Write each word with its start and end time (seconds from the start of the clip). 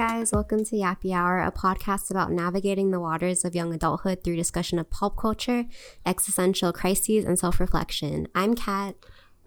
guys, 0.00 0.32
welcome 0.32 0.64
to 0.64 0.76
Yappy 0.76 1.12
Hour, 1.14 1.40
a 1.40 1.52
podcast 1.52 2.10
about 2.10 2.32
navigating 2.32 2.90
the 2.90 2.98
waters 2.98 3.44
of 3.44 3.54
young 3.54 3.74
adulthood 3.74 4.24
through 4.24 4.34
discussion 4.34 4.78
of 4.78 4.88
pop 4.88 5.18
culture, 5.18 5.66
existential 6.06 6.72
crises, 6.72 7.26
and 7.26 7.38
self 7.38 7.60
reflection. 7.60 8.26
I'm 8.34 8.54
Kat. 8.54 8.96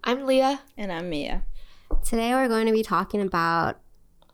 I'm 0.04 0.26
Leah. 0.26 0.60
And 0.76 0.92
I'm 0.92 1.10
Mia. 1.10 1.42
Today 2.04 2.34
we're 2.34 2.46
going 2.46 2.66
to 2.66 2.72
be 2.72 2.84
talking 2.84 3.20
about 3.20 3.80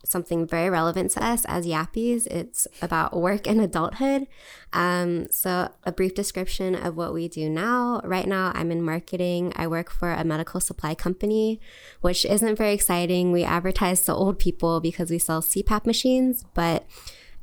something 0.05 0.47
very 0.47 0.71
relevant 0.71 1.11
to 1.13 1.25
us 1.25 1.45
as 1.47 1.67
yappies. 1.67 2.27
It's 2.27 2.67
about 2.81 3.17
work 3.17 3.47
and 3.47 3.61
adulthood. 3.61 4.27
Um, 4.73 5.31
so, 5.31 5.71
a 5.85 5.93
brief 5.93 6.15
description 6.15 6.75
of 6.75 6.97
what 6.97 7.13
we 7.13 7.29
do 7.29 7.49
now. 7.51 8.01
Right 8.05 8.27
now, 8.27 8.53
I'm 8.55 8.71
in 8.71 8.83
marketing. 8.83 9.53
I 9.57 9.67
work 9.67 9.91
for 9.91 10.11
a 10.13 10.25
medical 10.25 10.61
supply 10.61 10.95
company, 10.95 11.61
which 12.01 12.25
isn't 12.25 12.57
very 12.57 12.73
exciting. 12.73 13.33
We 13.33 13.45
advertise 13.45 14.03
to 14.03 14.15
old 14.15 14.39
people 14.39 14.81
because 14.81 15.11
we 15.11 15.19
sell 15.19 15.43
CPAP 15.43 15.87
machines, 15.87 16.45
but 16.55 16.87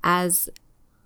as 0.04 0.50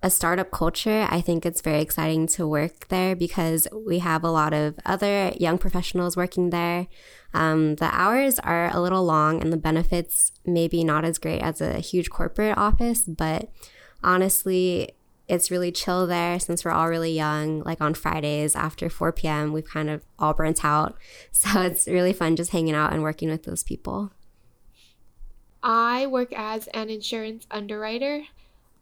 a 0.04 0.10
startup 0.10 0.50
culture, 0.50 1.08
I 1.10 1.22
think 1.22 1.46
it's 1.46 1.62
very 1.62 1.82
exciting 1.82 2.26
to 2.28 2.48
work 2.48 2.88
there 2.88 3.16
because 3.16 3.68
we 3.86 4.00
have 4.00 4.24
a 4.24 4.32
lot 4.32 4.54
of 4.54 4.80
other 4.84 5.32
young 5.40 5.60
professionals 5.60 6.18
working 6.18 6.50
there. 6.50 6.88
Um, 7.34 7.76
the 7.76 7.90
hours 7.94 8.40
are 8.40 8.76
a 8.76 8.82
little 8.82 9.04
long 9.06 9.42
and 9.42 9.54
the 9.54 9.58
benefits 9.58 10.32
maybe 10.46 10.84
not 10.84 11.06
as 11.06 11.20
great 11.20 11.42
as 11.42 11.62
a 11.62 11.80
huge 11.80 12.10
corporate 12.10 12.58
office, 12.58 13.04
but 13.04 13.52
honestly, 14.04 14.96
it's 15.28 15.52
really 15.52 15.72
chill 15.72 16.08
there 16.08 16.40
since 16.40 16.66
we're 16.66 16.72
all 16.72 16.90
really 16.90 17.14
young. 17.14 17.62
Like 17.62 17.80
on 17.80 17.94
Fridays 17.94 18.56
after 18.56 18.90
4 18.90 19.12
p.m., 19.14 19.54
we've 19.54 19.68
kind 19.68 19.90
of 19.90 20.02
all 20.18 20.34
burnt 20.34 20.66
out. 20.66 20.98
So 21.32 21.62
it's 21.62 21.88
really 21.88 22.14
fun 22.14 22.36
just 22.36 22.52
hanging 22.52 22.76
out 22.76 22.92
and 22.92 23.02
working 23.02 23.30
with 23.30 23.44
those 23.44 23.64
people. 23.64 24.12
I 25.64 26.08
work 26.08 26.34
as 26.34 26.68
an 26.68 26.90
insurance 26.90 27.48
underwriter, 27.52 28.24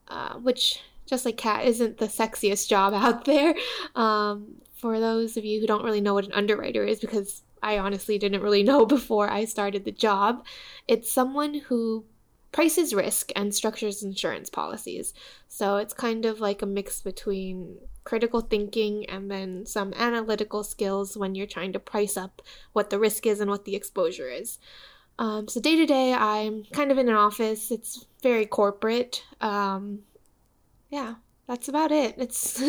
uh, 0.08 0.36
which 0.36 0.82
just 1.10 1.26
like 1.26 1.38
Kat 1.38 1.66
isn't 1.66 1.98
the 1.98 2.08
sexiest 2.08 2.68
job 2.68 2.94
out 2.96 3.26
there. 3.26 3.56
Um, 3.96 4.62
for 4.76 5.00
those 5.00 5.36
of 5.36 5.44
you 5.44 5.60
who 5.60 5.68
don't 5.68 5.84
really 5.84 6.02
know 6.02 6.14
what 6.14 6.26
an 6.26 6.34
underwriter 6.34 6.86
is, 6.86 7.00
because 7.00 7.44
I 7.62 7.78
honestly 7.78 8.18
didn't 8.18 8.44
really 8.44 8.64
know 8.70 8.86
before 8.86 9.30
I 9.30 9.46
started 9.46 9.86
the 9.86 9.92
job, 9.92 10.46
it's 10.88 11.12
someone 11.12 11.56
who 11.56 12.06
prices 12.52 12.94
risk 12.94 13.32
and 13.36 13.54
structures 13.54 14.02
insurance 14.02 14.50
policies. 14.50 15.14
So 15.48 15.78
it's 15.78 15.94
kind 15.94 16.26
of 16.26 16.40
like 16.40 16.62
a 16.62 16.66
mix 16.66 17.02
between 17.02 17.78
critical 18.04 18.42
thinking 18.42 19.08
and 19.08 19.30
then 19.30 19.66
some 19.66 19.94
analytical 19.94 20.64
skills 20.64 21.16
when 21.16 21.36
you're 21.36 21.46
trying 21.46 21.74
to 21.74 21.80
price 21.80 22.18
up 22.18 22.42
what 22.74 22.90
the 22.90 22.98
risk 22.98 23.28
is 23.28 23.40
and 23.40 23.52
what 23.52 23.66
the 23.66 23.76
exposure 23.76 24.30
is. 24.30 24.58
Um, 25.20 25.48
so 25.48 25.60
day 25.60 25.76
to 25.76 25.86
day, 25.86 26.14
I'm 26.14 26.64
kind 26.72 26.92
of 26.92 26.98
in 26.98 27.10
an 27.10 27.16
office. 27.16 27.72
It's 27.72 28.06
very 28.24 28.46
corporate. 28.46 29.24
Um, 29.42 30.00
yeah, 30.90 31.16
that's 31.48 31.68
about 31.68 31.92
it. 31.92 32.16
It's 32.18 32.62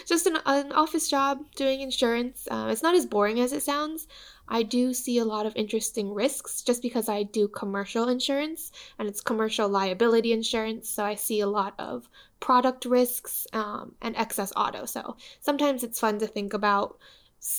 just 0.06 0.26
an, 0.26 0.38
an, 0.44 0.72
office 0.72 1.08
job 1.08 1.40
doing 1.54 1.80
insurance. 1.80 2.46
Uh, 2.50 2.68
it's 2.70 2.82
not 2.82 2.94
as 2.94 3.06
boring 3.06 3.40
as 3.40 3.52
it 3.52 3.62
sounds. 3.62 4.06
I 4.48 4.62
do 4.62 4.94
see 4.94 5.18
a 5.18 5.24
lot 5.24 5.46
of 5.46 5.56
interesting 5.56 6.12
risks 6.12 6.62
just 6.62 6.82
because 6.82 7.08
I 7.08 7.22
do 7.22 7.48
commercial 7.48 8.08
insurance 8.08 8.70
and 8.98 9.08
it's 9.08 9.20
commercial 9.20 9.68
liability 9.68 10.32
insurance. 10.32 10.88
So 10.88 11.04
I 11.04 11.14
see 11.14 11.40
a 11.40 11.46
lot 11.46 11.74
of 11.78 12.08
product 12.38 12.84
risks 12.84 13.46
um, 13.52 13.94
and 14.02 14.14
excess 14.16 14.52
auto. 14.54 14.84
So 14.84 15.16
sometimes 15.40 15.82
it's 15.82 15.98
fun 15.98 16.18
to 16.18 16.26
think 16.26 16.52
about 16.52 16.98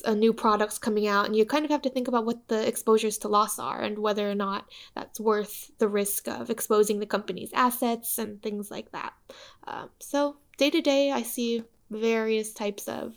a 0.06 0.14
new 0.14 0.34
products 0.34 0.78
coming 0.78 1.08
out 1.08 1.26
and 1.26 1.36
you 1.36 1.46
kind 1.46 1.66
of 1.66 1.72
have 1.72 1.82
to 1.82 1.90
think 1.90 2.08
about 2.08 2.26
what 2.26 2.48
the 2.48 2.68
exposures 2.68 3.18
to 3.20 3.28
loss 3.28 3.58
are 3.60 3.82
and 3.82 3.98
whether 3.98 4.30
or 4.30 4.36
not 4.36 4.66
that's 4.96 5.20
worth 5.20 5.72
the 5.78 5.88
risk 5.88 6.28
of 6.28 6.50
exposing 6.50 7.00
the 7.00 7.06
company's 7.06 7.52
assets 7.54 8.18
and 8.18 8.42
things 8.42 8.70
like 8.70 8.92
that. 8.92 9.14
Um, 9.66 9.90
so 10.00 10.38
day 10.58 10.70
to 10.72 10.82
day 10.82 11.12
i 11.12 11.22
see 11.22 11.64
various 11.92 12.52
types 12.52 12.88
of 12.88 13.14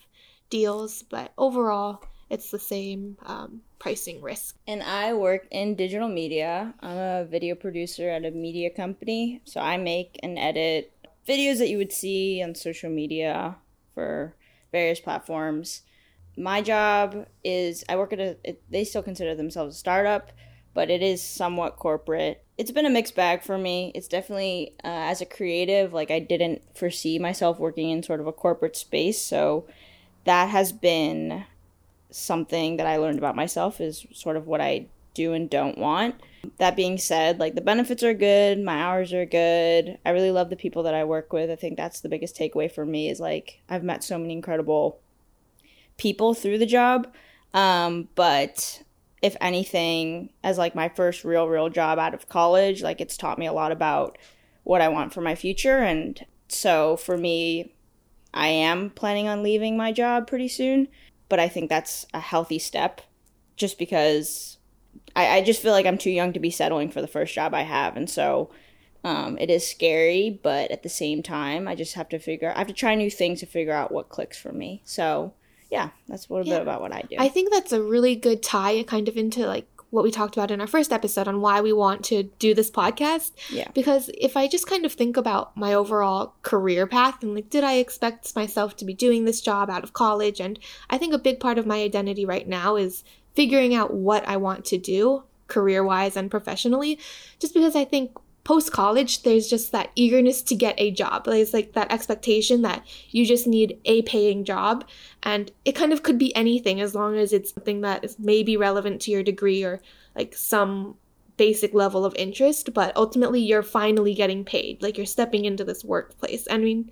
deals 0.50 1.02
but 1.02 1.32
overall 1.38 2.04
it's 2.28 2.52
the 2.52 2.58
same 2.60 3.16
um, 3.26 3.60
pricing 3.80 4.22
risk. 4.22 4.56
And 4.68 4.82
i 4.82 5.12
work 5.12 5.48
in 5.50 5.74
digital 5.74 6.08
media. 6.08 6.72
I'm 6.80 6.96
a 6.96 7.24
video 7.24 7.56
producer 7.56 8.08
at 8.08 8.24
a 8.24 8.30
media 8.30 8.70
company 8.70 9.40
so 9.44 9.60
i 9.60 9.76
make 9.76 10.20
and 10.22 10.38
edit 10.38 10.92
videos 11.26 11.58
that 11.58 11.68
you 11.68 11.78
would 11.78 11.92
see 11.92 12.42
on 12.42 12.54
social 12.54 12.90
media 12.90 13.56
for 13.94 14.34
various 14.72 15.00
platforms 15.00 15.82
my 16.36 16.62
job 16.62 17.26
is 17.44 17.84
I 17.88 17.96
work 17.96 18.12
at 18.12 18.20
a 18.20 18.36
it, 18.44 18.62
they 18.70 18.84
still 18.84 19.02
consider 19.02 19.34
themselves 19.34 19.76
a 19.76 19.78
startup, 19.78 20.30
but 20.74 20.90
it 20.90 21.02
is 21.02 21.22
somewhat 21.22 21.76
corporate. 21.76 22.44
It's 22.56 22.70
been 22.70 22.86
a 22.86 22.90
mixed 22.90 23.16
bag 23.16 23.42
for 23.42 23.58
me. 23.58 23.92
It's 23.94 24.08
definitely 24.08 24.74
uh, 24.84 24.88
as 24.88 25.20
a 25.20 25.26
creative, 25.26 25.92
like 25.92 26.10
I 26.10 26.18
didn't 26.18 26.62
foresee 26.76 27.18
myself 27.18 27.58
working 27.58 27.90
in 27.90 28.02
sort 28.02 28.20
of 28.20 28.26
a 28.26 28.32
corporate 28.32 28.76
space, 28.76 29.20
so 29.20 29.66
that 30.24 30.50
has 30.50 30.72
been 30.72 31.44
something 32.10 32.76
that 32.76 32.86
I 32.86 32.96
learned 32.96 33.18
about 33.18 33.36
myself 33.36 33.80
is 33.80 34.06
sort 34.12 34.36
of 34.36 34.46
what 34.46 34.60
I 34.60 34.86
do 35.14 35.32
and 35.32 35.48
don't 35.48 35.78
want. 35.78 36.16
That 36.58 36.76
being 36.76 36.98
said, 36.98 37.38
like 37.38 37.54
the 37.54 37.60
benefits 37.60 38.02
are 38.02 38.14
good, 38.14 38.58
my 38.58 38.80
hours 38.80 39.12
are 39.12 39.26
good. 39.26 39.98
I 40.04 40.10
really 40.10 40.30
love 40.30 40.50
the 40.50 40.56
people 40.56 40.84
that 40.84 40.94
I 40.94 41.04
work 41.04 41.32
with. 41.32 41.50
I 41.50 41.56
think 41.56 41.76
that's 41.76 42.00
the 42.00 42.08
biggest 42.08 42.36
takeaway 42.36 42.70
for 42.70 42.86
me 42.86 43.08
is 43.08 43.20
like 43.20 43.60
I've 43.68 43.84
met 43.84 44.02
so 44.02 44.18
many 44.18 44.32
incredible 44.32 45.00
people 46.00 46.32
through 46.32 46.56
the 46.56 46.64
job. 46.64 47.06
Um, 47.52 48.08
but 48.14 48.82
if 49.20 49.36
anything, 49.38 50.30
as 50.42 50.56
like 50.56 50.74
my 50.74 50.88
first 50.88 51.24
real, 51.24 51.46
real 51.46 51.68
job 51.68 51.98
out 51.98 52.14
of 52.14 52.28
college, 52.28 52.82
like 52.82 53.02
it's 53.02 53.18
taught 53.18 53.38
me 53.38 53.46
a 53.46 53.52
lot 53.52 53.70
about 53.70 54.16
what 54.64 54.80
I 54.80 54.88
want 54.88 55.12
for 55.12 55.20
my 55.20 55.34
future. 55.34 55.78
And 55.78 56.24
so 56.48 56.96
for 56.96 57.18
me, 57.18 57.74
I 58.32 58.48
am 58.48 58.90
planning 58.90 59.28
on 59.28 59.42
leaving 59.42 59.76
my 59.76 59.92
job 59.92 60.26
pretty 60.26 60.48
soon, 60.48 60.88
but 61.28 61.38
I 61.38 61.48
think 61.48 61.68
that's 61.68 62.06
a 62.14 62.20
healthy 62.20 62.58
step 62.58 63.02
just 63.56 63.78
because 63.78 64.56
I, 65.14 65.26
I 65.38 65.42
just 65.42 65.60
feel 65.60 65.72
like 65.72 65.84
I'm 65.84 65.98
too 65.98 66.10
young 66.10 66.32
to 66.32 66.40
be 66.40 66.50
settling 66.50 66.90
for 66.90 67.02
the 67.02 67.08
first 67.08 67.34
job 67.34 67.52
I 67.52 67.62
have. 67.62 67.94
And 67.94 68.08
so 68.08 68.50
um, 69.04 69.36
it 69.38 69.50
is 69.50 69.68
scary, 69.68 70.40
but 70.42 70.70
at 70.70 70.82
the 70.82 70.88
same 70.88 71.22
time, 71.22 71.68
I 71.68 71.74
just 71.74 71.92
have 71.94 72.08
to 72.10 72.18
figure, 72.18 72.52
I 72.54 72.58
have 72.58 72.68
to 72.68 72.72
try 72.72 72.94
new 72.94 73.10
things 73.10 73.40
to 73.40 73.46
figure 73.46 73.74
out 73.74 73.92
what 73.92 74.08
clicks 74.08 74.38
for 74.38 74.52
me. 74.52 74.80
So 74.86 75.34
yeah, 75.70 75.90
that's 76.08 76.28
a 76.28 76.32
little 76.32 76.46
yeah. 76.46 76.56
bit 76.56 76.62
about 76.62 76.80
what 76.80 76.92
I 76.92 77.02
do. 77.02 77.16
I 77.18 77.28
think 77.28 77.52
that's 77.52 77.72
a 77.72 77.82
really 77.82 78.16
good 78.16 78.42
tie 78.42 78.82
kind 78.82 79.08
of 79.08 79.16
into 79.16 79.46
like 79.46 79.66
what 79.90 80.04
we 80.04 80.10
talked 80.10 80.36
about 80.36 80.50
in 80.50 80.60
our 80.60 80.66
first 80.66 80.92
episode 80.92 81.28
on 81.28 81.40
why 81.40 81.60
we 81.60 81.72
want 81.72 82.04
to 82.04 82.24
do 82.38 82.54
this 82.54 82.70
podcast. 82.70 83.32
Yeah. 83.50 83.68
Because 83.74 84.10
if 84.16 84.36
I 84.36 84.46
just 84.48 84.66
kind 84.66 84.84
of 84.84 84.92
think 84.92 85.16
about 85.16 85.56
my 85.56 85.74
overall 85.74 86.34
career 86.42 86.86
path 86.86 87.22
and 87.22 87.34
like, 87.34 87.50
did 87.50 87.64
I 87.64 87.74
expect 87.74 88.34
myself 88.36 88.76
to 88.76 88.84
be 88.84 88.94
doing 88.94 89.24
this 89.24 89.40
job 89.40 89.68
out 89.68 89.84
of 89.84 89.92
college? 89.92 90.40
And 90.40 90.58
I 90.88 90.98
think 90.98 91.12
a 91.12 91.18
big 91.18 91.40
part 91.40 91.58
of 91.58 91.66
my 91.66 91.82
identity 91.82 92.24
right 92.24 92.46
now 92.46 92.76
is 92.76 93.04
figuring 93.34 93.74
out 93.74 93.92
what 93.92 94.26
I 94.28 94.36
want 94.36 94.64
to 94.66 94.78
do 94.78 95.24
career 95.48 95.82
wise 95.82 96.16
and 96.16 96.30
professionally, 96.30 96.98
just 97.40 97.54
because 97.54 97.74
I 97.74 97.84
think 97.84 98.16
post 98.44 98.72
college, 98.72 99.22
there's 99.22 99.48
just 99.48 99.72
that 99.72 99.90
eagerness 99.94 100.42
to 100.42 100.54
get 100.54 100.74
a 100.78 100.90
job. 100.90 101.24
There's 101.24 101.52
like 101.52 101.72
that 101.72 101.92
expectation 101.92 102.62
that 102.62 102.86
you 103.10 103.26
just 103.26 103.46
need 103.46 103.78
a 103.84 104.02
paying 104.02 104.44
job. 104.44 104.84
And 105.22 105.50
it 105.64 105.72
kind 105.72 105.92
of 105.92 106.02
could 106.02 106.18
be 106.18 106.34
anything 106.34 106.80
as 106.80 106.94
long 106.94 107.16
as 107.16 107.32
it's 107.32 107.52
something 107.52 107.82
that 107.82 108.04
is 108.04 108.18
maybe 108.18 108.56
relevant 108.56 109.02
to 109.02 109.10
your 109.10 109.22
degree 109.22 109.62
or 109.62 109.80
like 110.16 110.34
some 110.34 110.96
basic 111.36 111.74
level 111.74 112.04
of 112.04 112.14
interest. 112.16 112.72
But 112.72 112.96
ultimately, 112.96 113.40
you're 113.40 113.62
finally 113.62 114.14
getting 114.14 114.44
paid. 114.44 114.82
Like 114.82 114.96
you're 114.96 115.06
stepping 115.06 115.44
into 115.44 115.64
this 115.64 115.84
workplace. 115.84 116.46
And 116.46 116.62
I 116.62 116.64
mean, 116.64 116.90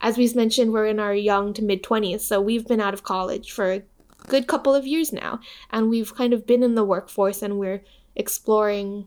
as 0.00 0.16
we've 0.16 0.36
mentioned, 0.36 0.72
we're 0.72 0.86
in 0.86 1.00
our 1.00 1.14
young 1.14 1.52
to 1.54 1.62
mid 1.62 1.82
20s. 1.82 2.20
So 2.20 2.40
we've 2.40 2.66
been 2.66 2.80
out 2.80 2.94
of 2.94 3.02
college 3.02 3.52
for 3.52 3.72
a 3.72 3.82
good 4.28 4.46
couple 4.46 4.74
of 4.74 4.86
years 4.86 5.12
now. 5.12 5.40
And 5.70 5.88
we've 5.88 6.14
kind 6.14 6.32
of 6.32 6.46
been 6.46 6.62
in 6.62 6.76
the 6.76 6.84
workforce 6.84 7.42
and 7.42 7.58
we're 7.58 7.82
exploring 8.14 9.06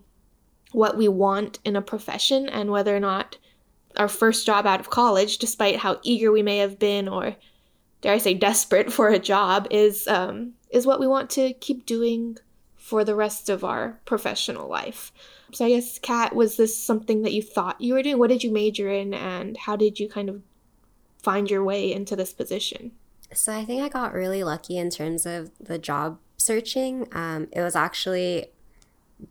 what 0.72 0.98
we 0.98 1.08
want 1.08 1.60
in 1.64 1.76
a 1.76 1.82
profession 1.82 2.50
and 2.50 2.72
whether 2.72 2.96
or 2.96 3.00
not 3.00 3.38
our 3.96 4.08
first 4.08 4.46
job 4.46 4.66
out 4.66 4.80
of 4.80 4.90
college, 4.90 5.38
despite 5.38 5.78
how 5.78 6.00
eager 6.04 6.32
we 6.32 6.44
may 6.44 6.58
have 6.58 6.78
been 6.78 7.08
or 7.08 7.36
dare 8.02 8.14
I 8.14 8.18
say 8.18 8.34
desperate 8.34 8.92
for 8.92 9.10
a 9.10 9.20
job, 9.20 9.68
is 9.72 10.08
um, 10.08 10.54
is 10.70 10.86
what 10.86 11.00
we 11.00 11.08
want 11.08 11.30
to 11.32 11.54
keep 11.54 11.86
doing 11.86 12.38
for 12.76 13.04
the 13.04 13.16
rest 13.16 13.50
of 13.50 13.64
our 13.64 14.00
professional 14.06 14.70
life. 14.70 15.12
So 15.54 15.66
I 15.66 15.70
guess, 15.70 15.98
Kat, 16.00 16.36
was 16.36 16.58
this 16.58 16.78
something 16.78 17.22
that 17.24 17.34
you 17.34 17.42
thought 17.42 17.82
you 17.82 17.94
were 17.94 18.04
doing? 18.04 18.20
What 18.20 18.30
did 18.30 18.44
you 18.44 18.52
major 18.52 18.90
in, 18.90 19.14
and 19.14 19.58
how 19.58 19.76
did 19.76 20.00
you 20.00 20.10
kind 20.10 20.30
of 20.30 20.42
find 21.22 21.50
your 21.50 21.64
way 21.64 21.92
into 21.92 22.16
this 22.16 22.34
position? 22.34 22.92
So 23.34 23.52
I 23.54 23.66
think 23.66 23.82
I 23.82 23.90
got 23.90 24.14
really 24.14 24.44
lucky 24.44 24.78
in 24.78 24.90
terms 24.90 25.26
of 25.26 25.52
the 25.60 25.78
job 25.78 26.20
searching. 26.38 27.08
Um, 27.12 27.48
it 27.52 27.62
was 27.62 27.76
actually 27.76 28.48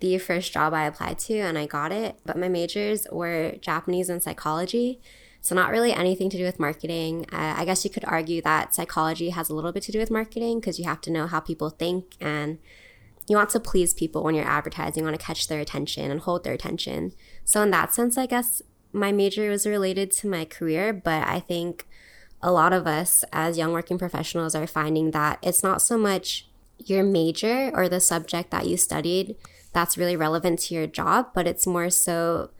the 0.01 0.19
first 0.19 0.53
job 0.53 0.75
I 0.75 0.85
applied 0.87 1.19
to 1.21 1.35
and 1.35 1.57
I 1.57 1.67
got 1.67 1.93
it, 1.93 2.19
but 2.25 2.37
my 2.37 2.49
majors 2.49 3.07
were 3.13 3.53
Japanese 3.61 4.09
and 4.09 4.23
psychology. 4.23 5.01
So, 5.41 5.55
not 5.55 5.71
really 5.71 5.93
anything 5.93 6.29
to 6.31 6.37
do 6.37 6.45
with 6.45 6.59
marketing. 6.59 7.27
Uh, 7.33 7.55
I 7.57 7.65
guess 7.65 7.85
you 7.85 7.91
could 7.91 8.05
argue 8.05 8.43
that 8.43 8.75
psychology 8.75 9.31
has 9.31 9.49
a 9.49 9.55
little 9.55 9.71
bit 9.71 9.85
to 9.85 9.93
do 9.93 10.01
with 10.01 10.11
marketing 10.11 10.59
because 10.59 10.81
you 10.81 10.87
have 10.87 11.01
to 11.03 11.11
know 11.11 11.29
how 11.29 11.39
people 11.39 11.71
think 11.71 12.17
and 12.21 12.59
you 13.29 13.37
want 13.37 13.51
to 13.51 13.61
please 13.61 13.95
people 13.95 14.25
when 14.25 14.35
you're 14.35 14.45
advertising, 14.45 15.03
you 15.03 15.09
want 15.09 15.19
to 15.19 15.25
catch 15.25 15.47
their 15.47 15.61
attention 15.61 16.11
and 16.11 16.21
hold 16.21 16.43
their 16.43 16.53
attention. 16.53 17.13
So, 17.45 17.63
in 17.63 17.71
that 17.71 17.95
sense, 17.95 18.19
I 18.19 18.27
guess 18.27 18.61
my 18.93 19.13
major 19.13 19.49
was 19.51 19.67
related 19.67 20.11
to 20.13 20.29
my 20.29 20.45
career, 20.45 20.93
but 20.93 21.27
I 21.27 21.39
think 21.39 21.87
a 22.43 22.51
lot 22.51 22.73
of 22.73 22.87
us 22.87 23.25
as 23.33 23.59
young 23.59 23.73
working 23.73 23.99
professionals 23.99 24.55
are 24.55 24.67
finding 24.67 25.13
that 25.13 25.39
it's 25.43 25.63
not 25.63 25.81
so 25.81 25.97
much 25.97 26.49
your 26.79 27.03
major 27.03 27.71
or 27.75 27.89
the 27.89 28.01
subject 28.01 28.51
that 28.51 28.67
you 28.67 28.77
studied 28.77 29.37
that's 29.73 29.99
really 29.99 30.17
relevant 30.17 30.61
to 30.61 30.75
your 30.75 30.87
job, 30.87 31.29
but 31.35 31.47
it's 31.47 31.67
more 31.67 31.91
so 31.91 32.51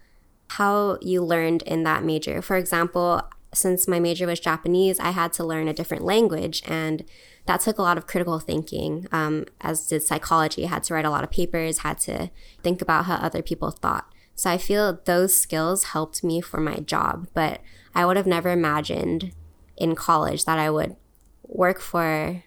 how 0.51 0.99
you 1.01 1.23
learned 1.23 1.63
in 1.63 1.83
that 1.85 2.05
major. 2.05 2.41
For 2.41 2.57
example, 2.57 3.23
since 3.55 3.89
my 3.89 3.99
major 3.99 4.27
was 4.27 4.41
Japanese, 4.41 5.01
I 5.01 5.11
had 5.11 5.33
to 5.35 5.45
learn 5.45 5.69
a 5.69 5.73
different 5.73 6.05
language, 6.05 6.63
and 6.67 7.05
that 7.47 7.61
took 7.61 7.79
a 7.79 7.83
lot 7.83 7.97
of 7.97 8.07
critical 8.07 8.39
thinking, 8.39 9.07
um, 9.13 9.47
as 9.61 9.87
did 9.87 10.03
psychology. 10.03 10.65
I 10.65 10.69
had 10.69 10.85
to 10.85 10.95
write 10.95 11.05
a 11.05 11.11
lot 11.11 11.25
of 11.25 11.31
papers, 11.31 11.79
had 11.79 11.99
to 12.01 12.31
think 12.63 12.83
about 12.83 13.07
how 13.07 13.17
other 13.17 13.43
people 13.43 13.71
thought. 13.71 14.07
So 14.35 14.51
I 14.51 14.59
feel 14.59 15.01
those 15.05 15.37
skills 15.37 15.85
helped 15.85 16.23
me 16.23 16.41
for 16.41 16.61
my 16.61 16.77
job, 16.77 17.29
but 17.33 17.61
I 17.95 18.05
would 18.05 18.19
have 18.19 18.27
never 18.27 18.51
imagined 18.51 19.33
in 19.77 19.95
college 19.95 20.45
that 20.45 20.59
I 20.59 20.71
would 20.71 20.97
work 21.43 21.81
for 21.81 22.43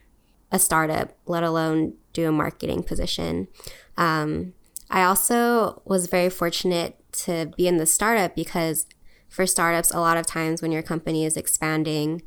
a 0.52 0.60
startup, 0.60 1.18
let 1.26 1.44
alone 1.44 1.94
do 2.14 2.28
a 2.28 2.32
marketing 2.32 2.84
position. 2.84 3.48
Um, 4.00 4.54
I 4.90 5.04
also 5.04 5.84
was 5.86 6.08
very 6.08 6.30
fortunate 6.30 6.96
to 7.12 7.52
be 7.56 7.68
in 7.68 7.78
the 7.78 7.86
startup 7.86 8.36
because 8.36 8.88
for 9.28 9.46
startups, 9.46 9.92
a 9.92 10.00
lot 10.00 10.18
of 10.18 10.26
times 10.26 10.62
when 10.62 10.72
your 10.72 10.82
company 10.82 11.26
is 11.26 11.38
expanding, 11.38 12.24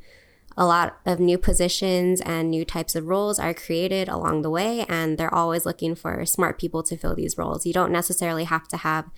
a 0.55 0.65
lot 0.65 0.99
of 1.05 1.19
new 1.19 1.37
positions 1.37 2.21
and 2.21 2.51
new 2.51 2.63
types 2.63 2.95
of 2.95 3.07
roles 3.07 3.39
are 3.39 3.53
created 3.55 4.07
along 4.07 4.43
the 4.43 4.51
way, 4.51 4.85
and 4.87 5.17
they're 5.17 5.33
always 5.33 5.65
looking 5.65 5.95
for 5.95 6.25
smart 6.25 6.59
people 6.59 6.83
to 6.83 6.95
fill 6.95 7.15
these 7.15 7.37
roles. 7.37 7.65
You 7.65 7.73
don't 7.73 7.91
necessarily 7.91 8.43
have 8.43 8.67
to 8.67 8.77
have 8.77 9.09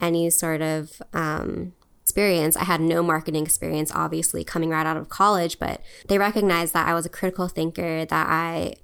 any 0.00 0.28
sort 0.28 0.60
of 0.60 1.00
um, 1.12 1.72
experience. 2.02 2.56
I 2.56 2.64
had 2.64 2.80
no 2.80 3.02
marketing 3.02 3.44
experience, 3.44 3.92
obviously, 3.94 4.42
coming 4.42 4.70
right 4.70 4.86
out 4.86 4.96
of 4.96 5.08
college, 5.08 5.60
but 5.60 5.80
they 6.08 6.18
recognized 6.18 6.72
that 6.74 6.88
I 6.88 6.94
was 6.94 7.06
a 7.06 7.10
critical 7.10 7.46
thinker, 7.46 8.04
that 8.04 8.26
I 8.28 8.74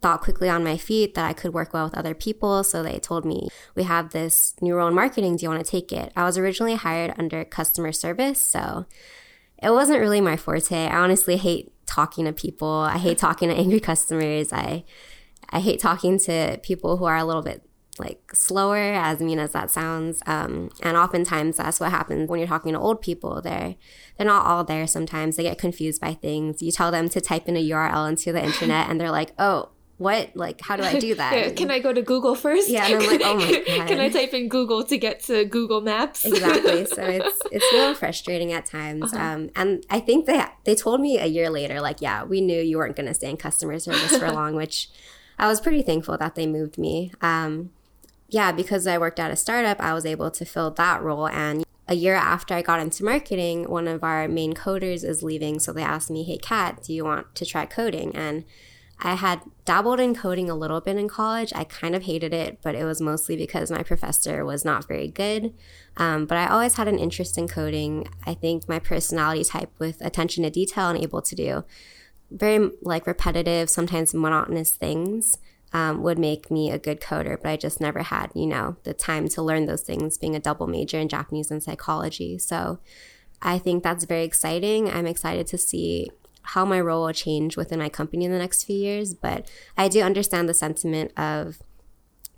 thought 0.00 0.20
quickly 0.20 0.48
on 0.48 0.64
my 0.64 0.76
feet, 0.76 1.14
that 1.14 1.26
I 1.26 1.32
could 1.32 1.52
work 1.52 1.72
well 1.72 1.84
with 1.84 1.96
other 1.96 2.14
people. 2.14 2.64
So 2.64 2.82
they 2.82 2.98
told 2.98 3.24
me, 3.24 3.48
We 3.74 3.84
have 3.84 4.10
this 4.10 4.54
new 4.60 4.74
role 4.74 4.88
in 4.88 4.94
marketing. 4.94 5.36
Do 5.36 5.44
you 5.44 5.50
want 5.50 5.64
to 5.64 5.70
take 5.70 5.92
it? 5.92 6.12
I 6.16 6.24
was 6.24 6.38
originally 6.38 6.74
hired 6.74 7.14
under 7.18 7.44
customer 7.44 7.92
service. 7.92 8.40
So 8.40 8.86
it 9.62 9.70
wasn't 9.70 10.00
really 10.00 10.20
my 10.20 10.36
forte. 10.36 10.86
I 10.86 10.96
honestly 10.96 11.36
hate 11.36 11.72
talking 11.86 12.24
to 12.24 12.32
people. 12.32 12.68
I 12.68 12.98
hate 12.98 13.18
talking 13.26 13.48
to 13.48 13.54
angry 13.54 13.80
customers. 13.80 14.52
I 14.52 14.84
I 15.50 15.60
hate 15.60 15.80
talking 15.80 16.18
to 16.20 16.60
people 16.62 16.96
who 16.96 17.04
are 17.04 17.16
a 17.16 17.24
little 17.24 17.42
bit 17.42 17.62
like 17.98 18.34
slower, 18.34 18.78
as 18.78 19.20
mean 19.20 19.38
as 19.38 19.52
that 19.52 19.70
sounds. 19.70 20.22
Um, 20.26 20.70
and 20.82 20.96
oftentimes 20.96 21.58
that's 21.58 21.80
what 21.80 21.90
happens 21.90 22.28
when 22.28 22.38
you're 22.38 22.48
talking 22.48 22.72
to 22.72 22.78
old 22.78 23.02
people. 23.02 23.42
They're 23.42 23.74
they're 24.16 24.26
not 24.26 24.46
all 24.46 24.64
there. 24.64 24.86
Sometimes 24.86 25.36
they 25.36 25.42
get 25.42 25.58
confused 25.58 26.00
by 26.00 26.14
things. 26.14 26.62
You 26.62 26.72
tell 26.72 26.90
them 26.90 27.08
to 27.10 27.20
type 27.20 27.48
in 27.48 27.56
a 27.56 27.70
URL 27.70 28.08
into 28.08 28.32
the 28.32 28.42
internet, 28.50 28.88
and 28.88 29.00
they're 29.00 29.10
like, 29.10 29.32
"Oh, 29.38 29.70
what? 30.00 30.34
Like, 30.34 30.62
how 30.62 30.76
do 30.76 30.82
I 30.82 30.98
do 30.98 31.14
that? 31.16 31.32
yeah, 31.34 31.50
can 31.50 31.70
I 31.70 31.78
go 31.78 31.92
to 31.92 32.00
Google 32.00 32.34
first? 32.34 32.70
Yeah, 32.70 32.86
and 32.86 33.02
I'm 33.02 33.06
like, 33.06 33.20
oh 33.22 33.34
my 33.38 33.52
god. 33.66 33.86
can 33.86 34.00
I 34.00 34.08
type 34.08 34.32
in 34.32 34.48
Google 34.48 34.82
to 34.84 34.96
get 34.96 35.20
to 35.24 35.44
Google 35.44 35.82
Maps? 35.82 36.24
exactly. 36.24 36.86
So 36.90 37.04
it's 37.04 37.40
it's 37.52 37.72
a 37.72 37.76
little 37.76 37.94
frustrating 37.94 38.52
at 38.52 38.64
times. 38.64 39.12
Uh-huh. 39.12 39.22
Um, 39.22 39.50
and 39.54 39.84
I 39.90 40.00
think 40.00 40.24
they 40.24 40.42
they 40.64 40.74
told 40.74 41.00
me 41.02 41.18
a 41.18 41.26
year 41.26 41.50
later, 41.50 41.80
like, 41.82 42.00
yeah, 42.00 42.24
we 42.24 42.40
knew 42.40 42.60
you 42.60 42.78
weren't 42.78 42.96
going 42.96 43.06
to 43.08 43.14
stay 43.14 43.28
in 43.28 43.36
customer 43.36 43.78
service 43.78 44.16
for 44.16 44.32
long, 44.32 44.56
which 44.56 44.88
I 45.38 45.46
was 45.46 45.60
pretty 45.60 45.82
thankful 45.82 46.16
that 46.16 46.34
they 46.34 46.46
moved 46.46 46.78
me. 46.78 47.12
Um, 47.20 47.70
yeah, 48.30 48.52
because 48.52 48.86
I 48.86 48.96
worked 48.96 49.20
at 49.20 49.30
a 49.30 49.36
startup, 49.36 49.80
I 49.80 49.92
was 49.92 50.06
able 50.06 50.30
to 50.30 50.44
fill 50.46 50.70
that 50.72 51.02
role. 51.02 51.28
And 51.28 51.64
a 51.86 51.94
year 51.94 52.14
after 52.14 52.54
I 52.54 52.62
got 52.62 52.80
into 52.80 53.04
marketing, 53.04 53.68
one 53.68 53.86
of 53.88 54.02
our 54.02 54.28
main 54.28 54.54
coders 54.54 55.04
is 55.04 55.22
leaving. 55.22 55.58
So 55.58 55.72
they 55.72 55.82
asked 55.82 56.10
me, 56.10 56.22
Hey, 56.22 56.38
Kat, 56.38 56.82
do 56.84 56.94
you 56.94 57.04
want 57.04 57.34
to 57.34 57.44
try 57.44 57.66
coding? 57.66 58.14
And 58.16 58.44
I 59.02 59.14
had 59.14 59.42
dabbled 59.64 59.98
in 59.98 60.14
coding 60.14 60.50
a 60.50 60.54
little 60.54 60.80
bit 60.80 60.96
in 60.96 61.08
college. 61.08 61.52
I 61.54 61.64
kind 61.64 61.94
of 61.94 62.02
hated 62.02 62.32
it, 62.32 62.58
but 62.62 62.74
it 62.74 62.84
was 62.84 63.00
mostly 63.00 63.36
because 63.36 63.70
my 63.70 63.82
professor 63.82 64.44
was 64.44 64.64
not 64.64 64.86
very 64.86 65.08
good. 65.08 65.54
Um, 65.96 66.26
but 66.26 66.36
I 66.36 66.46
always 66.48 66.74
had 66.74 66.86
an 66.86 66.98
interest 66.98 67.38
in 67.38 67.48
coding. 67.48 68.08
I 68.26 68.34
think 68.34 68.68
my 68.68 68.78
personality 68.78 69.44
type 69.44 69.72
with 69.78 70.00
attention 70.00 70.44
to 70.44 70.50
detail 70.50 70.88
and 70.88 71.02
able 71.02 71.22
to 71.22 71.34
do 71.34 71.64
very 72.30 72.70
like 72.82 73.06
repetitive, 73.06 73.68
sometimes 73.68 74.14
monotonous 74.14 74.70
things 74.72 75.38
um, 75.72 76.02
would 76.02 76.18
make 76.18 76.50
me 76.50 76.70
a 76.70 76.78
good 76.78 77.00
coder, 77.00 77.36
but 77.40 77.50
I 77.50 77.56
just 77.56 77.80
never 77.80 78.02
had, 78.02 78.30
you 78.34 78.46
know, 78.46 78.76
the 78.82 78.94
time 78.94 79.28
to 79.28 79.42
learn 79.42 79.66
those 79.66 79.82
things 79.82 80.18
being 80.18 80.34
a 80.34 80.40
double 80.40 80.66
major 80.66 80.98
in 80.98 81.08
Japanese 81.08 81.50
and 81.50 81.62
psychology. 81.62 82.38
So 82.38 82.80
I 83.42 83.58
think 83.58 83.82
that's 83.82 84.04
very 84.04 84.24
exciting. 84.24 84.90
I'm 84.90 85.06
excited 85.06 85.46
to 85.48 85.58
see 85.58 86.10
how 86.42 86.64
my 86.64 86.80
role 86.80 87.06
will 87.06 87.12
change 87.12 87.56
within 87.56 87.78
my 87.78 87.88
company 87.88 88.24
in 88.24 88.32
the 88.32 88.38
next 88.38 88.64
few 88.64 88.76
years, 88.76 89.14
but 89.14 89.50
I 89.76 89.88
do 89.88 90.02
understand 90.02 90.48
the 90.48 90.54
sentiment 90.54 91.12
of 91.18 91.58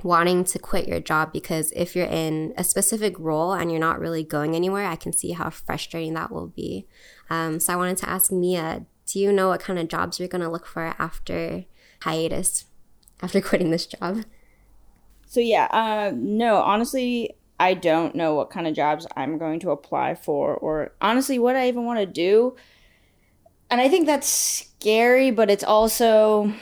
wanting 0.02 0.44
to 0.44 0.58
quit 0.58 0.88
your 0.88 1.00
job 1.00 1.32
because 1.32 1.72
if 1.72 1.94
you're 1.94 2.06
in 2.06 2.52
a 2.56 2.64
specific 2.64 3.18
role 3.18 3.52
and 3.52 3.70
you're 3.70 3.80
not 3.80 4.00
really 4.00 4.24
going 4.24 4.56
anywhere, 4.56 4.86
I 4.86 4.96
can 4.96 5.12
see 5.12 5.32
how 5.32 5.50
frustrating 5.50 6.14
that 6.14 6.32
will 6.32 6.48
be. 6.48 6.86
Um, 7.30 7.60
so 7.60 7.72
I 7.72 7.76
wanted 7.76 7.98
to 7.98 8.08
ask 8.08 8.32
Mia, 8.32 8.86
do 9.06 9.18
you 9.18 9.32
know 9.32 9.48
what 9.48 9.60
kind 9.60 9.78
of 9.78 9.88
jobs 9.88 10.18
you're 10.18 10.28
going 10.28 10.42
to 10.42 10.50
look 10.50 10.66
for 10.66 10.94
after 10.98 11.64
hiatus 12.02 12.64
after 13.20 13.40
quitting 13.42 13.70
this 13.70 13.86
job? 13.86 14.24
So 15.26 15.40
yeah, 15.40 15.68
uh, 15.70 16.12
no, 16.14 16.56
honestly, 16.56 17.36
I 17.58 17.74
don't 17.74 18.14
know 18.14 18.34
what 18.34 18.50
kind 18.50 18.66
of 18.66 18.74
jobs 18.74 19.06
I'm 19.16 19.38
going 19.38 19.60
to 19.60 19.70
apply 19.70 20.16
for, 20.16 20.54
or 20.54 20.92
honestly, 21.00 21.38
what 21.38 21.56
I 21.56 21.68
even 21.68 21.84
want 21.84 22.00
to 22.00 22.06
do. 22.06 22.56
And 23.72 23.80
I 23.80 23.88
think 23.88 24.04
that's 24.04 24.28
scary, 24.28 25.30
but 25.30 25.50
it's 25.50 25.64
also 25.64 26.52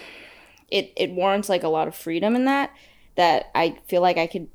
it 0.70 0.92
it 0.96 1.10
warrants 1.10 1.48
like 1.48 1.64
a 1.64 1.68
lot 1.68 1.88
of 1.88 1.96
freedom 1.96 2.36
in 2.36 2.44
that. 2.44 2.70
That 3.16 3.50
I 3.52 3.78
feel 3.88 4.00
like 4.00 4.16
I 4.16 4.28
could 4.28 4.46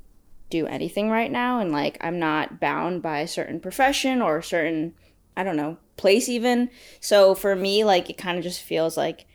do 0.48 0.66
anything 0.66 1.10
right 1.10 1.30
now, 1.30 1.60
and 1.60 1.70
like 1.70 1.98
I'm 2.00 2.18
not 2.18 2.58
bound 2.58 3.02
by 3.02 3.20
a 3.20 3.28
certain 3.28 3.60
profession 3.60 4.22
or 4.22 4.38
a 4.38 4.42
certain 4.42 4.94
I 5.36 5.44
don't 5.44 5.58
know 5.58 5.76
place 5.98 6.30
even. 6.30 6.70
So 6.98 7.34
for 7.34 7.54
me, 7.54 7.84
like 7.84 8.08
it 8.08 8.16
kind 8.16 8.38
of 8.38 8.42
just 8.42 8.62
feels 8.62 8.96
like 8.96 9.26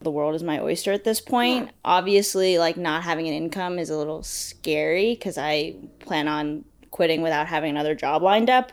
the 0.00 0.10
world 0.10 0.34
is 0.34 0.42
my 0.42 0.58
oyster 0.58 0.90
at 0.90 1.04
this 1.04 1.20
point. 1.20 1.66
Yeah. 1.66 1.72
Obviously, 1.84 2.58
like 2.58 2.76
not 2.76 3.04
having 3.04 3.28
an 3.28 3.34
income 3.34 3.78
is 3.78 3.90
a 3.90 3.96
little 3.96 4.24
scary 4.24 5.14
because 5.14 5.38
I 5.38 5.76
plan 6.00 6.26
on 6.26 6.64
quitting 6.90 7.22
without 7.22 7.46
having 7.46 7.70
another 7.70 7.94
job 7.94 8.22
lined 8.22 8.50
up. 8.50 8.72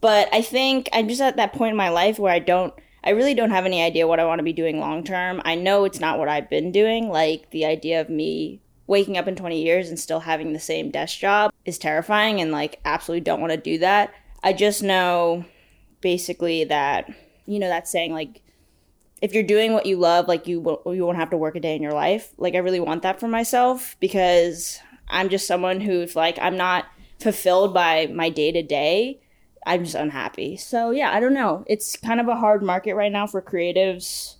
But 0.00 0.28
I 0.32 0.42
think 0.42 0.88
I'm 0.92 1.08
just 1.08 1.20
at 1.20 1.38
that 1.38 1.54
point 1.54 1.72
in 1.72 1.76
my 1.76 1.88
life 1.88 2.20
where 2.20 2.32
I 2.32 2.38
don't, 2.38 2.72
I 3.06 3.10
really 3.10 3.34
don't 3.34 3.50
have 3.50 3.64
any 3.64 3.82
idea 3.82 4.08
what 4.08 4.18
I 4.18 4.24
want 4.24 4.40
to 4.40 4.44
be 4.44 4.52
doing 4.52 4.80
long 4.80 5.04
term. 5.04 5.40
I 5.44 5.54
know 5.54 5.84
it's 5.84 6.00
not 6.00 6.18
what 6.18 6.28
I've 6.28 6.50
been 6.50 6.72
doing. 6.72 7.08
Like 7.08 7.50
the 7.50 7.64
idea 7.64 8.00
of 8.00 8.10
me 8.10 8.60
waking 8.88 9.16
up 9.16 9.28
in 9.28 9.36
20 9.36 9.62
years 9.62 9.88
and 9.88 9.98
still 9.98 10.20
having 10.20 10.52
the 10.52 10.60
same 10.60 10.90
desk 10.90 11.18
job 11.18 11.52
is 11.64 11.78
terrifying 11.78 12.40
and 12.40 12.50
like 12.50 12.80
absolutely 12.84 13.20
don't 13.20 13.40
want 13.40 13.52
to 13.52 13.56
do 13.56 13.78
that. 13.78 14.12
I 14.42 14.52
just 14.52 14.82
know 14.82 15.44
basically 16.00 16.64
that, 16.64 17.08
you 17.46 17.60
know, 17.60 17.68
that 17.68 17.86
saying 17.88 18.12
like, 18.12 18.42
if 19.22 19.32
you're 19.32 19.44
doing 19.44 19.72
what 19.72 19.86
you 19.86 19.96
love, 19.96 20.26
like 20.28 20.48
you 20.48 20.56
you 20.86 21.06
won't 21.06 21.16
have 21.16 21.30
to 21.30 21.36
work 21.36 21.54
a 21.54 21.60
day 21.60 21.76
in 21.76 21.82
your 21.82 21.94
life. 21.94 22.32
Like 22.38 22.54
I 22.54 22.58
really 22.58 22.80
want 22.80 23.02
that 23.02 23.18
for 23.18 23.28
myself 23.28 23.96
because 24.00 24.80
I'm 25.08 25.28
just 25.28 25.46
someone 25.46 25.80
who's 25.80 26.16
like 26.16 26.38
I'm 26.40 26.56
not 26.56 26.86
fulfilled 27.20 27.72
by 27.72 28.08
my 28.08 28.30
day 28.30 28.52
to 28.52 28.62
day. 28.62 29.20
I'm 29.66 29.82
just 29.82 29.96
unhappy. 29.96 30.56
So 30.56 30.92
yeah, 30.92 31.10
I 31.12 31.18
don't 31.18 31.34
know. 31.34 31.64
It's 31.66 31.96
kind 31.96 32.20
of 32.20 32.28
a 32.28 32.36
hard 32.36 32.62
market 32.62 32.94
right 32.94 33.10
now 33.10 33.26
for 33.26 33.42
creatives, 33.42 34.36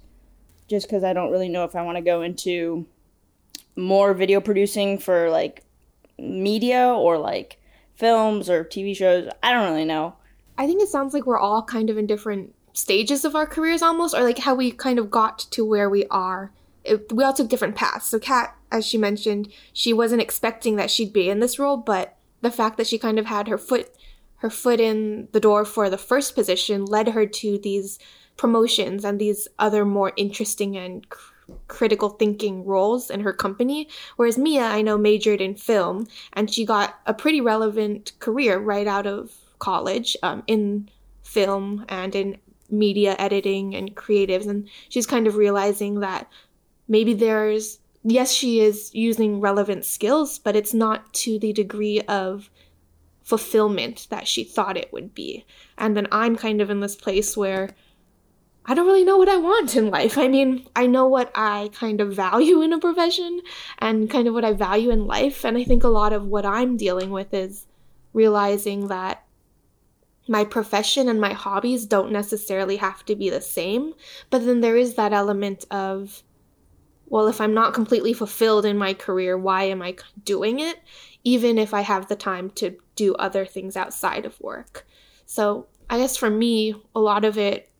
just 0.68 0.86
because 0.86 1.02
I 1.02 1.12
don't 1.12 1.32
really 1.32 1.48
know 1.48 1.64
if 1.64 1.74
I 1.74 1.82
want 1.82 1.98
to 1.98 2.02
go 2.02 2.22
into 2.22 2.86
more 3.74 4.14
video 4.14 4.40
producing 4.40 4.98
for 4.98 5.28
like 5.28 5.64
media 6.18 6.86
or 6.86 7.18
like 7.18 7.60
films 7.96 8.48
or 8.48 8.64
TV 8.64 8.96
shows. 8.96 9.28
I 9.42 9.52
don't 9.52 9.68
really 9.68 9.84
know. 9.84 10.14
I 10.56 10.66
think 10.66 10.80
it 10.80 10.88
sounds 10.88 11.12
like 11.12 11.26
we're 11.26 11.38
all 11.38 11.62
kind 11.62 11.90
of 11.90 11.98
in 11.98 12.06
different 12.06 12.54
stages 12.72 13.24
of 13.24 13.34
our 13.34 13.46
careers 13.46 13.82
almost, 13.82 14.14
or 14.14 14.22
like 14.22 14.38
how 14.38 14.54
we 14.54 14.70
kind 14.70 14.98
of 14.98 15.10
got 15.10 15.40
to 15.40 15.64
where 15.64 15.90
we 15.90 16.06
are. 16.06 16.52
It, 16.84 17.12
we 17.12 17.24
all 17.24 17.32
took 17.32 17.48
different 17.48 17.74
paths. 17.74 18.06
So 18.06 18.20
Kat, 18.20 18.54
as 18.70 18.86
she 18.86 18.96
mentioned, 18.96 19.52
she 19.72 19.92
wasn't 19.92 20.22
expecting 20.22 20.76
that 20.76 20.90
she'd 20.90 21.12
be 21.12 21.28
in 21.28 21.40
this 21.40 21.58
role, 21.58 21.76
but 21.76 22.16
the 22.42 22.50
fact 22.50 22.76
that 22.76 22.86
she 22.86 22.96
kind 22.96 23.18
of 23.18 23.26
had 23.26 23.48
her 23.48 23.58
foot 23.58 23.90
her 24.38 24.50
foot 24.50 24.80
in 24.80 25.28
the 25.32 25.40
door 25.40 25.64
for 25.64 25.88
the 25.88 25.98
first 25.98 26.34
position 26.34 26.84
led 26.84 27.08
her 27.08 27.26
to 27.26 27.58
these 27.58 27.98
promotions 28.36 29.04
and 29.04 29.18
these 29.18 29.48
other 29.58 29.84
more 29.84 30.12
interesting 30.16 30.76
and 30.76 31.08
cr- 31.08 31.32
critical 31.68 32.10
thinking 32.10 32.64
roles 32.64 33.10
in 33.10 33.20
her 33.20 33.32
company. 33.32 33.88
Whereas 34.16 34.36
Mia, 34.36 34.64
I 34.64 34.82
know, 34.82 34.98
majored 34.98 35.40
in 35.40 35.54
film 35.54 36.06
and 36.32 36.52
she 36.52 36.64
got 36.64 36.98
a 37.06 37.14
pretty 37.14 37.40
relevant 37.40 38.12
career 38.18 38.58
right 38.58 38.86
out 38.86 39.06
of 39.06 39.32
college 39.58 40.16
um, 40.22 40.42
in 40.46 40.90
film 41.22 41.84
and 41.88 42.14
in 42.14 42.38
media 42.70 43.14
editing 43.18 43.74
and 43.74 43.94
creatives 43.94 44.46
and 44.46 44.68
she's 44.88 45.06
kind 45.06 45.26
of 45.26 45.36
realizing 45.36 46.00
that 46.00 46.28
maybe 46.88 47.14
there's 47.14 47.78
yes 48.02 48.32
she 48.32 48.60
is 48.60 48.92
using 48.92 49.40
relevant 49.40 49.84
skills 49.84 50.38
but 50.38 50.56
it's 50.56 50.74
not 50.74 51.12
to 51.14 51.38
the 51.38 51.52
degree 51.52 52.00
of 52.02 52.50
fulfillment 53.26 54.06
that 54.08 54.28
she 54.28 54.44
thought 54.44 54.76
it 54.76 54.92
would 54.92 55.12
be. 55.12 55.44
And 55.76 55.96
then 55.96 56.06
I'm 56.12 56.36
kind 56.36 56.60
of 56.60 56.70
in 56.70 56.78
this 56.78 56.94
place 56.94 57.36
where 57.36 57.70
I 58.64 58.74
don't 58.74 58.86
really 58.86 59.04
know 59.04 59.18
what 59.18 59.28
I 59.28 59.36
want 59.36 59.74
in 59.74 59.90
life. 59.90 60.16
I 60.16 60.28
mean, 60.28 60.64
I 60.76 60.86
know 60.86 61.08
what 61.08 61.32
I 61.34 61.70
kind 61.74 62.00
of 62.00 62.14
value 62.14 62.62
in 62.62 62.72
a 62.72 62.78
profession 62.78 63.40
and 63.80 64.08
kind 64.08 64.28
of 64.28 64.34
what 64.34 64.44
I 64.44 64.52
value 64.52 64.90
in 64.90 65.08
life. 65.08 65.44
And 65.44 65.58
I 65.58 65.64
think 65.64 65.82
a 65.82 65.88
lot 65.88 66.12
of 66.12 66.24
what 66.24 66.46
I'm 66.46 66.76
dealing 66.76 67.10
with 67.10 67.34
is 67.34 67.66
realizing 68.12 68.86
that 68.88 69.24
my 70.28 70.44
profession 70.44 71.08
and 71.08 71.20
my 71.20 71.32
hobbies 71.32 71.84
don't 71.84 72.12
necessarily 72.12 72.76
have 72.76 73.04
to 73.06 73.16
be 73.16 73.28
the 73.28 73.40
same. 73.40 73.92
But 74.30 74.46
then 74.46 74.60
there 74.60 74.76
is 74.76 74.94
that 74.94 75.12
element 75.12 75.64
of, 75.72 76.22
well, 77.06 77.26
if 77.26 77.40
I'm 77.40 77.54
not 77.54 77.74
completely 77.74 78.12
fulfilled 78.12 78.64
in 78.64 78.78
my 78.78 78.94
career, 78.94 79.36
why 79.36 79.64
am 79.64 79.82
I 79.82 79.96
doing 80.22 80.60
it? 80.60 80.78
Even 81.24 81.58
if 81.58 81.74
I 81.74 81.80
have 81.80 82.06
the 82.06 82.16
time 82.16 82.50
to 82.50 82.76
do 82.96 83.14
other 83.14 83.46
things 83.46 83.76
outside 83.76 84.26
of 84.26 84.40
work. 84.40 84.86
So 85.26 85.66
I 85.88 85.98
guess 85.98 86.16
for 86.16 86.30
me, 86.30 86.74
a 86.94 87.00
lot 87.00 87.24
of 87.24 87.38
it 87.38 87.70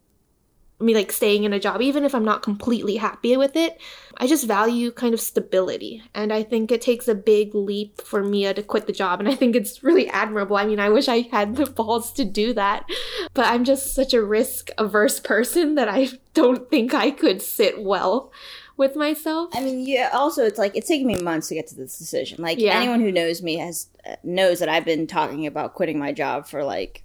me 0.78 0.94
like 0.94 1.10
staying 1.10 1.44
in 1.44 1.52
a 1.52 1.58
job 1.58 1.80
even 1.80 2.04
if 2.04 2.14
i'm 2.14 2.24
not 2.24 2.42
completely 2.42 2.96
happy 2.96 3.34
with 3.36 3.56
it 3.56 3.80
i 4.18 4.26
just 4.26 4.46
value 4.46 4.90
kind 4.90 5.14
of 5.14 5.20
stability. 5.20 6.02
And 6.14 6.32
i 6.32 6.42
think 6.42 6.70
it 6.70 6.82
takes 6.82 7.08
a 7.08 7.14
big 7.14 7.54
leap 7.54 8.02
for 8.02 8.22
mia 8.22 8.52
to 8.52 8.62
quit 8.62 8.86
the 8.86 8.92
job 8.92 9.20
and 9.20 9.28
i 9.28 9.34
think 9.34 9.56
it's 9.56 9.82
really 9.82 10.08
admirable. 10.08 10.56
I 10.56 10.66
mean 10.66 10.80
i 10.80 10.90
wish 10.90 11.08
i 11.08 11.28
had 11.32 11.56
the 11.56 11.66
balls 11.66 12.12
to 12.12 12.24
do 12.24 12.52
that 12.54 12.84
but 13.32 13.46
i'm 13.46 13.64
just 13.64 13.94
such 13.94 14.12
a 14.12 14.22
risk 14.22 14.70
averse 14.76 15.18
person 15.18 15.76
that 15.76 15.88
i 15.88 16.08
don't 16.34 16.68
think 16.68 16.92
i 16.92 17.10
could 17.10 17.40
sit 17.40 17.82
well 17.82 18.30
with 18.76 18.94
myself 18.94 19.50
i 19.54 19.60
mean 19.60 19.86
yeah 19.86 20.10
also 20.12 20.44
it's 20.44 20.58
like 20.58 20.76
it's 20.76 20.88
taken 20.88 21.06
me 21.06 21.16
months 21.16 21.48
to 21.48 21.54
get 21.54 21.66
to 21.66 21.74
this 21.74 21.98
decision 21.98 22.42
like 22.42 22.58
yeah. 22.58 22.78
anyone 22.78 23.00
who 23.00 23.10
knows 23.10 23.42
me 23.42 23.56
has 23.56 23.88
uh, 24.06 24.16
knows 24.22 24.58
that 24.58 24.68
i've 24.68 24.84
been 24.84 25.06
talking 25.06 25.46
about 25.46 25.74
quitting 25.74 25.98
my 25.98 26.12
job 26.12 26.46
for 26.46 26.62
like 26.62 27.02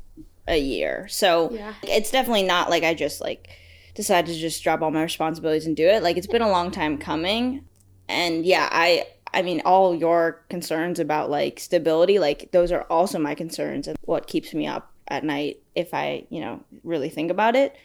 a 0.47 0.57
year 0.57 1.07
so 1.07 1.49
yeah. 1.51 1.73
it's 1.83 2.11
definitely 2.11 2.43
not 2.43 2.69
like 2.69 2.83
i 2.83 2.93
just 2.93 3.21
like 3.21 3.49
decided 3.93 4.33
to 4.33 4.39
just 4.39 4.63
drop 4.63 4.81
all 4.81 4.91
my 4.91 5.03
responsibilities 5.03 5.65
and 5.65 5.75
do 5.75 5.85
it. 5.85 6.03
Like 6.03 6.17
it's 6.17 6.27
been 6.27 6.41
a 6.41 6.49
long 6.49 6.71
time 6.71 6.97
coming. 6.97 7.65
And 8.07 8.45
yeah, 8.45 8.67
I 8.71 9.07
I 9.33 9.41
mean 9.41 9.61
all 9.65 9.95
your 9.95 10.43
concerns 10.49 10.99
about 10.99 11.29
like 11.29 11.59
stability, 11.59 12.19
like 12.19 12.51
those 12.51 12.71
are 12.71 12.83
also 12.83 13.19
my 13.19 13.35
concerns 13.35 13.87
and 13.87 13.97
what 14.01 14.27
keeps 14.27 14.53
me 14.53 14.67
up 14.67 14.91
at 15.07 15.23
night 15.23 15.61
if 15.75 15.93
I, 15.93 16.25
you 16.29 16.41
know, 16.41 16.63
really 16.83 17.09
think 17.09 17.31
about 17.31 17.55
it. 17.55 17.75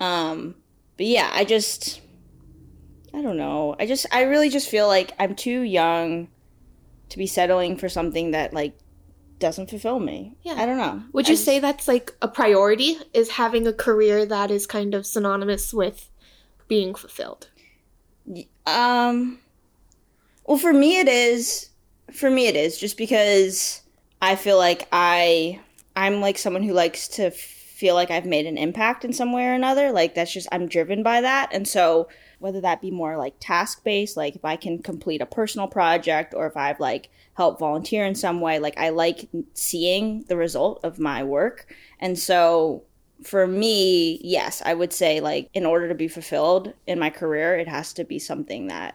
Um 0.00 0.56
but 0.96 1.06
yeah, 1.06 1.30
I 1.32 1.44
just 1.44 2.00
I 3.14 3.22
don't 3.22 3.36
know. 3.36 3.76
I 3.78 3.86
just 3.86 4.06
I 4.12 4.22
really 4.22 4.50
just 4.50 4.68
feel 4.68 4.88
like 4.88 5.12
I'm 5.18 5.36
too 5.36 5.60
young 5.60 6.28
to 7.10 7.18
be 7.18 7.26
settling 7.26 7.76
for 7.76 7.88
something 7.88 8.32
that 8.32 8.52
like 8.52 8.76
doesn't 9.38 9.70
fulfill 9.70 10.00
me. 10.00 10.36
Yeah. 10.42 10.54
I 10.54 10.66
don't 10.66 10.78
know. 10.78 11.02
Would 11.12 11.28
you 11.28 11.36
say 11.36 11.60
that's 11.60 11.86
like 11.86 12.14
a 12.22 12.28
priority 12.28 12.96
is 13.12 13.30
having 13.30 13.66
a 13.66 13.72
career 13.72 14.26
that 14.26 14.50
is 14.50 14.66
kind 14.66 14.94
of 14.94 15.06
synonymous 15.06 15.72
with 15.72 16.10
being 16.66 16.94
fulfilled? 16.94 17.48
Um 18.66 19.38
well 20.46 20.58
for 20.58 20.72
me 20.72 20.98
it 20.98 21.08
is 21.08 21.70
for 22.12 22.30
me 22.30 22.48
it 22.48 22.56
is 22.56 22.78
just 22.78 22.96
because 22.96 23.82
I 24.20 24.34
feel 24.34 24.56
like 24.58 24.88
I 24.90 25.60
I'm 25.94 26.20
like 26.20 26.38
someone 26.38 26.62
who 26.64 26.72
likes 26.72 27.06
to 27.08 27.30
feel 27.30 27.94
like 27.94 28.10
I've 28.10 28.26
made 28.26 28.46
an 28.46 28.58
impact 28.58 29.04
in 29.04 29.12
some 29.12 29.32
way 29.32 29.46
or 29.46 29.52
another. 29.52 29.92
Like 29.92 30.14
that's 30.14 30.32
just 30.32 30.48
I'm 30.50 30.66
driven 30.66 31.02
by 31.04 31.20
that. 31.20 31.50
And 31.52 31.68
so 31.68 32.08
whether 32.44 32.60
that 32.60 32.82
be 32.82 32.90
more 32.90 33.16
like 33.16 33.32
task 33.40 33.82
based, 33.84 34.18
like 34.18 34.36
if 34.36 34.44
I 34.44 34.56
can 34.56 34.82
complete 34.82 35.22
a 35.22 35.26
personal 35.26 35.66
project 35.66 36.34
or 36.34 36.46
if 36.46 36.58
I've 36.58 36.78
like 36.78 37.08
helped 37.32 37.58
volunteer 37.58 38.04
in 38.04 38.14
some 38.14 38.42
way. 38.42 38.58
Like 38.58 38.76
I 38.76 38.90
like 38.90 39.30
seeing 39.54 40.24
the 40.24 40.36
result 40.36 40.78
of 40.84 40.98
my 40.98 41.24
work. 41.24 41.74
And 42.00 42.18
so 42.18 42.82
for 43.22 43.46
me, 43.46 44.20
yes, 44.22 44.60
I 44.62 44.74
would 44.74 44.92
say 44.92 45.20
like 45.20 45.48
in 45.54 45.64
order 45.64 45.88
to 45.88 45.94
be 45.94 46.06
fulfilled 46.06 46.74
in 46.86 46.98
my 46.98 47.08
career, 47.08 47.56
it 47.56 47.66
has 47.66 47.94
to 47.94 48.04
be 48.04 48.18
something 48.18 48.66
that 48.66 48.94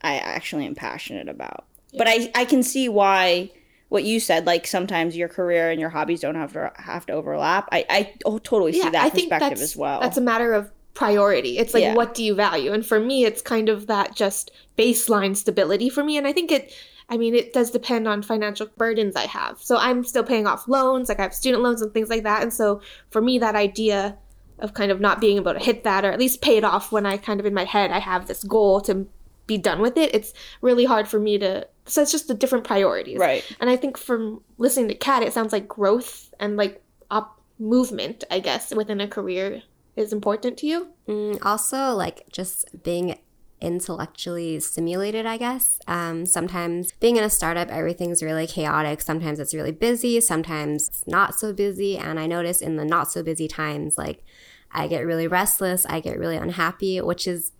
I 0.00 0.16
actually 0.16 0.64
am 0.64 0.74
passionate 0.74 1.28
about. 1.28 1.66
Yeah. 1.90 1.98
But 1.98 2.08
I 2.08 2.32
I 2.34 2.46
can 2.46 2.62
see 2.62 2.88
why 2.88 3.50
what 3.90 4.04
you 4.04 4.18
said 4.18 4.46
like 4.46 4.66
sometimes 4.66 5.14
your 5.14 5.28
career 5.28 5.70
and 5.70 5.78
your 5.78 5.90
hobbies 5.90 6.20
don't 6.20 6.36
have 6.36 6.54
to 6.54 6.72
have 6.76 7.04
to 7.04 7.12
overlap. 7.12 7.68
I 7.70 7.84
I 7.90 8.14
totally 8.22 8.72
see 8.72 8.78
yeah, 8.78 8.88
that 8.88 9.04
I 9.04 9.10
perspective 9.10 9.60
as 9.60 9.76
well. 9.76 10.00
That's 10.00 10.16
a 10.16 10.22
matter 10.22 10.54
of 10.54 10.70
priority. 10.94 11.58
It's 11.58 11.74
like 11.74 11.82
yeah. 11.82 11.94
what 11.94 12.14
do 12.14 12.22
you 12.22 12.34
value? 12.34 12.72
And 12.72 12.84
for 12.84 13.00
me 13.00 13.24
it's 13.24 13.42
kind 13.42 13.68
of 13.68 13.86
that 13.86 14.14
just 14.14 14.50
baseline 14.78 15.36
stability 15.36 15.88
for 15.88 16.04
me 16.04 16.16
and 16.16 16.26
I 16.26 16.32
think 16.32 16.50
it 16.50 16.72
I 17.08 17.18
mean, 17.18 17.34
it 17.34 17.52
does 17.52 17.70
depend 17.70 18.08
on 18.08 18.22
financial 18.22 18.68
burdens 18.78 19.16
I 19.16 19.26
have. 19.26 19.60
So 19.60 19.76
I'm 19.76 20.02
still 20.02 20.24
paying 20.24 20.46
off 20.46 20.66
loans, 20.66 21.10
like 21.10 21.18
I 21.18 21.24
have 21.24 21.34
student 21.34 21.62
loans 21.62 21.82
and 21.82 21.92
things 21.92 22.08
like 22.08 22.22
that. 22.22 22.42
And 22.42 22.50
so 22.50 22.80
for 23.10 23.20
me, 23.20 23.38
that 23.38 23.54
idea 23.54 24.16
of 24.60 24.72
kind 24.72 24.90
of 24.90 25.00
not 25.00 25.20
being 25.20 25.36
able 25.36 25.52
to 25.52 25.58
hit 25.58 25.84
that 25.84 26.06
or 26.06 26.10
at 26.10 26.18
least 26.18 26.40
pay 26.40 26.56
it 26.56 26.64
off 26.64 26.90
when 26.90 27.04
I 27.04 27.18
kind 27.18 27.38
of 27.38 27.44
in 27.44 27.52
my 27.52 27.64
head 27.64 27.90
I 27.90 27.98
have 27.98 28.28
this 28.28 28.44
goal 28.44 28.80
to 28.82 29.06
be 29.46 29.58
done 29.58 29.80
with 29.80 29.98
it, 29.98 30.14
it's 30.14 30.32
really 30.60 30.84
hard 30.84 31.08
for 31.08 31.18
me 31.18 31.36
to. 31.38 31.66
So 31.84 32.00
it's 32.00 32.12
just 32.12 32.28
the 32.28 32.34
different 32.34 32.64
priorities. 32.64 33.18
Right. 33.18 33.44
And 33.60 33.68
I 33.68 33.76
think 33.76 33.98
from 33.98 34.40
listening 34.56 34.88
to 34.88 34.94
Kat, 34.94 35.22
it 35.22 35.32
sounds 35.32 35.52
like 35.52 35.66
growth 35.66 36.32
and 36.38 36.56
like 36.56 36.80
up 37.10 37.40
movement, 37.58 38.24
I 38.30 38.38
guess, 38.38 38.72
within 38.72 39.00
a 39.00 39.08
career 39.08 39.62
is 39.96 40.12
important 40.12 40.56
to 40.58 40.66
you. 40.66 40.88
Mm, 41.08 41.38
also, 41.44 41.92
like 41.94 42.24
just 42.30 42.82
being 42.82 43.18
intellectually 43.62 44.58
stimulated, 44.58 45.24
I 45.24 45.36
guess. 45.36 45.78
Um, 45.86 46.26
sometimes 46.26 46.92
being 47.00 47.16
in 47.16 47.24
a 47.24 47.30
startup, 47.30 47.68
everything's 47.68 48.22
really 48.22 48.46
chaotic. 48.46 49.00
Sometimes 49.00 49.38
it's 49.38 49.54
really 49.54 49.72
busy, 49.72 50.20
sometimes 50.20 50.88
it's 50.88 51.06
not 51.06 51.38
so 51.38 51.52
busy. 51.52 51.96
And 51.96 52.18
I 52.18 52.26
notice 52.26 52.60
in 52.60 52.76
the 52.76 52.84
not 52.84 53.12
so 53.12 53.22
busy 53.22 53.46
times, 53.46 53.96
like 53.96 54.24
I 54.72 54.88
get 54.88 55.06
really 55.06 55.28
restless, 55.28 55.86
I 55.86 56.00
get 56.00 56.18
really 56.18 56.36
unhappy, 56.36 57.00
which 57.00 57.28
is, 57.28 57.52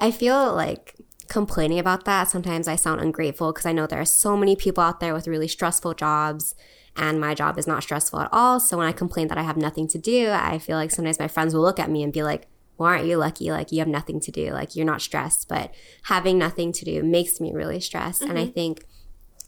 I 0.00 0.10
feel 0.10 0.54
like 0.54 0.96
complaining 1.28 1.78
about 1.78 2.04
that. 2.04 2.28
Sometimes 2.28 2.66
I 2.66 2.74
sound 2.74 3.00
ungrateful 3.00 3.52
because 3.52 3.66
I 3.66 3.72
know 3.72 3.86
there 3.86 4.00
are 4.00 4.04
so 4.04 4.36
many 4.36 4.56
people 4.56 4.82
out 4.82 4.98
there 4.98 5.14
with 5.14 5.28
really 5.28 5.48
stressful 5.48 5.94
jobs 5.94 6.54
and 6.98 7.20
my 7.20 7.34
job 7.34 7.58
is 7.58 7.66
not 7.66 7.82
stressful 7.82 8.20
at 8.20 8.28
all. 8.32 8.60
So 8.60 8.76
when 8.76 8.86
I 8.86 8.92
complain 8.92 9.28
that 9.28 9.38
I 9.38 9.42
have 9.42 9.56
nothing 9.56 9.88
to 9.88 9.98
do, 9.98 10.30
I 10.30 10.58
feel 10.58 10.76
like 10.76 10.90
sometimes 10.90 11.18
my 11.18 11.28
friends 11.28 11.54
will 11.54 11.62
look 11.62 11.78
at 11.78 11.90
me 11.90 12.02
and 12.02 12.12
be 12.12 12.22
like, 12.22 12.48
well, 12.76 12.88
aren't 12.88 13.06
you 13.06 13.16
lucky? 13.16 13.50
Like 13.50 13.72
you 13.72 13.78
have 13.78 13.88
nothing 13.88 14.20
to 14.20 14.30
do, 14.30 14.50
like 14.50 14.76
you're 14.76 14.86
not 14.86 15.02
stressed, 15.02 15.48
but 15.48 15.74
having 16.04 16.38
nothing 16.38 16.72
to 16.72 16.84
do 16.84 17.02
makes 17.02 17.40
me 17.40 17.52
really 17.52 17.80
stressed. 17.80 18.22
Mm-hmm. 18.22 18.30
And 18.30 18.38
I 18.38 18.44
mm-hmm. 18.44 18.52
think 18.52 18.84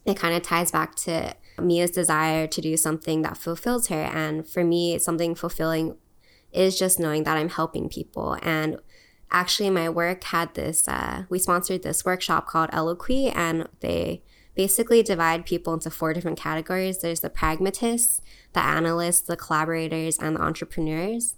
it 0.04 0.16
kind 0.16 0.34
of 0.34 0.42
ties 0.42 0.70
back 0.70 0.94
to 0.96 1.34
Mia's 1.60 1.90
desire 1.90 2.46
to 2.46 2.60
do 2.60 2.76
something 2.76 3.22
that 3.22 3.36
fulfills 3.36 3.88
her. 3.88 4.02
And 4.02 4.48
for 4.48 4.64
me, 4.64 4.98
something 4.98 5.34
fulfilling 5.34 5.96
is 6.52 6.78
just 6.78 6.98
knowing 6.98 7.24
that 7.24 7.36
I'm 7.36 7.50
helping 7.50 7.88
people. 7.88 8.36
And 8.42 8.78
actually, 9.30 9.70
my 9.70 9.88
work 9.88 10.24
had 10.24 10.54
this, 10.54 10.88
uh, 10.88 11.24
we 11.28 11.38
sponsored 11.38 11.82
this 11.82 12.04
workshop 12.04 12.46
called 12.46 12.70
Eloquy, 12.72 13.28
and 13.28 13.68
they 13.80 14.22
basically 14.60 15.02
divide 15.02 15.46
people 15.46 15.72
into 15.72 15.88
four 15.88 16.12
different 16.12 16.38
categories 16.38 16.98
there's 16.98 17.20
the 17.20 17.30
pragmatists, 17.30 18.20
the 18.52 18.60
analysts, 18.60 19.22
the 19.22 19.34
collaborators, 19.34 20.18
and 20.18 20.36
the 20.36 20.42
entrepreneurs. 20.42 21.34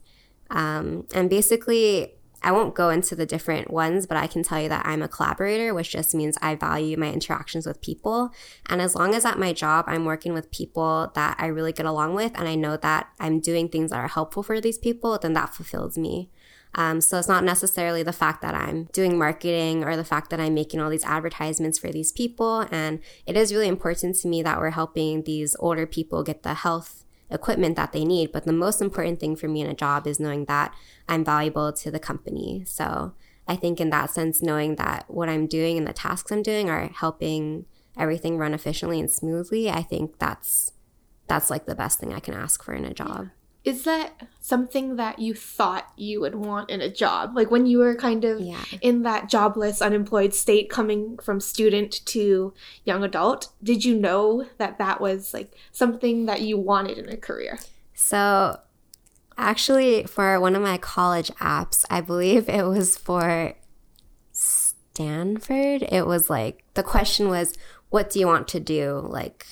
Um, 0.50 1.06
and 1.14 1.30
basically, 1.30 2.14
I 2.42 2.50
won't 2.50 2.74
go 2.74 2.90
into 2.90 3.14
the 3.14 3.24
different 3.24 3.70
ones, 3.70 4.08
but 4.08 4.16
I 4.16 4.26
can 4.26 4.42
tell 4.42 4.60
you 4.60 4.68
that 4.70 4.84
I'm 4.84 5.02
a 5.02 5.06
collaborator, 5.06 5.72
which 5.72 5.90
just 5.90 6.16
means 6.16 6.36
I 6.42 6.56
value 6.56 6.96
my 6.96 7.12
interactions 7.12 7.64
with 7.64 7.80
people. 7.80 8.30
And 8.66 8.82
as 8.82 8.96
long 8.96 9.14
as 9.14 9.24
at 9.24 9.38
my 9.38 9.52
job, 9.52 9.84
I'm 9.86 10.04
working 10.04 10.34
with 10.34 10.50
people 10.50 11.12
that 11.14 11.36
I 11.38 11.46
really 11.46 11.72
get 11.72 11.86
along 11.86 12.16
with, 12.16 12.32
and 12.34 12.48
I 12.48 12.56
know 12.56 12.76
that 12.78 13.06
I'm 13.20 13.38
doing 13.38 13.68
things 13.68 13.92
that 13.92 14.00
are 14.00 14.08
helpful 14.08 14.42
for 14.42 14.60
these 14.60 14.78
people, 14.78 15.16
then 15.16 15.34
that 15.34 15.54
fulfills 15.54 15.96
me. 15.96 16.28
Um, 16.74 17.00
so 17.00 17.18
it's 17.18 17.28
not 17.28 17.44
necessarily 17.44 18.02
the 18.02 18.12
fact 18.12 18.40
that 18.42 18.54
I'm 18.54 18.84
doing 18.92 19.18
marketing 19.18 19.84
or 19.84 19.96
the 19.96 20.04
fact 20.04 20.30
that 20.30 20.40
I'm 20.40 20.54
making 20.54 20.80
all 20.80 20.90
these 20.90 21.04
advertisements 21.04 21.78
for 21.78 21.90
these 21.90 22.12
people. 22.12 22.66
And 22.70 23.00
it 23.26 23.36
is 23.36 23.52
really 23.52 23.68
important 23.68 24.16
to 24.16 24.28
me 24.28 24.42
that 24.42 24.58
we're 24.58 24.70
helping 24.70 25.22
these 25.22 25.54
older 25.58 25.86
people 25.86 26.22
get 26.22 26.42
the 26.42 26.54
health 26.54 27.04
equipment 27.30 27.76
that 27.76 27.92
they 27.92 28.04
need. 28.04 28.32
But 28.32 28.44
the 28.44 28.52
most 28.52 28.80
important 28.80 29.20
thing 29.20 29.36
for 29.36 29.48
me 29.48 29.60
in 29.60 29.68
a 29.68 29.74
job 29.74 30.06
is 30.06 30.20
knowing 30.20 30.46
that 30.46 30.74
I'm 31.08 31.24
valuable 31.24 31.72
to 31.72 31.90
the 31.90 31.98
company. 31.98 32.64
So 32.66 33.12
I 33.46 33.56
think 33.56 33.80
in 33.80 33.90
that 33.90 34.10
sense, 34.10 34.40
knowing 34.40 34.76
that 34.76 35.04
what 35.08 35.28
I'm 35.28 35.46
doing 35.46 35.76
and 35.76 35.86
the 35.86 35.92
tasks 35.92 36.30
I'm 36.30 36.42
doing 36.42 36.70
are 36.70 36.88
helping 36.88 37.66
everything 37.96 38.38
run 38.38 38.54
efficiently 38.54 39.00
and 39.00 39.10
smoothly, 39.10 39.70
I 39.70 39.82
think 39.82 40.18
that's 40.18 40.72
that's 41.26 41.50
like 41.50 41.66
the 41.66 41.74
best 41.74 41.98
thing 41.98 42.12
I 42.12 42.20
can 42.20 42.34
ask 42.34 42.62
for 42.62 42.74
in 42.74 42.84
a 42.84 42.94
job. 42.94 43.28
Is 43.64 43.84
that 43.84 44.26
something 44.40 44.96
that 44.96 45.20
you 45.20 45.34
thought 45.34 45.92
you 45.96 46.20
would 46.20 46.34
want 46.34 46.68
in 46.68 46.80
a 46.80 46.90
job? 46.90 47.36
Like 47.36 47.50
when 47.50 47.66
you 47.66 47.78
were 47.78 47.94
kind 47.94 48.24
of 48.24 48.40
yeah. 48.40 48.64
in 48.80 49.02
that 49.02 49.28
jobless, 49.28 49.80
unemployed 49.80 50.34
state 50.34 50.68
coming 50.68 51.16
from 51.18 51.38
student 51.38 52.04
to 52.06 52.52
young 52.84 53.04
adult, 53.04 53.52
did 53.62 53.84
you 53.84 53.96
know 53.96 54.46
that 54.58 54.78
that 54.78 55.00
was 55.00 55.32
like 55.32 55.54
something 55.70 56.26
that 56.26 56.40
you 56.40 56.58
wanted 56.58 56.98
in 56.98 57.08
a 57.08 57.16
career? 57.16 57.58
So, 57.94 58.58
actually, 59.38 60.04
for 60.04 60.40
one 60.40 60.56
of 60.56 60.62
my 60.62 60.78
college 60.78 61.30
apps, 61.38 61.84
I 61.88 62.00
believe 62.00 62.48
it 62.48 62.64
was 62.64 62.96
for 62.96 63.54
Stanford, 64.32 65.82
it 65.82 66.06
was 66.06 66.28
like 66.28 66.64
the 66.74 66.82
question 66.82 67.28
was, 67.28 67.54
what 67.90 68.10
do 68.10 68.18
you 68.18 68.26
want 68.26 68.48
to 68.48 68.60
do? 68.60 69.00
Like, 69.04 69.46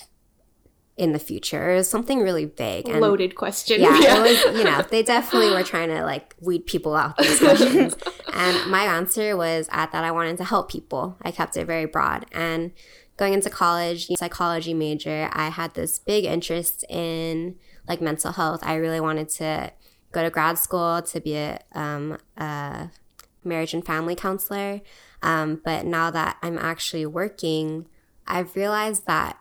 in 1.00 1.12
the 1.12 1.18
future? 1.18 1.72
It 1.72 1.76
was 1.76 1.88
something 1.88 2.20
really 2.20 2.44
vague. 2.44 2.86
And, 2.86 3.00
Loaded 3.00 3.34
question. 3.34 3.80
Yeah, 3.80 3.98
yeah, 4.02 4.22
was, 4.22 4.58
you 4.58 4.64
know, 4.64 4.82
they 4.82 5.02
definitely 5.02 5.50
were 5.50 5.62
trying 5.62 5.88
to 5.88 6.04
like 6.04 6.36
weed 6.40 6.66
people 6.66 6.94
out 6.94 7.16
these 7.16 7.38
questions. 7.46 7.96
and 8.34 8.70
my 8.70 8.84
answer 8.84 9.34
was 9.34 9.66
at 9.72 9.92
that 9.92 10.04
I 10.04 10.10
wanted 10.10 10.36
to 10.36 10.44
help 10.44 10.70
people. 10.70 11.16
I 11.22 11.30
kept 11.30 11.56
it 11.56 11.64
very 11.64 11.86
broad. 11.86 12.26
And 12.32 12.72
going 13.16 13.32
into 13.32 13.48
college, 13.48 14.08
psychology 14.18 14.74
major, 14.74 15.30
I 15.32 15.48
had 15.48 15.72
this 15.72 15.98
big 15.98 16.26
interest 16.26 16.84
in 16.90 17.56
like 17.88 18.02
mental 18.02 18.32
health. 18.32 18.60
I 18.62 18.74
really 18.74 19.00
wanted 19.00 19.30
to 19.30 19.72
go 20.12 20.22
to 20.22 20.28
grad 20.28 20.58
school 20.58 21.00
to 21.00 21.20
be 21.20 21.36
a, 21.36 21.60
um, 21.72 22.18
a 22.36 22.90
marriage 23.42 23.72
and 23.72 23.84
family 23.84 24.14
counselor. 24.14 24.82
Um, 25.22 25.62
but 25.64 25.86
now 25.86 26.10
that 26.10 26.36
I'm 26.42 26.58
actually 26.58 27.06
working, 27.06 27.86
I've 28.26 28.54
realized 28.54 29.06
that 29.06 29.39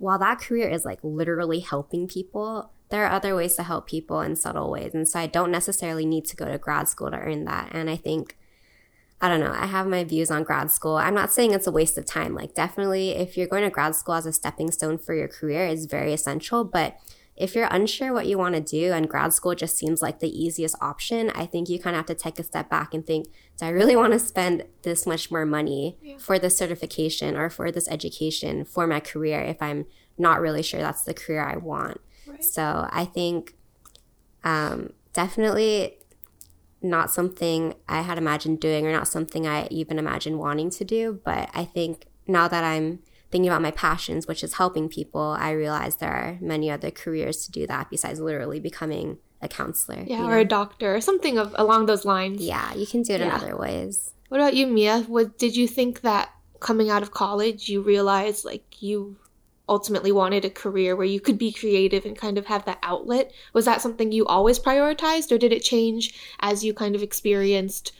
while 0.00 0.18
that 0.18 0.40
career 0.40 0.68
is 0.68 0.86
like 0.86 0.98
literally 1.02 1.60
helping 1.60 2.08
people, 2.08 2.72
there 2.88 3.04
are 3.04 3.12
other 3.12 3.36
ways 3.36 3.54
to 3.56 3.62
help 3.62 3.86
people 3.86 4.22
in 4.22 4.34
subtle 4.34 4.70
ways. 4.70 4.94
And 4.94 5.06
so 5.06 5.20
I 5.20 5.26
don't 5.26 5.50
necessarily 5.50 6.06
need 6.06 6.24
to 6.24 6.36
go 6.36 6.46
to 6.46 6.56
grad 6.56 6.88
school 6.88 7.10
to 7.10 7.18
earn 7.18 7.44
that. 7.44 7.68
And 7.72 7.90
I 7.90 7.96
think, 7.96 8.38
I 9.20 9.28
don't 9.28 9.40
know, 9.40 9.52
I 9.52 9.66
have 9.66 9.86
my 9.86 10.02
views 10.02 10.30
on 10.30 10.42
grad 10.42 10.70
school. 10.70 10.96
I'm 10.96 11.14
not 11.14 11.30
saying 11.30 11.52
it's 11.52 11.66
a 11.66 11.70
waste 11.70 11.98
of 11.98 12.06
time. 12.06 12.34
Like, 12.34 12.54
definitely, 12.54 13.10
if 13.10 13.36
you're 13.36 13.46
going 13.46 13.62
to 13.62 13.68
grad 13.68 13.94
school 13.94 14.14
as 14.14 14.24
a 14.24 14.32
stepping 14.32 14.70
stone 14.70 14.96
for 14.96 15.14
your 15.14 15.28
career, 15.28 15.66
is 15.66 15.84
very 15.84 16.14
essential. 16.14 16.64
But 16.64 16.96
if 17.40 17.54
you're 17.54 17.68
unsure 17.70 18.12
what 18.12 18.26
you 18.26 18.36
want 18.36 18.54
to 18.54 18.60
do 18.60 18.92
and 18.92 19.08
grad 19.08 19.32
school 19.32 19.54
just 19.54 19.78
seems 19.78 20.02
like 20.02 20.20
the 20.20 20.28
easiest 20.28 20.76
option, 20.82 21.30
I 21.30 21.46
think 21.46 21.70
you 21.70 21.78
kind 21.78 21.96
of 21.96 22.00
have 22.00 22.06
to 22.06 22.14
take 22.14 22.38
a 22.38 22.42
step 22.42 22.68
back 22.68 22.92
and 22.92 23.04
think, 23.04 23.28
do 23.56 23.64
I 23.64 23.70
really 23.70 23.96
want 23.96 24.12
to 24.12 24.18
spend 24.18 24.64
this 24.82 25.06
much 25.06 25.30
more 25.30 25.46
money 25.46 25.96
yeah. 26.02 26.18
for 26.18 26.38
this 26.38 26.58
certification 26.58 27.36
or 27.36 27.48
for 27.48 27.72
this 27.72 27.88
education 27.88 28.66
for 28.66 28.86
my 28.86 29.00
career 29.00 29.40
if 29.40 29.62
I'm 29.62 29.86
not 30.18 30.42
really 30.42 30.62
sure 30.62 30.80
that's 30.80 31.02
the 31.02 31.14
career 31.14 31.42
I 31.42 31.56
want? 31.56 32.02
Right. 32.26 32.44
So 32.44 32.86
I 32.92 33.06
think 33.06 33.54
um, 34.44 34.92
definitely 35.14 35.96
not 36.82 37.10
something 37.10 37.74
I 37.88 38.02
had 38.02 38.18
imagined 38.18 38.60
doing 38.60 38.86
or 38.86 38.92
not 38.92 39.08
something 39.08 39.46
I 39.46 39.66
even 39.70 39.98
imagined 39.98 40.38
wanting 40.38 40.68
to 40.70 40.84
do. 40.84 41.20
But 41.24 41.48
I 41.54 41.64
think 41.64 42.06
now 42.26 42.48
that 42.48 42.64
I'm 42.64 42.98
thinking 43.30 43.48
about 43.48 43.62
my 43.62 43.70
passions, 43.70 44.26
which 44.26 44.42
is 44.42 44.54
helping 44.54 44.88
people, 44.88 45.36
I 45.38 45.52
realized 45.52 46.00
there 46.00 46.12
are 46.12 46.38
many 46.40 46.70
other 46.70 46.90
careers 46.90 47.44
to 47.46 47.52
do 47.52 47.66
that 47.66 47.90
besides 47.90 48.20
literally 48.20 48.60
becoming 48.60 49.18
a 49.40 49.48
counselor. 49.48 50.04
Yeah, 50.06 50.24
or 50.24 50.30
know? 50.30 50.40
a 50.40 50.44
doctor 50.44 50.94
or 50.94 51.00
something 51.00 51.38
of 51.38 51.54
along 51.56 51.86
those 51.86 52.04
lines. 52.04 52.42
Yeah, 52.42 52.74
you 52.74 52.86
can 52.86 53.02
do 53.02 53.14
it 53.14 53.20
yeah. 53.20 53.26
in 53.26 53.32
other 53.32 53.56
ways. 53.56 54.12
What 54.28 54.40
about 54.40 54.54
you, 54.54 54.66
Mia? 54.66 55.00
What 55.02 55.38
did 55.38 55.56
you 55.56 55.66
think 55.66 56.02
that 56.02 56.30
coming 56.60 56.90
out 56.90 57.02
of 57.02 57.10
college 57.10 57.68
you 57.68 57.80
realized 57.80 58.44
like 58.44 58.82
you 58.82 59.16
ultimately 59.68 60.12
wanted 60.12 60.44
a 60.44 60.50
career 60.50 60.94
where 60.94 61.06
you 61.06 61.20
could 61.20 61.38
be 61.38 61.52
creative 61.52 62.04
and 62.04 62.18
kind 62.18 62.36
of 62.36 62.46
have 62.46 62.64
that 62.64 62.78
outlet? 62.82 63.32
Was 63.52 63.64
that 63.64 63.80
something 63.80 64.12
you 64.12 64.26
always 64.26 64.58
prioritized 64.58 65.32
or 65.32 65.38
did 65.38 65.52
it 65.52 65.62
change 65.62 66.14
as 66.40 66.64
you 66.64 66.74
kind 66.74 66.94
of 66.94 67.02
experienced 67.02 67.92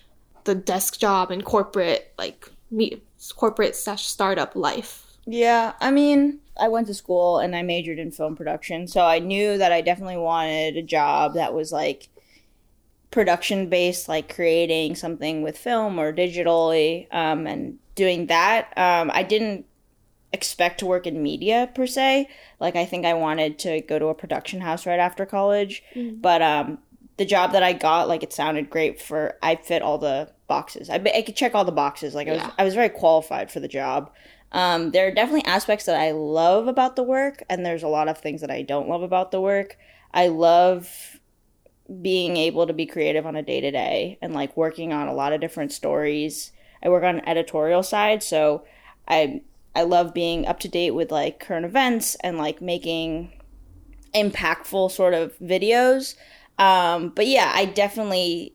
the 0.44 0.54
desk 0.54 0.98
job 0.98 1.30
and 1.30 1.44
corporate 1.44 2.12
like 2.18 2.50
me 2.70 3.00
corporate 3.36 3.76
slash 3.76 4.06
startup 4.06 4.54
life? 4.56 5.09
Yeah, 5.26 5.74
I 5.80 5.90
mean, 5.90 6.40
I 6.58 6.68
went 6.68 6.86
to 6.88 6.94
school 6.94 7.38
and 7.38 7.54
I 7.54 7.62
majored 7.62 7.98
in 7.98 8.10
film 8.10 8.36
production, 8.36 8.86
so 8.86 9.02
I 9.02 9.18
knew 9.18 9.58
that 9.58 9.72
I 9.72 9.80
definitely 9.80 10.16
wanted 10.16 10.76
a 10.76 10.82
job 10.82 11.34
that 11.34 11.54
was 11.54 11.72
like 11.72 12.08
production 13.10 13.68
based, 13.68 14.08
like 14.08 14.34
creating 14.34 14.94
something 14.94 15.42
with 15.42 15.58
film 15.58 15.98
or 15.98 16.12
digitally, 16.12 17.06
um, 17.12 17.46
and 17.46 17.78
doing 17.94 18.26
that. 18.26 18.72
Um, 18.76 19.10
I 19.12 19.22
didn't 19.22 19.66
expect 20.32 20.78
to 20.78 20.86
work 20.86 21.06
in 21.06 21.22
media 21.22 21.68
per 21.74 21.86
se. 21.86 22.28
Like, 22.60 22.76
I 22.76 22.84
think 22.84 23.04
I 23.04 23.14
wanted 23.14 23.58
to 23.60 23.80
go 23.80 23.98
to 23.98 24.06
a 24.06 24.14
production 24.14 24.60
house 24.60 24.86
right 24.86 25.00
after 25.00 25.26
college, 25.26 25.82
mm. 25.94 26.20
but 26.20 26.40
um, 26.40 26.78
the 27.16 27.24
job 27.24 27.52
that 27.52 27.62
I 27.62 27.72
got, 27.72 28.08
like, 28.08 28.22
it 28.22 28.32
sounded 28.32 28.70
great 28.70 29.00
for. 29.00 29.36
I 29.42 29.56
fit 29.56 29.82
all 29.82 29.98
the 29.98 30.30
boxes. 30.46 30.88
I, 30.88 30.94
I 30.94 31.22
could 31.22 31.36
check 31.36 31.54
all 31.54 31.64
the 31.64 31.72
boxes. 31.72 32.14
Like, 32.14 32.28
I 32.28 32.32
was, 32.32 32.42
I 32.58 32.64
was 32.64 32.74
very 32.74 32.88
qualified 32.88 33.50
for 33.50 33.60
the 33.60 33.68
job. 33.68 34.12
Um, 34.52 34.90
there 34.90 35.06
are 35.06 35.12
definitely 35.12 35.44
aspects 35.44 35.84
that 35.86 36.00
I 36.00 36.10
love 36.10 36.66
about 36.66 36.96
the 36.96 37.02
work, 37.02 37.42
and 37.48 37.64
there's 37.64 37.82
a 37.82 37.88
lot 37.88 38.08
of 38.08 38.18
things 38.18 38.40
that 38.40 38.50
I 38.50 38.62
don't 38.62 38.88
love 38.88 39.02
about 39.02 39.30
the 39.30 39.40
work. 39.40 39.76
I 40.12 40.28
love 40.28 41.20
being 42.02 42.36
able 42.36 42.66
to 42.66 42.72
be 42.72 42.86
creative 42.86 43.26
on 43.26 43.36
a 43.36 43.42
day 43.42 43.60
to 43.60 43.70
day 43.70 44.18
and 44.22 44.32
like 44.32 44.56
working 44.56 44.92
on 44.92 45.08
a 45.08 45.14
lot 45.14 45.32
of 45.32 45.40
different 45.40 45.72
stories. 45.72 46.52
I 46.82 46.88
work 46.88 47.04
on 47.04 47.20
editorial 47.28 47.82
side, 47.82 48.22
so 48.22 48.64
I 49.06 49.42
I 49.74 49.82
love 49.82 50.14
being 50.14 50.46
up 50.46 50.58
to 50.60 50.68
date 50.68 50.92
with 50.92 51.12
like 51.12 51.40
current 51.40 51.64
events 51.64 52.16
and 52.16 52.38
like 52.38 52.60
making 52.60 53.32
impactful 54.14 54.90
sort 54.90 55.14
of 55.14 55.38
videos. 55.38 56.16
Um, 56.58 57.10
but 57.10 57.26
yeah, 57.26 57.52
I 57.54 57.64
definitely 57.66 58.54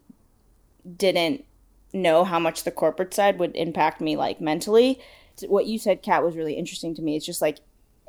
didn't 0.98 1.46
know 1.94 2.26
how 2.26 2.40
much 2.40 2.64
the 2.64 2.72
corporate 2.72 3.14
side 3.14 3.40
would 3.40 3.56
impact 3.56 4.02
me 4.02 4.18
like 4.18 4.42
mentally 4.42 5.00
what 5.48 5.66
you 5.66 5.78
said, 5.78 6.02
Kat, 6.02 6.24
was 6.24 6.36
really 6.36 6.54
interesting 6.54 6.96
to 6.96 7.02
me. 7.02 7.16
It's 7.16 7.26
just 7.26 7.42
like 7.42 7.60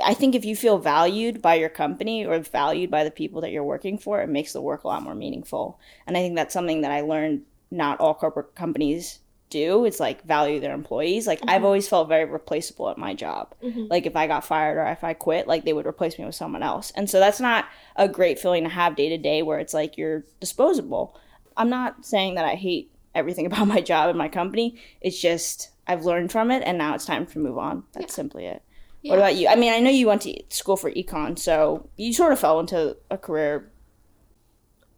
I 0.04 0.14
think 0.14 0.34
if 0.34 0.44
you 0.44 0.54
feel 0.56 0.78
valued 0.78 1.40
by 1.40 1.54
your 1.54 1.68
company 1.68 2.26
or 2.26 2.38
valued 2.38 2.90
by 2.90 3.04
the 3.04 3.10
people 3.10 3.40
that 3.40 3.50
you're 3.50 3.64
working 3.64 3.96
for, 3.98 4.20
it 4.20 4.28
makes 4.28 4.52
the 4.52 4.60
work 4.60 4.84
a 4.84 4.88
lot 4.88 5.02
more 5.02 5.14
meaningful. 5.14 5.80
And 6.06 6.16
I 6.16 6.20
think 6.20 6.36
that's 6.36 6.52
something 6.52 6.82
that 6.82 6.90
I 6.90 7.00
learned 7.00 7.42
not 7.70 7.98
all 7.98 8.14
corporate 8.14 8.54
companies 8.54 9.20
do. 9.48 9.84
It's 9.84 10.00
like 10.00 10.24
value 10.24 10.60
their 10.60 10.74
employees. 10.74 11.26
Like 11.26 11.40
mm-hmm. 11.40 11.50
I've 11.50 11.64
always 11.64 11.88
felt 11.88 12.08
very 12.08 12.24
replaceable 12.24 12.90
at 12.90 12.98
my 12.98 13.14
job. 13.14 13.54
Mm-hmm. 13.62 13.86
Like 13.88 14.06
if 14.06 14.16
I 14.16 14.26
got 14.26 14.44
fired 14.44 14.76
or 14.76 14.86
if 14.90 15.02
I 15.02 15.14
quit, 15.14 15.46
like 15.46 15.64
they 15.64 15.72
would 15.72 15.86
replace 15.86 16.18
me 16.18 16.24
with 16.24 16.34
someone 16.34 16.62
else. 16.62 16.92
And 16.94 17.08
so 17.08 17.18
that's 17.18 17.40
not 17.40 17.66
a 17.96 18.08
great 18.08 18.38
feeling 18.38 18.64
to 18.64 18.70
have 18.70 18.96
day 18.96 19.08
to 19.08 19.18
day 19.18 19.42
where 19.42 19.58
it's 19.58 19.74
like 19.74 19.96
you're 19.96 20.24
disposable. 20.40 21.18
I'm 21.56 21.70
not 21.70 22.04
saying 22.04 22.34
that 22.34 22.44
I 22.44 22.54
hate 22.54 22.92
everything 23.14 23.46
about 23.50 23.66
my 23.66 23.80
job 23.80 24.10
and 24.10 24.18
my 24.18 24.28
company. 24.28 24.78
It's 25.00 25.20
just 25.20 25.70
I've 25.86 26.04
learned 26.04 26.32
from 26.32 26.50
it, 26.50 26.62
and 26.64 26.78
now 26.78 26.94
it's 26.94 27.04
time 27.04 27.26
to 27.26 27.38
move 27.38 27.58
on. 27.58 27.84
That's 27.92 28.12
yeah. 28.12 28.16
simply 28.16 28.46
it. 28.46 28.62
Yeah. 29.02 29.10
What 29.10 29.18
about 29.18 29.36
you? 29.36 29.48
I 29.48 29.56
mean, 29.56 29.72
I 29.72 29.80
know 29.80 29.90
you 29.90 30.06
went 30.06 30.22
to 30.22 30.42
school 30.48 30.76
for 30.76 30.90
econ, 30.90 31.38
so 31.38 31.88
you 31.96 32.12
sort 32.12 32.32
of 32.32 32.38
fell 32.38 32.58
into 32.60 32.96
a 33.10 33.18
career. 33.18 33.70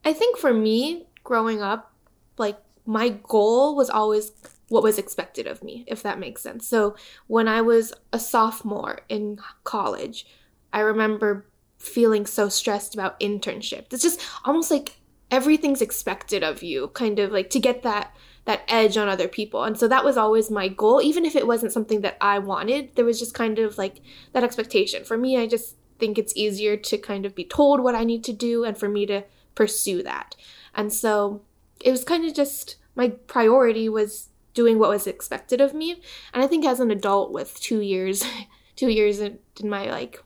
I 0.05 0.13
think 0.13 0.39
for 0.39 0.55
me, 0.55 1.07
growing 1.25 1.61
up, 1.63 1.93
like 2.39 2.59
my 2.87 3.11
goal 3.11 3.77
was 3.77 3.91
always 3.91 4.33
what 4.69 4.83
was 4.83 4.99
expected 4.99 5.47
of 5.47 5.63
me, 5.63 5.85
if 5.87 6.03
that 6.03 6.19
makes 6.19 6.43
sense. 6.43 6.67
So 6.67 6.97
when 7.27 7.49
I 7.49 7.61
was 7.61 7.93
a 8.13 8.19
sophomore 8.19 9.01
in 9.09 9.39
college, 9.65 10.27
I 10.73 10.81
remember 10.81 11.47
feeling 11.79 12.27
so 12.27 12.49
stressed 12.49 12.95
about 12.95 13.21
internship. 13.21 13.93
It's 13.93 14.03
just 14.03 14.21
almost 14.45 14.71
like 14.71 14.97
everything's 15.31 15.83
expected 15.83 16.43
of 16.43 16.63
you, 16.63 16.89
kind 16.89 17.19
of 17.19 17.31
like 17.33 17.51
to 17.51 17.61
get 17.61 17.83
that 17.83 18.17
that 18.49 18.65
edge 18.67 18.97
on 18.97 19.11
other 19.11 19.29
people. 19.29 19.63
And 19.63 19.79
so 19.79 19.87
that 19.89 20.07
was 20.07 20.17
always 20.17 20.51
my 20.51 20.69
goal, 20.69 21.03
even 21.03 21.27
if 21.27 21.37
it 21.37 21.47
wasn't 21.47 21.71
something 21.71 22.01
that 22.01 22.17
I 22.19 22.39
wanted. 22.39 22.97
There 22.97 23.05
was 23.05 23.19
just 23.19 23.35
kind 23.35 23.59
of 23.59 23.77
like 23.77 24.01
that 24.33 24.43
expectation. 24.43 25.05
For 25.05 25.19
me, 25.19 25.37
I 25.37 25.47
just 25.47 25.77
think 25.99 26.17
it's 26.17 26.33
easier 26.35 26.75
to 26.75 26.97
kind 26.97 27.27
of 27.27 27.35
be 27.35 27.45
told 27.45 27.81
what 27.81 27.95
I 27.95 28.05
need 28.05 28.25
to 28.25 28.33
do 28.33 28.65
and 28.65 28.79
for 28.79 28.89
me 28.89 29.05
to 29.05 29.25
pursue 29.55 30.03
that. 30.03 30.35
And 30.75 30.91
so 30.91 31.43
it 31.79 31.91
was 31.91 32.05
kind 32.05 32.25
of 32.25 32.33
just 32.33 32.77
my 32.97 33.11
priority 33.11 33.87
was 33.87 34.31
doing 34.55 34.79
what 34.79 34.89
was 34.89 35.07
expected 35.07 35.61
of 35.61 35.75
me. 35.75 36.01
And 36.33 36.43
I 36.43 36.47
think 36.47 36.65
as 36.65 36.81
an 36.81 36.91
adult 36.91 37.31
with 37.31 37.61
2 37.61 37.81
years 37.81 38.25
2 38.77 38.89
years 38.89 39.21
in, 39.21 39.41
in 39.61 39.69
my 39.69 39.91
like 39.91 40.25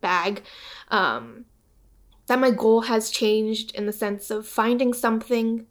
bag 0.00 0.42
um 0.88 1.44
that 2.26 2.38
my 2.38 2.50
goal 2.50 2.82
has 2.82 3.10
changed 3.10 3.74
in 3.74 3.84
the 3.84 3.92
sense 3.92 4.30
of 4.30 4.46
finding 4.46 4.94
something 4.94 5.66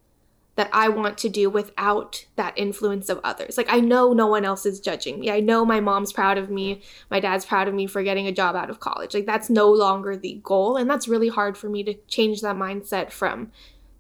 that 0.60 0.70
I 0.74 0.90
want 0.90 1.18
to 1.20 1.30
do 1.30 1.50
without 1.50 2.26
that 2.36 2.54
influence 2.58 3.08
of 3.08 3.22
others. 3.24 3.56
Like, 3.56 3.72
I 3.72 3.80
know 3.80 4.12
no 4.12 4.28
one 4.28 4.44
else 4.44 4.66
is 4.66 4.82
judging 4.82 5.18
me. 5.18 5.32
I 5.32 5.40
know 5.40 5.64
my 5.64 5.80
mom's 5.80 6.12
proud 6.12 6.38
of 6.38 6.50
me. 6.50 6.82
My 7.10 7.22
dad's 7.22 7.46
proud 7.46 7.70
of 7.70 7.74
me 7.74 7.88
for 7.88 8.04
getting 8.04 8.28
a 8.28 8.34
job 8.34 8.58
out 8.58 8.70
of 8.70 8.82
college. 8.82 9.14
Like, 9.14 9.26
that's 9.26 9.50
no 9.50 9.72
longer 9.72 10.18
the 10.18 10.42
goal. 10.44 10.76
And 10.76 10.90
that's 10.90 11.08
really 11.08 11.30
hard 11.30 11.58
for 11.58 11.70
me 11.70 11.82
to 11.84 11.94
change 12.10 12.42
that 12.42 12.58
mindset 12.58 13.10
from 13.10 13.54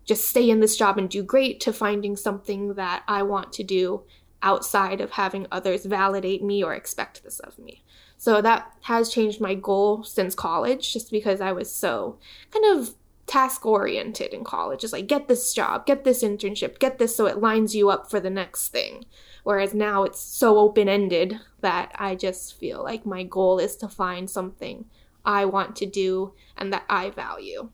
just 0.03 0.27
stay 0.27 0.49
in 0.49 0.59
this 0.59 0.75
job 0.75 0.97
and 0.97 1.09
do 1.09 1.23
great 1.23 1.61
to 1.61 1.71
finding 1.71 2.17
something 2.17 2.73
that 2.73 3.03
I 3.07 3.23
want 3.23 3.53
to 3.53 3.63
do 3.63 4.03
outside 4.43 4.99
of 4.99 5.11
having 5.11 5.47
others 5.53 5.85
validate 5.85 6.43
me 6.43 6.61
or 6.61 6.73
expect 6.73 7.23
this 7.23 7.39
of 7.39 7.57
me. 7.57 7.85
So 8.17 8.41
that 8.41 8.73
has 8.81 9.07
changed 9.07 9.39
my 9.39 9.55
goal 9.55 10.03
since 10.03 10.35
college 10.35 10.91
just 10.91 11.09
because 11.09 11.39
I 11.39 11.53
was 11.53 11.73
so 11.73 12.19
kind 12.51 12.77
of 12.77 12.95
task 13.29 13.63
oriented 13.63 14.33
in 14.33 14.43
college. 14.43 14.81
Just 14.81 14.91
like 14.91 15.07
get 15.07 15.27
this 15.27 15.53
job, 15.53 15.85
get 15.85 16.03
this 16.03 16.23
internship, 16.23 16.79
get 16.79 16.97
this 16.97 17.15
so 17.15 17.27
it 17.27 17.39
lines 17.39 17.75
you 17.75 17.89
up 17.89 18.09
for 18.09 18.19
the 18.19 18.29
next 18.29 18.69
thing. 18.69 19.05
Whereas 19.43 19.73
now 19.73 20.03
it's 20.03 20.19
so 20.19 20.57
open 20.57 20.89
ended 20.89 21.39
that 21.61 21.91
I 21.95 22.15
just 22.15 22.59
feel 22.59 22.83
like 22.83 23.05
my 23.05 23.23
goal 23.23 23.59
is 23.59 23.75
to 23.77 23.87
find 23.87 24.29
something 24.29 24.85
I 25.23 25.45
want 25.45 25.75
to 25.77 25.85
do 25.85 26.33
and 26.57 26.73
that 26.73 26.85
I 26.89 27.11
value. 27.11 27.69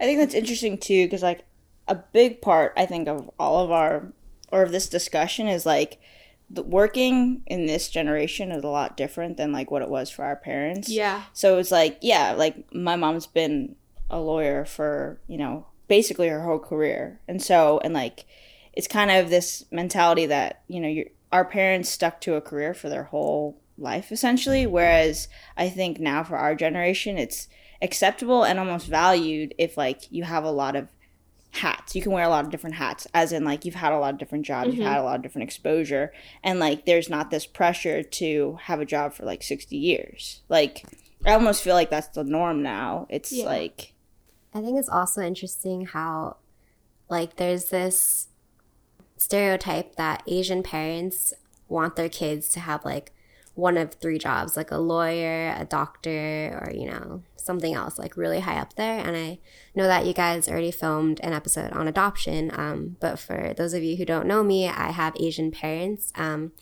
I 0.00 0.04
think 0.04 0.18
that's 0.18 0.34
interesting 0.34 0.76
too, 0.76 1.06
because 1.06 1.22
like 1.22 1.44
a 1.86 1.94
big 1.94 2.42
part 2.42 2.72
I 2.76 2.84
think 2.84 3.06
of 3.06 3.30
all 3.38 3.64
of 3.64 3.70
our 3.70 4.12
or 4.50 4.62
of 4.62 4.72
this 4.72 4.88
discussion 4.88 5.46
is 5.46 5.64
like 5.64 6.00
the 6.50 6.62
working 6.62 7.42
in 7.46 7.66
this 7.66 7.88
generation 7.88 8.50
is 8.50 8.64
a 8.64 8.68
lot 8.68 8.96
different 8.96 9.36
than 9.36 9.52
like 9.52 9.70
what 9.70 9.82
it 9.82 9.88
was 9.88 10.10
for 10.10 10.24
our 10.24 10.36
parents. 10.36 10.88
Yeah. 10.88 11.22
So 11.32 11.58
it's 11.58 11.70
like, 11.70 11.98
yeah, 12.02 12.32
like 12.32 12.72
my 12.72 12.96
mom's 12.96 13.26
been 13.26 13.76
a 14.14 14.20
lawyer 14.20 14.64
for, 14.64 15.20
you 15.26 15.36
know, 15.36 15.66
basically 15.88 16.28
her 16.28 16.42
whole 16.42 16.58
career. 16.58 17.20
And 17.28 17.42
so, 17.42 17.80
and 17.84 17.92
like, 17.92 18.24
it's 18.72 18.88
kind 18.88 19.10
of 19.10 19.28
this 19.30 19.64
mentality 19.70 20.26
that, 20.26 20.62
you 20.68 20.80
know, 20.80 21.02
our 21.32 21.44
parents 21.44 21.90
stuck 21.90 22.20
to 22.22 22.34
a 22.34 22.40
career 22.40 22.74
for 22.74 22.88
their 22.88 23.04
whole 23.04 23.60
life 23.76 24.12
essentially. 24.12 24.66
Whereas 24.66 25.28
I 25.56 25.68
think 25.68 25.98
now 25.98 26.22
for 26.24 26.36
our 26.36 26.54
generation, 26.54 27.18
it's 27.18 27.48
acceptable 27.82 28.44
and 28.44 28.58
almost 28.58 28.86
valued 28.86 29.54
if 29.58 29.76
like 29.76 30.02
you 30.10 30.22
have 30.24 30.44
a 30.44 30.50
lot 30.50 30.76
of 30.76 30.88
hats. 31.50 31.94
You 31.94 32.02
can 32.02 32.12
wear 32.12 32.24
a 32.24 32.28
lot 32.28 32.44
of 32.44 32.50
different 32.50 32.76
hats, 32.76 33.06
as 33.14 33.32
in 33.32 33.44
like 33.44 33.64
you've 33.64 33.74
had 33.74 33.92
a 33.92 33.98
lot 33.98 34.12
of 34.14 34.18
different 34.18 34.44
jobs, 34.46 34.68
Mm-hmm. 34.70 34.80
you've 34.80 34.88
had 34.88 35.00
a 35.00 35.04
lot 35.04 35.16
of 35.16 35.22
different 35.22 35.44
exposure, 35.48 36.12
and 36.42 36.58
like 36.58 36.84
there's 36.86 37.08
not 37.10 37.30
this 37.30 37.46
pressure 37.46 38.02
to 38.02 38.58
have 38.62 38.80
a 38.80 38.84
job 38.86 39.12
for 39.12 39.24
like 39.24 39.42
60 39.42 39.76
years. 39.76 40.42
Like 40.48 40.84
I 41.26 41.32
almost 41.32 41.62
feel 41.62 41.74
like 41.74 41.90
that's 41.90 42.08
the 42.08 42.24
norm 42.24 42.62
now. 42.62 43.06
It's 43.08 43.32
Yeah. 43.32 43.44
like 43.46 43.93
I 44.54 44.60
think 44.60 44.78
it's 44.78 44.88
also 44.88 45.20
interesting 45.20 45.86
how, 45.86 46.36
like, 47.08 47.36
there's 47.36 47.66
this 47.66 48.28
stereotype 49.16 49.96
that 49.96 50.22
Asian 50.28 50.62
parents 50.62 51.34
want 51.68 51.96
their 51.96 52.08
kids 52.08 52.48
to 52.50 52.60
have, 52.60 52.84
like, 52.84 53.12
one 53.54 53.76
of 53.76 53.94
three 53.94 54.18
jobs, 54.18 54.56
like 54.56 54.70
a 54.70 54.78
lawyer, 54.78 55.54
a 55.58 55.64
doctor, 55.64 56.60
or, 56.62 56.72
you 56.72 56.86
know, 56.86 57.22
something 57.36 57.74
else, 57.74 57.98
like, 57.98 58.16
really 58.16 58.40
high 58.40 58.58
up 58.58 58.74
there. 58.74 58.98
And 58.98 59.16
I 59.16 59.38
know 59.74 59.86
that 59.86 60.06
you 60.06 60.12
guys 60.12 60.48
already 60.48 60.70
filmed 60.70 61.20
an 61.20 61.32
episode 61.32 61.72
on 61.72 61.88
adoption. 61.88 62.50
Um, 62.54 62.96
but 63.00 63.18
for 63.18 63.54
those 63.56 63.74
of 63.74 63.82
you 63.82 63.96
who 63.96 64.04
don't 64.04 64.26
know 64.26 64.42
me, 64.42 64.68
I 64.68 64.90
have 64.90 65.16
Asian 65.18 65.50
parents. 65.50 66.12
Um, 66.16 66.52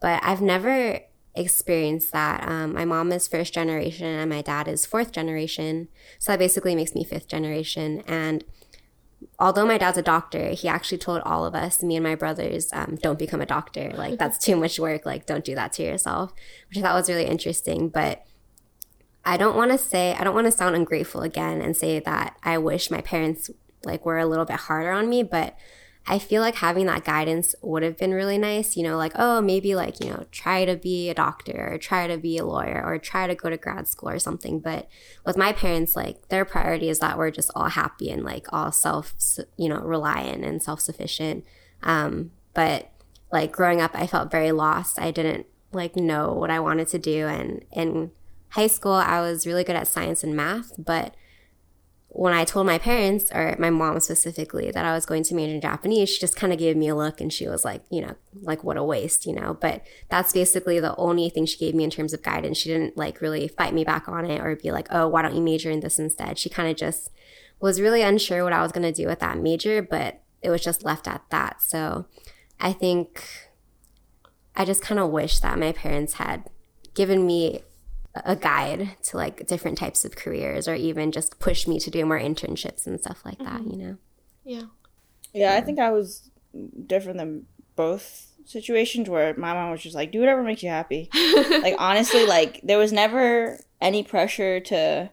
but 0.00 0.22
I've 0.22 0.42
never 0.42 1.00
experienced 1.34 2.12
that. 2.12 2.46
Um, 2.48 2.74
my 2.74 2.84
mom 2.84 3.12
is 3.12 3.26
first 3.28 3.54
generation 3.54 4.06
and 4.06 4.30
my 4.30 4.42
dad 4.42 4.68
is 4.68 4.86
fourth 4.86 5.12
generation. 5.12 5.88
So 6.18 6.32
that 6.32 6.38
basically 6.38 6.74
makes 6.74 6.94
me 6.94 7.04
fifth 7.04 7.28
generation. 7.28 8.02
And 8.06 8.44
although 9.38 9.66
my 9.66 9.78
dad's 9.78 9.98
a 9.98 10.02
doctor, 10.02 10.50
he 10.50 10.68
actually 10.68 10.98
told 10.98 11.22
all 11.22 11.44
of 11.44 11.54
us, 11.54 11.82
me 11.82 11.96
and 11.96 12.04
my 12.04 12.14
brothers, 12.14 12.70
um, 12.72 12.98
don't 13.02 13.18
become 13.18 13.40
a 13.40 13.46
doctor. 13.46 13.92
Like, 13.96 14.18
that's 14.18 14.38
too 14.38 14.56
much 14.56 14.78
work. 14.78 15.04
Like, 15.04 15.26
don't 15.26 15.44
do 15.44 15.54
that 15.54 15.72
to 15.74 15.82
yourself, 15.82 16.32
which 16.68 16.78
I 16.78 16.82
thought 16.82 16.94
was 16.94 17.08
really 17.08 17.26
interesting. 17.26 17.88
But 17.88 18.24
I 19.24 19.36
don't 19.36 19.56
want 19.56 19.72
to 19.72 19.78
say, 19.78 20.14
I 20.14 20.24
don't 20.24 20.34
want 20.34 20.46
to 20.46 20.52
sound 20.52 20.76
ungrateful 20.76 21.22
again 21.22 21.60
and 21.60 21.76
say 21.76 21.98
that 22.00 22.36
I 22.42 22.58
wish 22.58 22.90
my 22.90 23.00
parents 23.00 23.50
like 23.84 24.04
were 24.06 24.18
a 24.18 24.26
little 24.26 24.44
bit 24.44 24.56
harder 24.56 24.92
on 24.92 25.08
me, 25.08 25.22
but 25.22 25.56
I 26.06 26.18
feel 26.18 26.42
like 26.42 26.56
having 26.56 26.84
that 26.86 27.04
guidance 27.04 27.54
would 27.62 27.82
have 27.82 27.96
been 27.96 28.12
really 28.12 28.36
nice, 28.36 28.76
you 28.76 28.82
know, 28.82 28.98
like, 28.98 29.12
oh, 29.14 29.40
maybe 29.40 29.74
like, 29.74 30.04
you 30.04 30.10
know, 30.10 30.26
try 30.30 30.66
to 30.66 30.76
be 30.76 31.08
a 31.08 31.14
doctor 31.14 31.72
or 31.72 31.78
try 31.78 32.06
to 32.06 32.18
be 32.18 32.36
a 32.36 32.44
lawyer 32.44 32.82
or 32.84 32.98
try 32.98 33.26
to 33.26 33.34
go 33.34 33.48
to 33.48 33.56
grad 33.56 33.88
school 33.88 34.10
or 34.10 34.18
something. 34.18 34.60
But 34.60 34.86
with 35.24 35.38
my 35.38 35.52
parents, 35.52 35.96
like, 35.96 36.28
their 36.28 36.44
priority 36.44 36.90
is 36.90 36.98
that 36.98 37.16
we're 37.16 37.30
just 37.30 37.50
all 37.54 37.70
happy 37.70 38.10
and 38.10 38.22
like 38.22 38.46
all 38.52 38.70
self, 38.70 39.14
you 39.56 39.68
know, 39.68 39.80
reliant 39.80 40.44
and 40.44 40.62
self 40.62 40.80
sufficient. 40.80 41.44
Um, 41.82 42.32
but 42.52 42.90
like 43.32 43.50
growing 43.50 43.80
up, 43.80 43.92
I 43.94 44.06
felt 44.06 44.30
very 44.30 44.52
lost. 44.52 45.00
I 45.00 45.10
didn't 45.10 45.46
like 45.72 45.96
know 45.96 46.32
what 46.32 46.50
I 46.50 46.60
wanted 46.60 46.88
to 46.88 46.98
do. 46.98 47.26
And 47.26 47.64
in 47.72 48.10
high 48.50 48.66
school, 48.66 48.92
I 48.92 49.20
was 49.20 49.46
really 49.46 49.64
good 49.64 49.76
at 49.76 49.88
science 49.88 50.22
and 50.22 50.36
math, 50.36 50.72
but 50.76 51.14
when 52.16 52.32
I 52.32 52.44
told 52.44 52.66
my 52.66 52.78
parents, 52.78 53.32
or 53.32 53.56
my 53.58 53.70
mom 53.70 53.98
specifically, 53.98 54.70
that 54.70 54.84
I 54.84 54.94
was 54.94 55.04
going 55.04 55.24
to 55.24 55.34
major 55.34 55.52
in 55.52 55.60
Japanese, 55.60 56.08
she 56.08 56.20
just 56.20 56.36
kind 56.36 56.52
of 56.52 56.60
gave 56.60 56.76
me 56.76 56.86
a 56.86 56.94
look 56.94 57.20
and 57.20 57.32
she 57.32 57.48
was 57.48 57.64
like, 57.64 57.82
you 57.90 58.00
know, 58.00 58.14
like 58.40 58.62
what 58.62 58.76
a 58.76 58.84
waste, 58.84 59.26
you 59.26 59.34
know. 59.34 59.58
But 59.60 59.84
that's 60.10 60.32
basically 60.32 60.78
the 60.78 60.94
only 60.94 61.28
thing 61.28 61.44
she 61.44 61.58
gave 61.58 61.74
me 61.74 61.82
in 61.82 61.90
terms 61.90 62.14
of 62.14 62.22
guidance. 62.22 62.56
She 62.56 62.68
didn't 62.68 62.96
like 62.96 63.20
really 63.20 63.48
fight 63.48 63.74
me 63.74 63.82
back 63.82 64.08
on 64.08 64.26
it 64.26 64.40
or 64.40 64.54
be 64.54 64.70
like, 64.70 64.86
oh, 64.92 65.08
why 65.08 65.22
don't 65.22 65.34
you 65.34 65.42
major 65.42 65.72
in 65.72 65.80
this 65.80 65.98
instead? 65.98 66.38
She 66.38 66.48
kind 66.48 66.70
of 66.70 66.76
just 66.76 67.10
was 67.58 67.80
really 67.80 68.02
unsure 68.02 68.44
what 68.44 68.52
I 68.52 68.62
was 68.62 68.70
going 68.70 68.84
to 68.84 68.92
do 68.92 69.08
with 69.08 69.18
that 69.18 69.38
major, 69.38 69.82
but 69.82 70.22
it 70.40 70.50
was 70.50 70.62
just 70.62 70.84
left 70.84 71.08
at 71.08 71.22
that. 71.30 71.62
So 71.62 72.06
I 72.60 72.72
think 72.72 73.26
I 74.54 74.64
just 74.64 74.82
kind 74.82 75.00
of 75.00 75.10
wish 75.10 75.40
that 75.40 75.58
my 75.58 75.72
parents 75.72 76.14
had 76.14 76.48
given 76.94 77.26
me 77.26 77.62
a 78.14 78.36
guide 78.36 78.90
to 79.02 79.16
like 79.16 79.46
different 79.46 79.76
types 79.76 80.04
of 80.04 80.16
careers 80.16 80.68
or 80.68 80.74
even 80.74 81.10
just 81.10 81.38
push 81.40 81.66
me 81.66 81.80
to 81.80 81.90
do 81.90 82.06
more 82.06 82.18
internships 82.18 82.86
and 82.86 83.00
stuff 83.00 83.24
like 83.24 83.38
that, 83.38 83.60
mm-hmm. 83.60 83.70
you 83.70 83.76
know? 83.76 83.96
Yeah. 84.44 84.62
Yeah, 85.32 85.54
I 85.54 85.60
think 85.60 85.80
I 85.80 85.90
was 85.90 86.30
different 86.86 87.18
than 87.18 87.46
both 87.74 88.28
situations 88.44 89.08
where 89.08 89.34
my 89.36 89.52
mom 89.52 89.72
was 89.72 89.82
just 89.82 89.96
like, 89.96 90.12
do 90.12 90.20
whatever 90.20 90.42
makes 90.42 90.62
you 90.62 90.68
happy. 90.68 91.08
like, 91.14 91.74
honestly, 91.78 92.24
like, 92.26 92.60
there 92.62 92.78
was 92.78 92.92
never 92.92 93.58
any 93.80 94.04
pressure 94.04 94.60
to 94.60 95.10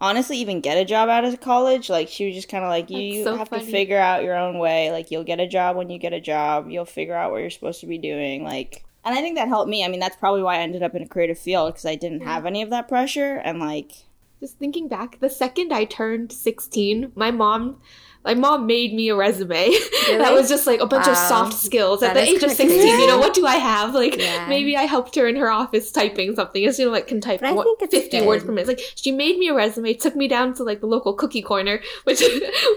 honestly 0.00 0.38
even 0.38 0.60
get 0.60 0.78
a 0.78 0.84
job 0.84 1.08
out 1.08 1.24
of 1.24 1.40
college. 1.40 1.88
Like, 1.88 2.08
she 2.08 2.26
was 2.26 2.34
just 2.34 2.48
kind 2.48 2.64
of 2.64 2.70
like, 2.70 2.90
you, 2.90 2.98
you 2.98 3.24
so 3.24 3.36
have 3.36 3.48
funny. 3.50 3.64
to 3.64 3.70
figure 3.70 3.98
out 3.98 4.24
your 4.24 4.36
own 4.36 4.58
way. 4.58 4.90
Like, 4.90 5.12
you'll 5.12 5.22
get 5.22 5.38
a 5.38 5.46
job 5.46 5.76
when 5.76 5.90
you 5.90 5.98
get 5.98 6.12
a 6.12 6.20
job, 6.20 6.68
you'll 6.70 6.84
figure 6.84 7.14
out 7.14 7.30
what 7.30 7.38
you're 7.38 7.50
supposed 7.50 7.80
to 7.80 7.86
be 7.86 7.98
doing. 7.98 8.42
Like, 8.42 8.84
and 9.06 9.16
I 9.18 9.22
think 9.22 9.36
that 9.36 9.48
helped 9.48 9.70
me. 9.70 9.84
I 9.84 9.88
mean, 9.88 10.00
that's 10.00 10.16
probably 10.16 10.42
why 10.42 10.56
I 10.56 10.60
ended 10.60 10.82
up 10.82 10.94
in 10.94 11.02
a 11.02 11.08
creative 11.08 11.38
field 11.38 11.72
because 11.72 11.86
I 11.86 11.94
didn't 11.94 12.20
have 12.22 12.44
any 12.44 12.60
of 12.62 12.70
that 12.70 12.88
pressure. 12.88 13.36
And, 13.36 13.58
like, 13.60 13.92
Just 14.40 14.58
thinking 14.58 14.86
back, 14.88 15.18
the 15.20 15.30
second 15.30 15.72
I 15.72 15.84
turned 15.86 16.30
16, 16.30 17.12
my 17.14 17.30
mom 17.30 17.80
my 18.26 18.34
mom 18.34 18.66
made 18.66 18.92
me 18.92 19.08
a 19.08 19.14
resume 19.14 19.70
that 20.08 20.32
was 20.32 20.48
just 20.48 20.66
like 20.66 20.80
a 20.80 20.86
bunch 20.86 21.06
of 21.06 21.16
soft 21.16 21.52
skills 21.54 22.02
at 22.02 22.14
the 22.14 22.20
age 22.22 22.34
of 22.42 22.50
kinda 22.50 22.54
16 22.56 22.80
crazy. 22.80 22.88
you 23.02 23.06
know 23.06 23.18
what 23.24 23.32
do 23.34 23.46
i 23.46 23.54
have 23.54 23.94
like 23.94 24.16
Yeah. 24.18 24.48
maybe 24.48 24.76
i 24.76 24.82
helped 24.82 25.14
her 25.14 25.28
in 25.28 25.36
her 25.36 25.48
office 25.48 25.92
typing 25.92 26.34
something 26.34 26.66
as 26.66 26.76
you 26.76 26.86
know 26.86 26.90
like 26.90 27.06
can 27.06 27.20
type 27.20 27.40
what, 27.40 27.78
50 27.80 28.10
good. 28.10 28.26
words 28.26 28.42
per 28.42 28.50
minute 28.50 28.66
like 28.66 28.80
she 28.96 29.12
made 29.12 29.38
me 29.38 29.46
a 29.48 29.54
resume 29.54 29.94
took 29.94 30.16
me 30.16 30.26
down 30.26 30.54
to 30.54 30.64
like 30.64 30.80
the 30.80 30.88
local 30.88 31.14
cookie 31.14 31.40
corner 31.40 31.80
which 32.04 32.20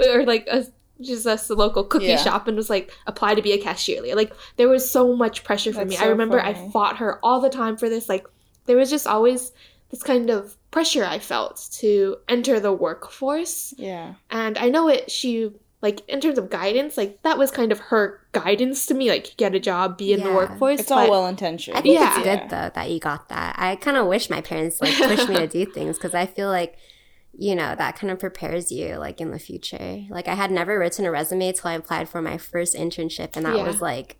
or 0.07 0.23
like 0.23 0.45
a 0.51 0.65
just 1.01 1.25
a 1.25 1.53
local 1.53 1.83
cookie 1.83 2.05
Yeah. 2.07 2.17
shop 2.17 2.47
and 2.47 2.57
was 2.57 2.69
like 2.69 2.91
apply 3.07 3.35
to 3.35 3.41
be 3.41 3.53
a 3.53 3.57
cashier 3.57 4.01
like 4.15 4.33
there 4.57 4.67
was 4.69 4.89
so 4.89 5.15
much 5.15 5.43
pressure 5.43 5.71
for 5.71 5.79
That's 5.79 5.89
me 5.91 5.97
i 5.97 6.01
so 6.01 6.09
remember 6.09 6.39
i 6.39 6.53
fought 6.71 6.97
her 6.97 7.19
all 7.23 7.39
the 7.39 7.49
time 7.49 7.77
for 7.77 7.87
this 7.89 8.09
like 8.09 8.27
there 8.65 8.77
was 8.77 8.89
just 8.89 9.07
always 9.07 9.51
this 9.91 10.03
kind 10.03 10.29
of 10.29 10.55
pressure 10.71 11.05
i 11.05 11.17
felt 11.19 11.67
to 11.73 12.17
enter 12.27 12.59
the 12.59 12.73
workforce 12.73 13.73
yeah. 13.77 14.15
and 14.29 14.57
I 14.57 14.69
know 14.69 14.87
it 14.89 15.09
she 15.09 15.51
like 15.81 16.01
in 16.09 16.19
terms 16.19 16.37
of 16.37 16.49
guidance, 16.49 16.97
like 16.97 17.21
that 17.23 17.37
was 17.37 17.51
kind 17.51 17.71
of 17.71 17.79
her 17.79 18.19
guidance 18.33 18.85
to 18.87 18.93
me, 18.93 19.09
like 19.09 19.33
get 19.37 19.55
a 19.55 19.61
job, 19.61 19.97
be 19.97 20.11
in 20.11 20.19
the 20.21 20.29
workforce. 20.33 20.81
It's 20.81 20.91
all 20.91 21.09
well 21.09 21.25
intentioned. 21.25 21.77
I 21.77 21.81
think 21.81 21.97
Yeah. 21.97 22.13
it's 22.17 22.23
good 22.25 22.49
though 22.49 22.69
that 22.75 22.91
you 22.91 22.99
got 22.99 23.29
that. 23.29 23.55
I 23.57 23.77
kind 23.77 23.95
of 23.95 24.07
wish 24.07 24.29
my 24.29 24.41
parents 24.41 24.81
like 24.81 24.93
pushed 24.97 25.29
me 25.29 25.35
to 25.37 25.47
do 25.47 25.65
things 25.65 25.95
because 25.97 26.13
I 26.13 26.25
feel 26.25 26.49
like, 26.49 26.77
you 27.37 27.55
know, 27.55 27.75
that 27.75 27.95
kind 27.97 28.11
of 28.11 28.19
prepares 28.19 28.71
you 28.71 28.95
like 28.97 29.21
in 29.21 29.31
the 29.31 29.39
future. 29.39 30.03
Like 30.09 30.27
I 30.27 30.35
had 30.35 30.51
never 30.51 30.77
written 30.79 31.05
a 31.05 31.11
resume 31.11 31.51
till 31.53 31.69
I 31.69 31.73
applied 31.73 32.09
for 32.09 32.21
my 32.21 32.37
first 32.37 32.75
internship, 32.75 33.35
and 33.37 33.45
that 33.45 33.55
Yeah. 33.55 33.63
was 33.63 33.81
like, 33.81 34.17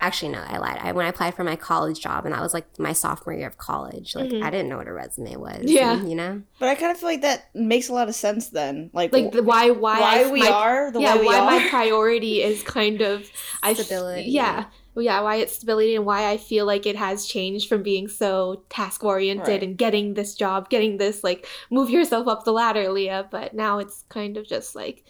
actually 0.00 0.30
no, 0.32 0.42
I 0.46 0.58
lied. 0.58 0.78
I 0.82 0.92
when 0.92 1.06
I 1.06 1.08
applied 1.08 1.34
for 1.34 1.44
my 1.44 1.56
college 1.56 2.00
job, 2.00 2.24
and 2.26 2.34
that 2.34 2.42
was 2.42 2.52
like 2.52 2.66
my 2.78 2.92
sophomore 2.92 3.34
year 3.34 3.46
of 3.46 3.56
college. 3.56 4.14
Like 4.14 4.30
Mhm. 4.30 4.42
I 4.42 4.50
didn't 4.50 4.68
know 4.68 4.76
what 4.78 4.88
a 4.88 4.92
resume 4.92 5.36
was. 5.36 5.62
Yeah. 5.64 5.92
and, 5.98 6.08
you 6.10 6.16
know. 6.16 6.42
But 6.58 6.68
I 6.68 6.74
kind 6.74 6.90
of 6.92 6.98
feel 6.98 7.08
like 7.08 7.22
that 7.22 7.46
makes 7.54 7.88
a 7.88 7.92
lot 7.94 8.08
of 8.08 8.14
sense 8.14 8.48
then. 8.50 8.90
Like, 8.92 9.12
like 9.12 9.32
the, 9.32 9.42
why 9.42 9.70
why 9.70 10.00
why 10.00 10.24
I- 10.24 10.30
we 10.30 10.40
my- 10.40 10.50
are 10.50 10.90
the 10.90 11.00
yeah 11.00 11.14
way 11.14 11.20
we 11.20 11.26
why 11.26 11.38
are. 11.38 11.44
my 11.46 11.68
priority 11.70 12.42
is 12.42 12.62
kind 12.62 13.00
of 13.00 13.30
I 13.62 13.70
f- 13.70 13.78
Stability. 13.78 14.24
yeah 14.30 14.56
Well, 14.56 14.66
yeah 15.02 15.20
why 15.20 15.36
it's 15.36 15.54
stability 15.56 15.94
and 15.96 16.06
why 16.06 16.30
I 16.30 16.36
feel 16.36 16.64
like 16.66 16.86
it 16.86 16.96
has 16.96 17.26
changed 17.26 17.68
from 17.68 17.82
being 17.82 18.08
so 18.08 18.64
task 18.70 19.04
oriented 19.04 19.48
Right. 19.48 19.62
and 19.62 19.76
getting 19.76 20.14
this 20.14 20.34
job, 20.34 20.68
getting 20.70 20.96
this 20.98 21.22
like 21.24 21.46
move 21.70 21.90
yourself 21.90 22.26
up 22.28 22.44
the 22.44 22.52
ladder, 22.52 22.90
Leah. 22.90 23.28
But 23.30 23.54
now 23.54 23.78
it's 23.78 24.04
kind 24.08 24.36
of 24.36 24.46
just 24.46 24.74
like. 24.74 25.04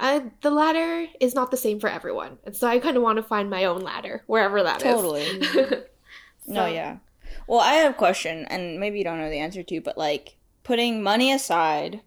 I, 0.00 0.30
the 0.42 0.50
ladder 0.50 1.06
is 1.18 1.34
not 1.34 1.50
the 1.50 1.56
same 1.56 1.80
for 1.80 1.88
everyone, 1.90 2.38
and 2.44 2.54
so 2.54 2.68
I 2.68 2.78
kind 2.78 2.96
of 2.96 3.02
want 3.02 3.16
to 3.16 3.22
find 3.24 3.50
my 3.50 3.64
own 3.64 3.80
ladder 3.80 4.22
wherever 4.28 4.62
that 4.62 4.76
is. 4.76 4.82
Totally. 4.84 5.26
No, 6.46 6.60
So- 6.60 6.66
yeah. 6.72 6.98
Well, 7.48 7.58
I 7.60 7.74
have 7.74 7.90
a 7.90 7.94
question, 7.98 8.44
and 8.48 8.78
maybe 8.78 8.98
you 8.98 9.04
don't 9.04 9.18
know 9.18 9.28
the 9.28 9.40
answer 9.40 9.62
to, 9.64 9.80
but 9.80 9.98
like 9.98 10.36
putting 10.62 11.02
money 11.02 11.32
aside, 11.32 12.00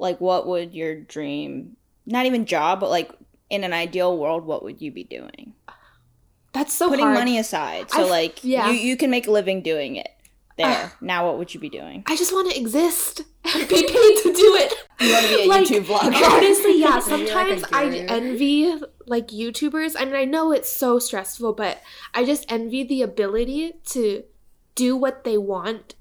like 0.00 0.20
what 0.20 0.48
would 0.48 0.74
your 0.74 0.96
dream, 1.00 1.76
not 2.06 2.26
even 2.26 2.44
job, 2.44 2.80
but 2.80 2.90
like 2.90 3.12
in 3.50 3.62
an 3.64 3.72
ideal 3.72 4.18
world, 4.18 4.44
what 4.44 4.64
would 4.64 4.82
you 4.82 4.90
be 4.90 5.04
doing? 5.04 5.54
That's 6.52 6.72
so 6.74 6.88
putting 6.88 7.04
hard. 7.04 7.18
money 7.18 7.38
aside, 7.38 7.90
so 7.90 8.02
I've- 8.02 8.10
like 8.10 8.44
yeah. 8.44 8.70
you 8.70 8.78
you 8.78 8.96
can 8.96 9.10
make 9.10 9.26
a 9.26 9.30
living 9.30 9.62
doing 9.62 9.96
it. 9.96 10.08
There. 10.56 10.66
Ah. 10.66 10.96
now, 11.00 11.24
what 11.28 11.38
would 11.38 11.54
you 11.54 11.60
be 11.60 11.68
doing? 11.68 12.02
I 12.08 12.16
just 12.16 12.32
want 12.32 12.50
to 12.50 12.58
exist 12.58 13.20
and 13.54 13.68
be 13.68 13.76
paid 13.76 13.86
to 14.24 14.32
do 14.34 14.56
it. 14.56 14.74
You 14.98 15.12
want 15.12 15.26
to 15.28 15.36
be 15.36 15.42
a 15.44 15.46
Like, 15.54 15.64
YouTube 15.68 15.84
vlogger? 15.84 16.32
Honestly, 16.36 16.80
yeah. 16.80 16.86
Maybe 16.88 16.92
like 16.94 17.02
Sometimes 17.04 17.64
I 17.72 17.84
envy 18.08 18.74
like 19.06 19.28
YouTubers. 19.28 19.94
I 19.96 20.04
mean, 20.06 20.16
I 20.16 20.24
know 20.24 20.50
it's 20.50 20.68
so 20.68 20.98
stressful, 20.98 21.52
but 21.52 21.80
I 22.12 22.24
just 22.24 22.44
envy 22.50 22.82
the 22.82 23.02
ability 23.02 23.74
to 23.90 24.24
do 24.74 24.96
what 24.96 25.22
they 25.22 25.38
want 25.38 25.94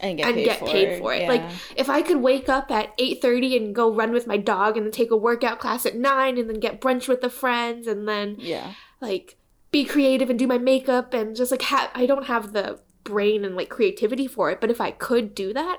and 0.00 0.18
get 0.18 0.26
and 0.26 0.34
paid 0.36 0.44
get 0.44 0.58
for 0.60 0.66
paid 0.66 0.88
it. 0.88 0.98
for 1.00 1.12
it. 1.12 1.22
yeah. 1.22 1.28
Like 1.28 1.42
if 1.74 1.90
I 1.90 2.02
could 2.02 2.18
wake 2.22 2.48
up 2.48 2.70
at 2.70 2.96
8:30 2.98 3.56
and 3.56 3.74
go 3.74 3.92
run 3.92 4.12
with 4.12 4.28
my 4.28 4.36
dog 4.36 4.76
and 4.76 4.86
then 4.86 4.92
take 4.92 5.10
a 5.10 5.16
workout 5.16 5.58
class 5.58 5.84
at 5.84 5.96
9 5.96 6.38
and 6.38 6.48
then 6.48 6.60
get 6.60 6.80
brunch 6.80 7.08
with 7.08 7.22
the 7.22 7.30
friends 7.30 7.88
and 7.88 8.06
then 8.06 8.36
yeah, 8.38 8.74
like 9.00 9.36
be 9.76 9.84
creative 9.84 10.30
and 10.30 10.38
do 10.38 10.46
my 10.46 10.56
makeup 10.58 11.12
and 11.12 11.36
just 11.36 11.50
like 11.50 11.62
ha- 11.62 11.90
I 11.94 12.06
don't 12.06 12.26
have 12.26 12.52
the 12.54 12.80
brain 13.04 13.44
and 13.44 13.54
like 13.56 13.68
creativity 13.68 14.26
for 14.26 14.50
it. 14.50 14.60
But 14.60 14.70
if 14.70 14.80
I 14.80 14.90
could 14.90 15.34
do 15.34 15.52
that, 15.52 15.78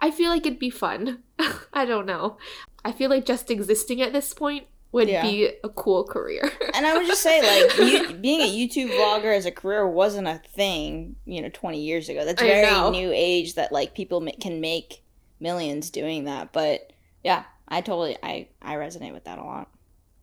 I 0.00 0.10
feel 0.10 0.30
like 0.30 0.46
it'd 0.46 0.58
be 0.58 0.70
fun. 0.70 1.22
I 1.72 1.84
don't 1.84 2.06
know. 2.06 2.38
I 2.84 2.92
feel 2.92 3.10
like 3.10 3.26
just 3.26 3.50
existing 3.50 4.00
at 4.00 4.12
this 4.14 4.32
point 4.32 4.64
would 4.92 5.08
Yeah. 5.08 5.22
be 5.22 5.50
a 5.62 5.68
cool 5.68 6.04
career. 6.04 6.50
And 6.74 6.86
I 6.86 6.96
would 6.96 7.06
just 7.06 7.22
say, 7.22 7.40
like, 7.40 7.78
you, 7.78 8.14
being 8.14 8.40
a 8.40 8.50
YouTube 8.50 8.90
vlogger 8.90 9.32
as 9.36 9.46
a 9.46 9.52
career 9.52 9.86
wasn't 9.86 10.26
a 10.26 10.40
thing, 10.56 11.14
you 11.24 11.40
know, 11.40 11.48
20 11.52 11.80
years 11.80 12.08
ago. 12.08 12.24
That's 12.24 12.42
I 12.42 12.46
very 12.46 12.90
new 12.90 13.12
age 13.14 13.54
that, 13.54 13.70
like, 13.70 13.94
people 13.94 14.20
ma- 14.20 14.32
can 14.40 14.60
make 14.60 15.04
millions 15.38 15.90
doing 15.90 16.24
that. 16.24 16.52
But, 16.52 16.92
yeah, 17.22 17.44
I 17.68 17.80
totally, 17.80 18.16
I, 18.24 18.48
I 18.60 18.74
resonate 18.74 19.12
with 19.12 19.24
that 19.24 19.38
a 19.38 19.44
lot. 19.44 19.70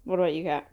What 0.04 0.20
about 0.20 0.34
you, 0.34 0.44
Kat? 0.44 0.68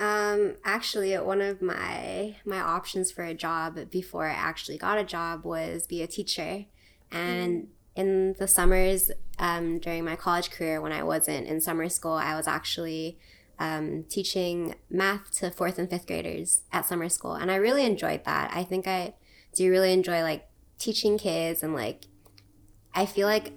Um, 0.00 0.56
actually, 0.64 1.14
one 1.18 1.42
of 1.42 1.60
my 1.60 2.36
my 2.46 2.58
options 2.58 3.12
for 3.12 3.22
a 3.22 3.34
job 3.34 3.78
before 3.90 4.26
I 4.26 4.32
actually 4.32 4.78
got 4.78 4.96
a 4.96 5.04
job 5.04 5.44
was 5.44 5.86
be 5.86 6.02
a 6.02 6.06
teacher, 6.06 6.64
and 7.12 7.68
in 7.94 8.34
the 8.38 8.48
summers 8.48 9.10
um, 9.38 9.78
during 9.78 10.06
my 10.06 10.16
college 10.16 10.50
career, 10.50 10.80
when 10.80 10.92
I 10.92 11.02
wasn't 11.02 11.46
in 11.46 11.60
summer 11.60 11.90
school, 11.90 12.12
I 12.12 12.34
was 12.34 12.48
actually 12.48 13.18
um, 13.58 14.04
teaching 14.08 14.74
math 14.88 15.32
to 15.38 15.50
fourth 15.50 15.78
and 15.78 15.90
fifth 15.90 16.06
graders 16.06 16.62
at 16.72 16.86
summer 16.86 17.10
school, 17.10 17.34
and 17.34 17.50
I 17.50 17.56
really 17.56 17.84
enjoyed 17.84 18.24
that. 18.24 18.50
I 18.54 18.64
think 18.64 18.88
I 18.88 19.12
do 19.54 19.70
really 19.70 19.92
enjoy 19.92 20.22
like 20.22 20.48
teaching 20.78 21.18
kids 21.18 21.62
and 21.62 21.74
like 21.74 22.06
I 22.94 23.04
feel 23.04 23.26
like 23.26 23.52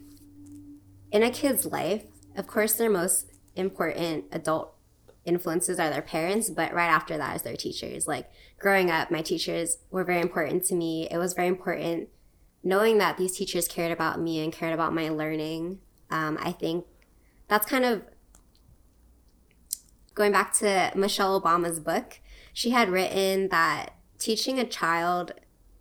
in 1.10 1.24
a 1.24 1.32
kid's 1.32 1.66
life, 1.66 2.04
of 2.36 2.48
course, 2.48 2.74
their 2.74 2.90
most 2.90 3.28
important 3.56 4.26
adult 4.32 4.73
influences 5.26 5.80
are 5.80 5.90
their 5.90 6.02
parents, 6.02 6.50
but 6.50 6.74
right 6.74 6.90
after 6.90 7.18
that 7.18 7.36
is 7.36 7.42
their 7.44 7.56
teachers. 7.56 8.08
Like 8.08 8.30
growing 8.60 8.92
up, 8.92 9.12
my 9.12 9.22
teachers 9.22 9.78
were 9.90 10.04
very 10.04 10.22
important 10.22 10.66
to 10.66 10.76
me. 10.76 11.08
It 11.10 11.18
was 11.18 11.34
very 11.34 11.48
important 11.48 12.10
knowing 12.64 12.98
that 12.98 13.18
these 13.18 13.38
teachers 13.38 13.68
cared 13.68 13.92
about 13.92 14.20
me 14.20 14.44
and 14.44 14.54
cared 14.54 14.74
about 14.74 14.94
my 14.94 15.10
learning. 15.10 15.80
Um, 16.10 16.38
I 16.42 16.52
think 16.52 16.86
that's 17.48 17.66
kind 17.66 17.86
of 17.86 18.04
going 20.16 20.32
back 20.32 20.54
to 20.60 20.92
Michelle 20.96 21.40
Obama's 21.40 21.80
book. 21.80 22.20
She 22.54 22.70
had 22.70 22.90
written 22.90 23.50
that 23.50 23.96
teaching 24.20 24.60
a 24.60 24.66
child 24.66 25.34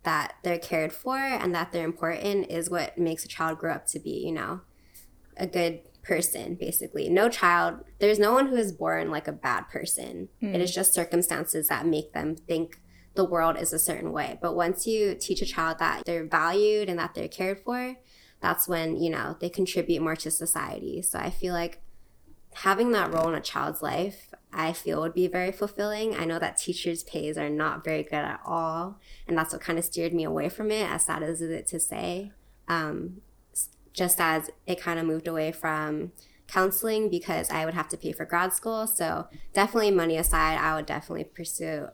that 0.03 0.35
they're 0.43 0.59
cared 0.59 0.91
for 0.91 1.17
and 1.17 1.55
that 1.55 1.71
they're 1.71 1.85
important 1.85 2.51
is 2.51 2.69
what 2.69 2.97
makes 2.97 3.23
a 3.23 3.29
child 3.29 3.59
grow 3.59 3.73
up 3.73 3.87
to 3.87 3.99
be, 3.99 4.25
you 4.25 4.33
know, 4.33 4.61
a 5.37 5.47
good 5.47 5.79
person, 6.03 6.55
basically. 6.55 7.09
No 7.09 7.29
child, 7.29 7.79
there's 7.99 8.19
no 8.19 8.33
one 8.33 8.47
who 8.47 8.55
is 8.55 8.71
born 8.71 9.09
like 9.09 9.27
a 9.27 9.31
bad 9.31 9.69
person. 9.69 10.29
It 10.53 10.61
is 10.61 10.73
just 10.73 10.93
circumstances 10.93 11.67
that 11.69 11.85
make 11.85 12.13
them 12.13 12.35
think 12.35 12.79
the 13.15 13.25
world 13.25 13.57
is 13.57 13.73
a 13.73 13.79
certain 13.79 14.11
way. 14.11 14.37
But 14.41 14.55
once 14.55 14.85
you 14.85 15.15
teach 15.15 15.41
a 15.41 15.45
child 15.45 15.79
that 15.79 16.03
they're 16.05 16.25
valued 16.25 16.89
and 16.89 16.99
that 16.99 17.13
they're 17.13 17.27
cared 17.27 17.59
for, 17.59 17.95
that's 18.41 18.67
when, 18.67 19.01
you 19.01 19.09
know, 19.09 19.37
they 19.39 19.49
contribute 19.49 20.01
more 20.01 20.15
to 20.17 20.29
society. 20.29 21.01
So 21.01 21.19
I 21.19 21.29
feel 21.29 21.53
like 21.53 21.81
having 22.55 22.91
that 22.91 23.13
role 23.13 23.29
in 23.29 23.35
a 23.35 23.41
child's 23.41 23.81
life, 23.81 24.33
I 24.51 24.73
feel 24.73 25.01
would 25.01 25.13
be 25.13 25.27
very 25.27 25.51
fulfilling. 25.51 26.15
I 26.15 26.25
know 26.25 26.39
that 26.39 26.57
teachers' 26.57 27.03
pays 27.03 27.37
are 27.37 27.49
not 27.49 27.83
very 27.83 28.03
good 28.03 28.13
at 28.13 28.41
all, 28.45 28.99
and 29.27 29.37
that's 29.37 29.53
what 29.53 29.61
kind 29.61 29.79
of 29.79 29.85
steered 29.85 30.13
me 30.13 30.23
away 30.23 30.49
from 30.49 30.69
it, 30.69 30.89
as 30.89 31.05
sad 31.05 31.23
as 31.23 31.41
it 31.41 31.67
to 31.67 31.79
say. 31.79 32.31
Um, 32.67 33.21
just 33.93 34.19
as 34.19 34.49
it 34.67 34.79
kind 34.81 34.99
of 34.99 35.05
moved 35.05 35.27
away 35.27 35.51
from 35.51 36.11
counseling 36.47 37.09
because 37.09 37.49
I 37.49 37.65
would 37.65 37.73
have 37.73 37.87
to 37.89 37.97
pay 37.97 38.11
for 38.11 38.25
grad 38.25 38.53
school. 38.53 38.85
So 38.87 39.27
definitely 39.53 39.91
money 39.91 40.17
aside, 40.17 40.57
I 40.57 40.75
would 40.75 40.85
definitely 40.85 41.23
pursue 41.25 41.87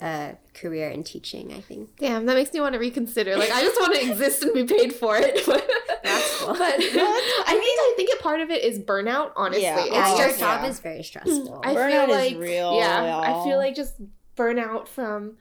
a 0.00 0.36
career 0.54 0.88
in 0.90 1.02
teaching. 1.04 1.52
I 1.52 1.60
think. 1.60 1.96
Damn, 1.98 2.26
that 2.26 2.36
makes 2.36 2.52
me 2.52 2.60
want 2.60 2.74
to 2.74 2.78
reconsider. 2.78 3.36
Like, 3.36 3.50
I 3.50 3.60
just 3.62 3.80
want 3.80 3.94
to 3.96 4.06
exist 4.10 4.42
and 4.44 4.54
be 4.54 4.64
paid 4.64 4.92
for 4.92 5.16
it. 5.16 5.34
That's 6.04 6.38
cool. 6.38 6.48
But 6.54 6.60
I 6.62 6.78
think 6.78 7.78
I 7.80 7.92
think 7.96 8.10
a 8.18 8.22
part 8.22 8.40
of 8.40 8.50
it 8.50 8.62
is 8.62 8.78
burnout. 8.78 9.32
Honestly, 9.36 9.62
Yeah. 9.64 9.80
It's 9.84 9.90
Yeah, 9.92 10.16
your 10.16 10.28
just- 10.28 10.38
job 10.40 10.62
yeah. 10.62 10.68
is 10.68 10.80
very 10.80 11.02
stressful. 11.02 11.60
I 11.64 11.74
Burnout 11.74 11.90
feel 12.06 12.16
is 12.16 12.32
like 12.32 12.36
real, 12.42 12.74
Yeah, 12.76 13.04
y'all. 13.04 13.22
I 13.42 13.44
feel 13.44 13.56
like 13.58 13.74
just 13.74 13.94
burnout 14.36 14.86
from 14.86 15.36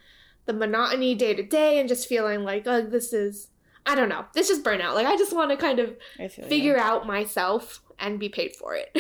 the 0.45 0.53
monotony 0.53 1.13
day 1.13 1.35
to 1.35 1.43
day, 1.43 1.77
and 1.79 1.87
just 1.87 2.07
feeling 2.07 2.43
like, 2.43 2.63
oh, 2.65 2.81
this 2.81 3.13
is. 3.13 3.49
I 3.87 3.95
don't 3.95 4.09
know. 4.09 4.25
This 4.33 4.49
is 4.49 4.61
burnout. 4.61 4.95
Like 4.95 5.07
I 5.07 5.15
just 5.15 5.33
want 5.33 5.49
to 5.49 5.57
kind 5.57 5.79
of 5.79 5.95
figure 6.29 6.75
you. 6.75 6.79
out 6.79 7.07
myself 7.07 7.81
and 7.97 8.19
be 8.19 8.27
paid 8.27 8.53
for 8.55 8.75
it. 8.75 8.91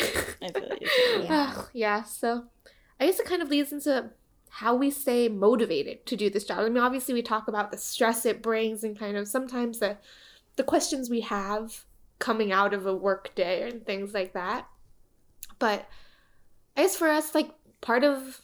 I 0.41 0.47
feel 0.47 0.77
you. 0.79 0.87
Yeah. 1.23 1.61
Yeah. 1.73 2.03
So 2.03 2.45
I 2.99 3.05
guess 3.05 3.19
it 3.19 3.25
kind 3.25 3.41
of 3.41 3.49
leads 3.49 3.73
into 3.73 4.11
how 4.49 4.75
we 4.75 4.89
stay 4.89 5.27
motivated 5.27 6.05
to 6.05 6.15
do 6.15 6.29
this 6.29 6.45
job. 6.45 6.59
I 6.59 6.69
mean, 6.69 6.77
obviously 6.77 7.13
we 7.13 7.21
talk 7.21 7.49
about 7.49 7.69
the 7.69 7.77
stress 7.77 8.25
it 8.25 8.41
brings 8.41 8.83
and 8.83 8.97
kind 8.97 9.17
of 9.17 9.27
sometimes 9.27 9.79
the 9.79 9.97
the 10.55 10.63
questions 10.63 11.09
we 11.09 11.21
have 11.21 11.85
coming 12.17 12.51
out 12.51 12.73
of 12.73 12.85
a 12.85 12.95
work 12.95 13.35
day 13.35 13.69
and 13.69 13.85
things 13.85 14.13
like 14.13 14.33
that. 14.33 14.67
But 15.59 15.87
I 16.75 16.83
guess 16.83 16.95
for 16.95 17.09
us, 17.09 17.35
like 17.35 17.51
part 17.81 18.03
of 18.05 18.41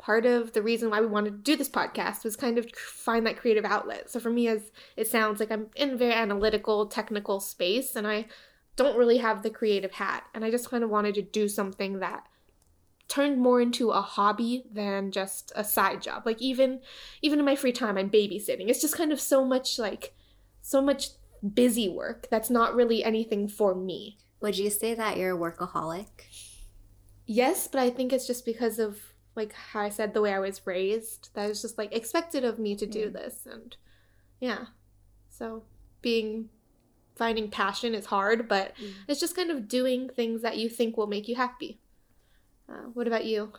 part 0.00 0.24
of 0.24 0.52
the 0.52 0.62
reason 0.62 0.88
why 0.88 1.00
we 1.00 1.06
wanted 1.06 1.30
to 1.30 1.52
do 1.52 1.56
this 1.56 1.68
podcast 1.68 2.24
was 2.24 2.34
kind 2.34 2.56
of 2.56 2.66
find 2.74 3.26
that 3.26 3.36
creative 3.36 3.66
outlet. 3.66 4.10
So 4.10 4.18
for 4.18 4.30
me, 4.30 4.48
as 4.48 4.72
it 4.96 5.06
sounds 5.06 5.38
like 5.38 5.52
I'm 5.52 5.66
in 5.76 5.90
a 5.90 5.96
very 5.96 6.14
analytical, 6.14 6.86
technical 6.86 7.38
space, 7.38 7.94
and 7.94 8.06
I 8.06 8.26
don't 8.76 8.96
really 8.96 9.18
have 9.18 9.42
the 9.42 9.50
creative 9.50 9.92
hat, 9.92 10.24
and 10.34 10.44
I 10.44 10.50
just 10.50 10.70
kind 10.70 10.82
of 10.82 10.90
wanted 10.90 11.14
to 11.16 11.22
do 11.22 11.48
something 11.48 11.98
that 11.98 12.26
turned 13.08 13.38
more 13.38 13.60
into 13.60 13.90
a 13.90 14.00
hobby 14.00 14.64
than 14.72 15.10
just 15.10 15.52
a 15.54 15.64
side 15.64 16.00
job. 16.00 16.22
Like 16.24 16.40
even 16.40 16.80
even 17.20 17.38
in 17.38 17.44
my 17.44 17.56
free 17.56 17.72
time, 17.72 17.98
I'm 17.98 18.08
babysitting. 18.08 18.68
It's 18.68 18.80
just 18.80 18.96
kind 18.96 19.12
of 19.12 19.20
so 19.20 19.44
much 19.44 19.78
like 19.78 20.14
so 20.62 20.80
much 20.80 21.08
busy 21.54 21.88
work 21.88 22.28
that's 22.30 22.50
not 22.50 22.74
really 22.74 23.04
anything 23.04 23.48
for 23.48 23.74
me. 23.74 24.16
Would 24.40 24.56
you 24.56 24.70
say 24.70 24.94
that 24.94 25.18
you're 25.18 25.36
a 25.36 25.38
workaholic? 25.38 26.06
Yes, 27.26 27.68
but 27.68 27.80
I 27.80 27.90
think 27.90 28.12
it's 28.12 28.26
just 28.26 28.46
because 28.46 28.78
of 28.78 29.09
like 29.40 29.52
how 29.72 29.80
I 29.80 29.88
said 29.88 30.12
the 30.12 30.20
way 30.20 30.32
I 30.34 30.38
was 30.38 30.60
raised. 30.66 31.30
That 31.34 31.50
is 31.50 31.62
just 31.62 31.78
like 31.78 31.92
expected 31.94 32.44
of 32.44 32.58
me 32.58 32.72
to 32.76 32.86
do 32.86 33.10
this 33.10 33.46
and 33.50 33.76
yeah. 34.40 34.66
So 35.28 35.62
being 36.02 36.48
finding 37.16 37.50
passion 37.50 37.94
is 37.94 38.06
hard, 38.06 38.48
but 38.48 38.66
Mm. 38.76 38.92
it's 39.08 39.20
just 39.20 39.36
kind 39.36 39.50
of 39.50 39.68
doing 39.68 40.08
things 40.08 40.42
that 40.42 40.56
you 40.58 40.68
think 40.68 40.96
will 40.96 41.06
make 41.16 41.28
you 41.28 41.36
happy. 41.36 41.78
Uh, 42.68 42.86
what 42.94 43.06
about 43.06 43.24
you? 43.24 43.52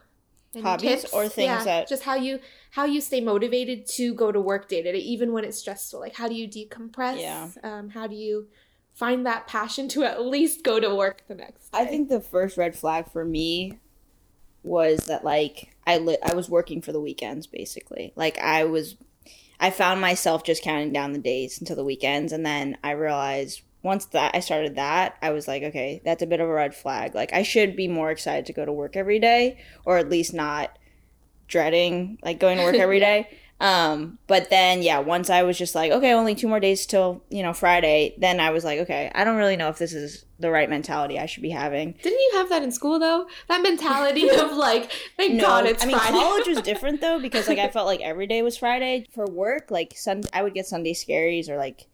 Any 0.53 0.63
Hobbies 0.63 1.05
or 1.13 1.29
things 1.29 1.63
that- 1.65 1.87
just 1.87 2.03
how 2.03 2.15
you 2.15 2.39
how 2.71 2.85
you 2.85 2.99
stay 3.01 3.21
motivated 3.21 3.79
to 3.97 4.13
go 4.13 4.31
to 4.31 4.41
work 4.51 4.67
day 4.67 4.81
to 4.81 4.91
day, 4.91 4.97
even 5.15 5.31
when 5.33 5.43
it's 5.45 5.57
stressful. 5.57 5.99
Like 5.99 6.15
how 6.15 6.27
do 6.27 6.35
you 6.35 6.47
decompress? 6.47 7.19
Yeah. 7.19 7.49
Um, 7.63 7.89
how 7.89 8.05
do 8.07 8.15
you 8.15 8.47
find 8.93 9.25
that 9.25 9.47
passion 9.47 9.87
to 9.89 10.03
at 10.03 10.17
least 10.35 10.63
go 10.63 10.79
to 10.79 10.93
work 11.03 11.23
the 11.29 11.35
next 11.35 11.69
day? 11.71 11.77
I 11.81 11.85
think 11.85 12.09
the 12.09 12.19
first 12.21 12.57
red 12.57 12.75
flag 12.75 13.09
for 13.11 13.23
me 13.23 13.79
was 14.63 15.05
that 15.05 15.23
like 15.23 15.70
I 15.85 15.97
li- 15.97 16.17
I 16.23 16.33
was 16.33 16.49
working 16.49 16.81
for 16.81 16.91
the 16.91 17.01
weekends 17.01 17.47
basically. 17.47 18.13
Like 18.15 18.37
I 18.39 18.63
was 18.65 18.95
I 19.59 19.69
found 19.69 20.01
myself 20.01 20.43
just 20.43 20.63
counting 20.63 20.91
down 20.91 21.13
the 21.13 21.19
days 21.19 21.59
until 21.59 21.75
the 21.75 21.83
weekends 21.83 22.31
and 22.31 22.45
then 22.45 22.77
I 22.83 22.91
realized 22.91 23.61
once 23.83 24.05
that 24.05 24.35
I 24.35 24.41
started 24.41 24.75
that, 24.75 25.17
I 25.23 25.31
was 25.31 25.47
like, 25.47 25.63
okay, 25.63 26.01
that's 26.05 26.21
a 26.21 26.27
bit 26.27 26.39
of 26.39 26.47
a 26.47 26.53
red 26.53 26.75
flag. 26.75 27.15
Like 27.15 27.33
I 27.33 27.43
should 27.43 27.75
be 27.75 27.87
more 27.87 28.11
excited 28.11 28.45
to 28.45 28.53
go 28.53 28.65
to 28.65 28.71
work 28.71 28.95
every 28.95 29.19
day 29.19 29.59
or 29.85 29.97
at 29.97 30.09
least 30.09 30.33
not 30.33 30.77
dreading 31.47 32.17
like 32.23 32.39
going 32.39 32.57
to 32.57 32.63
work 32.63 32.75
every 32.75 32.99
day. 33.11 33.27
Um, 33.61 34.17
but 34.25 34.49
then 34.49 34.81
yeah, 34.81 34.97
once 34.99 35.29
I 35.29 35.43
was 35.43 35.55
just 35.55 35.75
like, 35.75 35.91
okay, 35.91 36.13
only 36.13 36.33
two 36.33 36.47
more 36.47 36.59
days 36.59 36.87
till, 36.87 37.23
you 37.29 37.43
know, 37.43 37.53
Friday, 37.53 38.15
then 38.17 38.39
I 38.39 38.49
was 38.49 38.63
like, 38.65 38.79
okay, 38.79 39.11
I 39.13 39.23
don't 39.23 39.37
really 39.37 39.55
know 39.55 39.69
if 39.69 39.77
this 39.77 39.93
is 39.93 40.25
the 40.39 40.49
right 40.49 40.67
mentality 40.67 41.19
I 41.19 41.27
should 41.27 41.43
be 41.43 41.51
having. 41.51 41.91
Didn't 42.01 42.19
you 42.19 42.31
have 42.33 42.49
that 42.49 42.63
in 42.63 42.71
school 42.71 42.97
though? 42.97 43.27
That 43.49 43.61
mentality 43.61 44.27
of 44.35 44.53
like, 44.53 44.91
thank 45.15 45.39
God 45.39 45.67
it's 45.67 45.83
I 45.83 45.87
mean 45.87 45.95
Friday. 45.95 46.17
college 46.17 46.47
was 46.47 46.61
different 46.63 47.01
though 47.01 47.19
because 47.19 47.47
like 47.47 47.59
I 47.59 47.67
felt 47.69 47.85
like 47.85 48.01
every 48.01 48.25
day 48.25 48.41
was 48.41 48.57
Friday 48.57 49.05
for 49.13 49.25
work. 49.27 49.69
Like 49.69 49.93
Sun, 49.95 50.23
I 50.33 50.41
would 50.41 50.55
get 50.55 50.65
Sunday 50.65 50.93
scaries 50.95 51.47
or 51.47 51.57
like 51.57 51.85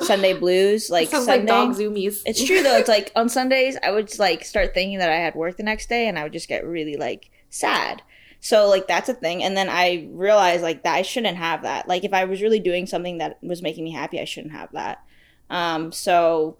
Sunday 0.00 0.32
blues. 0.38 0.88
Like 0.88 1.10
Sounds 1.10 1.26
Sunday. 1.26 1.52
like 1.52 1.68
dog 1.68 1.76
zoomies. 1.76 2.22
It's 2.24 2.42
true 2.42 2.62
though. 2.62 2.78
It's 2.78 2.88
like 2.88 3.12
on 3.14 3.28
Sundays 3.28 3.76
I 3.82 3.90
would 3.90 4.18
like 4.18 4.46
start 4.46 4.72
thinking 4.72 4.98
that 4.98 5.10
I 5.10 5.16
had 5.16 5.34
work 5.34 5.58
the 5.58 5.62
next 5.62 5.90
day, 5.90 6.08
and 6.08 6.18
I 6.18 6.22
would 6.22 6.32
just 6.32 6.48
get 6.48 6.64
really 6.64 6.96
like 6.96 7.30
sad. 7.50 8.00
So 8.44 8.68
like 8.68 8.88
that's 8.88 9.08
a 9.08 9.14
thing, 9.14 9.42
and 9.44 9.56
then 9.56 9.68
I 9.68 10.08
realized 10.10 10.62
like 10.62 10.82
that 10.82 10.96
I 10.96 11.02
shouldn't 11.02 11.36
have 11.36 11.62
that. 11.62 11.86
Like 11.88 12.02
if 12.04 12.12
I 12.12 12.24
was 12.24 12.42
really 12.42 12.58
doing 12.58 12.86
something 12.86 13.18
that 13.18 13.38
was 13.42 13.62
making 13.62 13.84
me 13.84 13.92
happy, 13.92 14.20
I 14.20 14.24
shouldn't 14.24 14.52
have 14.52 14.72
that. 14.72 15.04
Um, 15.48 15.92
so 15.92 16.58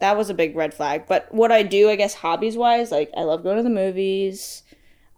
that 0.00 0.18
was 0.18 0.28
a 0.28 0.34
big 0.34 0.54
red 0.54 0.74
flag. 0.74 1.06
But 1.08 1.32
what 1.32 1.50
I 1.50 1.62
do, 1.62 1.88
I 1.88 1.96
guess, 1.96 2.14
hobbies 2.14 2.58
wise, 2.58 2.90
like 2.92 3.10
I 3.16 3.22
love 3.22 3.42
going 3.42 3.56
to 3.56 3.62
the 3.62 3.70
movies. 3.70 4.62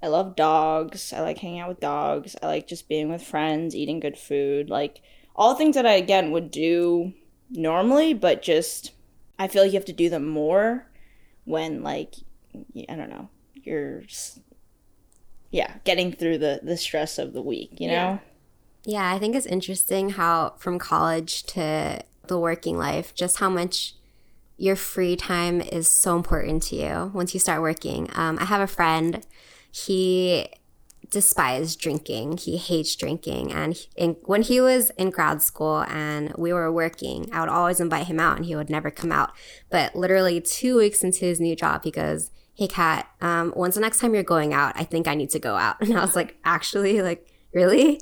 I 0.00 0.06
love 0.06 0.36
dogs. 0.36 1.12
I 1.12 1.22
like 1.22 1.38
hanging 1.38 1.58
out 1.58 1.68
with 1.68 1.80
dogs. 1.80 2.36
I 2.40 2.46
like 2.46 2.68
just 2.68 2.88
being 2.88 3.10
with 3.10 3.22
friends, 3.22 3.74
eating 3.74 3.98
good 3.98 4.16
food. 4.16 4.70
Like 4.70 5.02
all 5.34 5.56
things 5.56 5.74
that 5.74 5.86
I 5.86 5.94
again 5.94 6.30
would 6.30 6.52
do 6.52 7.14
normally, 7.50 8.14
but 8.14 8.42
just 8.42 8.92
I 9.40 9.48
feel 9.48 9.64
like 9.64 9.72
you 9.72 9.78
have 9.78 9.86
to 9.86 9.92
do 9.92 10.08
them 10.08 10.28
more 10.28 10.86
when 11.44 11.82
like 11.82 12.14
I 12.88 12.94
don't 12.94 13.10
know 13.10 13.28
you're 13.66 14.02
yeah, 15.56 15.72
getting 15.84 16.12
through 16.12 16.36
the 16.36 16.60
the 16.62 16.76
stress 16.76 17.18
of 17.18 17.32
the 17.32 17.40
week, 17.40 17.70
you 17.78 17.88
know? 17.88 17.94
Yeah. 17.94 18.18
Yeah, 18.84 19.12
I 19.12 19.18
think 19.18 19.34
it's 19.34 19.46
interesting 19.46 20.10
how 20.10 20.54
from 20.58 20.78
college 20.78 21.44
to 21.44 22.04
the 22.28 22.38
working 22.38 22.76
life, 22.78 23.14
just 23.14 23.38
how 23.38 23.48
much 23.48 23.94
your 24.58 24.76
free 24.76 25.16
time 25.16 25.60
is 25.60 25.88
so 25.88 26.14
important 26.14 26.62
to 26.64 26.76
you 26.76 27.10
once 27.14 27.34
you 27.34 27.40
start 27.40 27.62
working. 27.62 28.08
Um, 28.14 28.38
I 28.38 28.44
have 28.44 28.60
a 28.60 28.66
friend, 28.68 29.26
he 29.72 30.46
despised 31.10 31.80
drinking. 31.80 32.36
He 32.38 32.58
hates 32.58 32.94
drinking. 32.94 33.52
And 33.52 33.74
he, 33.74 33.88
in, 33.96 34.16
when 34.24 34.42
he 34.42 34.60
was 34.60 34.90
in 34.90 35.10
grad 35.10 35.42
school 35.42 35.84
and 35.88 36.32
we 36.36 36.52
were 36.52 36.70
working, 36.70 37.28
I 37.32 37.40
would 37.40 37.48
always 37.48 37.80
invite 37.80 38.06
him 38.06 38.20
out 38.20 38.36
and 38.36 38.46
he 38.46 38.56
would 38.56 38.70
never 38.70 38.90
come 38.90 39.12
out. 39.12 39.32
But 39.70 39.96
literally 39.96 40.40
two 40.40 40.76
weeks 40.76 41.02
into 41.02 41.24
his 41.24 41.40
new 41.40 41.56
job, 41.56 41.84
he 41.84 41.90
goes, 41.90 42.30
Hey, 42.56 42.68
Kat, 42.68 43.06
um, 43.20 43.52
when's 43.52 43.74
the 43.74 43.82
next 43.82 44.00
time 44.00 44.14
you're 44.14 44.22
going 44.22 44.54
out? 44.54 44.72
I 44.76 44.84
think 44.84 45.06
I 45.06 45.14
need 45.14 45.30
to 45.30 45.38
go 45.38 45.56
out. 45.56 45.76
And 45.80 45.96
I 45.96 46.04
was 46.04 46.16
like, 46.16 46.36
Actually, 46.44 47.02
like, 47.02 47.28
really? 47.52 48.00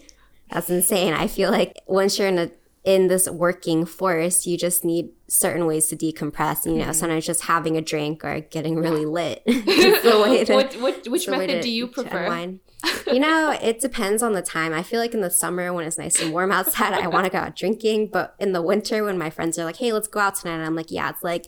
That's 0.51 0.71
insane. 0.71 1.13
I 1.13 1.27
feel 1.27 1.51
like 1.51 1.83
once 1.87 2.19
you're 2.19 2.29
in 2.29 2.39
a 2.39 2.51
in 2.85 3.09
this 3.09 3.29
working 3.29 3.87
force, 3.87 4.47
you 4.47 4.59
just 4.59 4.85
need 4.85 5.09
certain 5.27 5.67
ways 5.67 5.89
to 5.89 5.97
decompress. 5.97 6.67
You 6.67 6.85
know, 6.85 6.93
sometimes 6.93 7.25
just 7.25 7.45
having 7.45 7.79
a 7.79 7.81
drink 7.81 8.23
or 8.25 8.41
getting 8.41 8.77
really 8.77 9.07
lit 9.07 9.43
is 9.47 10.03
the 10.03 10.21
way 10.23 10.45
to. 10.45 10.55
what, 10.55 10.75
what, 10.75 11.09
which 11.09 11.23
it's 11.23 11.27
the 11.27 11.33
way 11.33 11.47
method 11.47 11.63
do 11.63 11.71
you 11.71 11.87
prefer? 11.87 12.59
you 13.07 13.19
know, 13.19 13.57
it 13.63 13.81
depends 13.81 14.23
on 14.23 14.35
the 14.35 14.43
time. 14.43 14.75
I 14.75 14.83
feel 14.83 15.01
like 15.01 15.15
in 15.15 15.23
the 15.23 15.31
summer 15.31 15.73
when 15.73 15.87
it's 15.87 15.97
nice 15.97 16.21
and 16.21 16.31
warm 16.33 16.53
outside, 16.53 16.93
I 16.93 17.07
want 17.09 17.25
to 17.25 17.31
go 17.31 17.39
out 17.39 17.57
drinking. 17.57 18.09
But 18.09 18.35
in 18.39 18.53
the 18.53 18.61
winter, 18.61 19.03
when 19.03 19.17
my 19.17 19.31
friends 19.31 19.59
are 19.59 19.65
like, 19.65 19.79
"Hey, 19.79 19.93
let's 19.93 20.07
go 20.07 20.21
out 20.21 20.35
tonight," 20.35 20.57
and 20.57 20.67
I'm 20.67 20.77
like, 20.77 20.91
"Yeah, 20.91 21.09
it's 21.09 21.25
like 21.25 21.47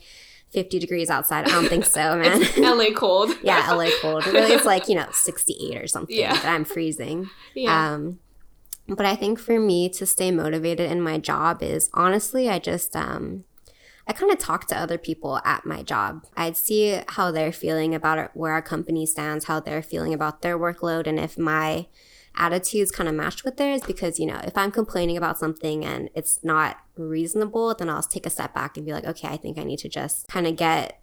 50 0.57 0.79
degrees 0.79 1.11
outside. 1.11 1.47
I 1.47 1.51
don't 1.51 1.69
think 1.69 1.85
so, 1.85 2.17
man." 2.19 2.41
LA 2.57 2.91
cold. 2.97 3.37
yeah, 3.43 3.71
LA 3.71 3.91
cold. 4.01 4.27
Really, 4.27 4.55
it's 4.55 4.65
like 4.65 4.89
you 4.89 4.95
know 4.95 5.07
68 5.13 5.77
or 5.77 5.87
something. 5.87 6.17
Yeah. 6.17 6.33
but 6.33 6.47
I'm 6.47 6.65
freezing. 6.65 7.29
Yeah. 7.55 7.93
Um, 7.93 8.21
but 8.89 9.05
I 9.05 9.17
think 9.17 9.39
for 9.39 9.61
me 9.61 9.91
to 9.91 10.07
stay 10.07 10.31
motivated 10.31 10.91
in 10.91 11.03
my 11.03 11.19
job 11.19 11.63
is 11.63 11.91
honestly, 11.93 12.49
I 12.49 12.59
just 12.59 12.97
um, 12.97 13.45
I 14.07 14.15
kind 14.15 14.33
of 14.33 14.39
talk 14.39 14.67
to 14.69 14.79
other 14.79 14.97
people 14.97 15.43
at 15.45 15.67
my 15.67 15.83
job. 15.83 16.25
I'd 16.39 16.57
see 16.57 17.03
how 17.09 17.31
they're 17.31 17.53
feeling 17.53 17.95
about 17.95 18.17
it, 18.17 18.31
where 18.33 18.53
our 18.53 18.63
company 18.63 19.05
stands, 19.05 19.45
how 19.45 19.61
they're 19.61 19.83
feeling 19.83 20.15
about 20.15 20.41
their 20.41 20.59
workload, 20.59 21.07
and 21.07 21.21
if 21.21 21.37
my 21.37 21.87
attitudes 22.37 22.91
kind 22.91 23.09
of 23.09 23.15
match 23.15 23.45
with 23.45 23.57
theirs. 23.57 23.83
Because 23.87 24.19
you 24.19 24.27
know, 24.27 24.41
if 24.45 24.57
I'm 24.57 24.71
complaining 24.71 25.17
about 25.17 25.39
something 25.39 25.85
and 25.85 26.11
it's 26.15 26.43
not 26.43 26.79
reasonable, 26.97 27.75
then 27.75 27.89
I'll 27.91 28.03
take 28.03 28.27
a 28.27 28.31
step 28.31 28.55
back 28.55 28.77
and 28.77 28.87
be 28.87 28.93
like, 28.93 29.05
okay, 29.05 29.29
I 29.29 29.37
think 29.37 29.59
I 29.59 29.65
need 29.65 29.79
to 29.81 29.89
just 29.89 30.29
kind 30.29 30.47
of 30.47 30.57
get 30.57 31.01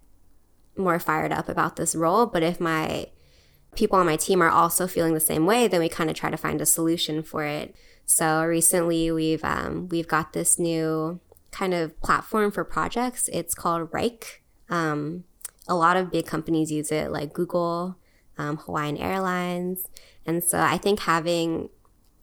more 0.75 0.99
fired 0.99 1.31
up 1.31 1.49
about 1.49 1.75
this 1.75 1.95
role. 1.95 2.25
But 2.25 2.43
if 2.43 2.59
my 2.59 3.07
people 3.75 3.97
on 3.99 4.05
my 4.05 4.15
team 4.15 4.41
are 4.41 4.49
also 4.49 4.87
feeling 4.87 5.13
the 5.13 5.19
same 5.19 5.45
way, 5.45 5.67
then 5.67 5.79
we 5.79 5.89
kind 5.89 6.09
of 6.09 6.15
try 6.15 6.29
to 6.29 6.37
find 6.37 6.61
a 6.61 6.65
solution 6.65 7.23
for 7.23 7.43
it. 7.43 7.75
So 8.05 8.43
recently, 8.43 9.11
we've 9.11 9.43
um, 9.43 9.87
we've 9.89 10.07
got 10.07 10.33
this 10.33 10.59
new 10.59 11.19
kind 11.51 11.73
of 11.73 11.99
platform 12.01 12.51
for 12.51 12.63
projects. 12.63 13.29
It's 13.31 13.55
called 13.55 13.91
Wrike. 13.91 14.39
Um, 14.69 15.23
a 15.67 15.75
lot 15.75 15.95
of 15.95 16.11
big 16.11 16.25
companies 16.25 16.71
use 16.71 16.91
it, 16.91 17.11
like 17.11 17.31
Google, 17.33 17.95
um, 18.37 18.57
Hawaiian 18.57 18.97
Airlines, 18.97 19.87
and 20.25 20.43
so 20.43 20.59
I 20.59 20.77
think 20.77 21.01
having 21.01 21.69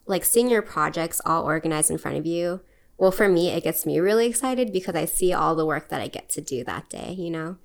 like 0.06 0.24
seeing 0.24 0.50
your 0.50 0.62
projects 0.62 1.20
all 1.24 1.44
organized 1.44 1.90
in 1.90 1.98
front 1.98 2.18
of 2.18 2.26
you. 2.26 2.60
Well, 2.98 3.12
for 3.12 3.28
me, 3.28 3.48
it 3.48 3.62
gets 3.64 3.86
me 3.86 3.98
really 3.98 4.26
excited 4.26 4.72
because 4.72 4.94
I 4.94 5.06
see 5.06 5.32
all 5.32 5.54
the 5.54 5.64
work 5.64 5.88
that 5.88 6.02
I 6.02 6.08
get 6.08 6.28
to 6.30 6.42
do 6.42 6.64
that 6.64 6.90
day, 6.90 7.14
you 7.16 7.30
know? 7.30 7.56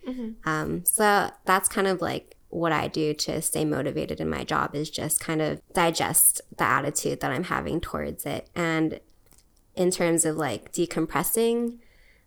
Um, 0.45 0.85
so 0.85 1.31
that's 1.43 1.67
kind 1.67 1.87
of 1.87 2.01
like 2.01 2.37
what 2.49 2.71
I 2.71 2.87
do 2.87 3.13
to 3.13 3.41
stay 3.41 3.65
motivated 3.65 4.21
in 4.21 4.29
my 4.29 4.45
job 4.45 4.75
is 4.75 4.89
just 4.89 5.19
kind 5.19 5.41
of 5.41 5.61
digest 5.73 6.39
the 6.57 6.63
attitude 6.63 7.19
that 7.19 7.31
I'm 7.31 7.43
having 7.45 7.81
towards 7.81 8.25
it. 8.25 8.49
And 8.55 9.01
in 9.75 9.91
terms 9.91 10.23
of 10.23 10.37
like 10.37 10.71
decompressing 10.71 11.79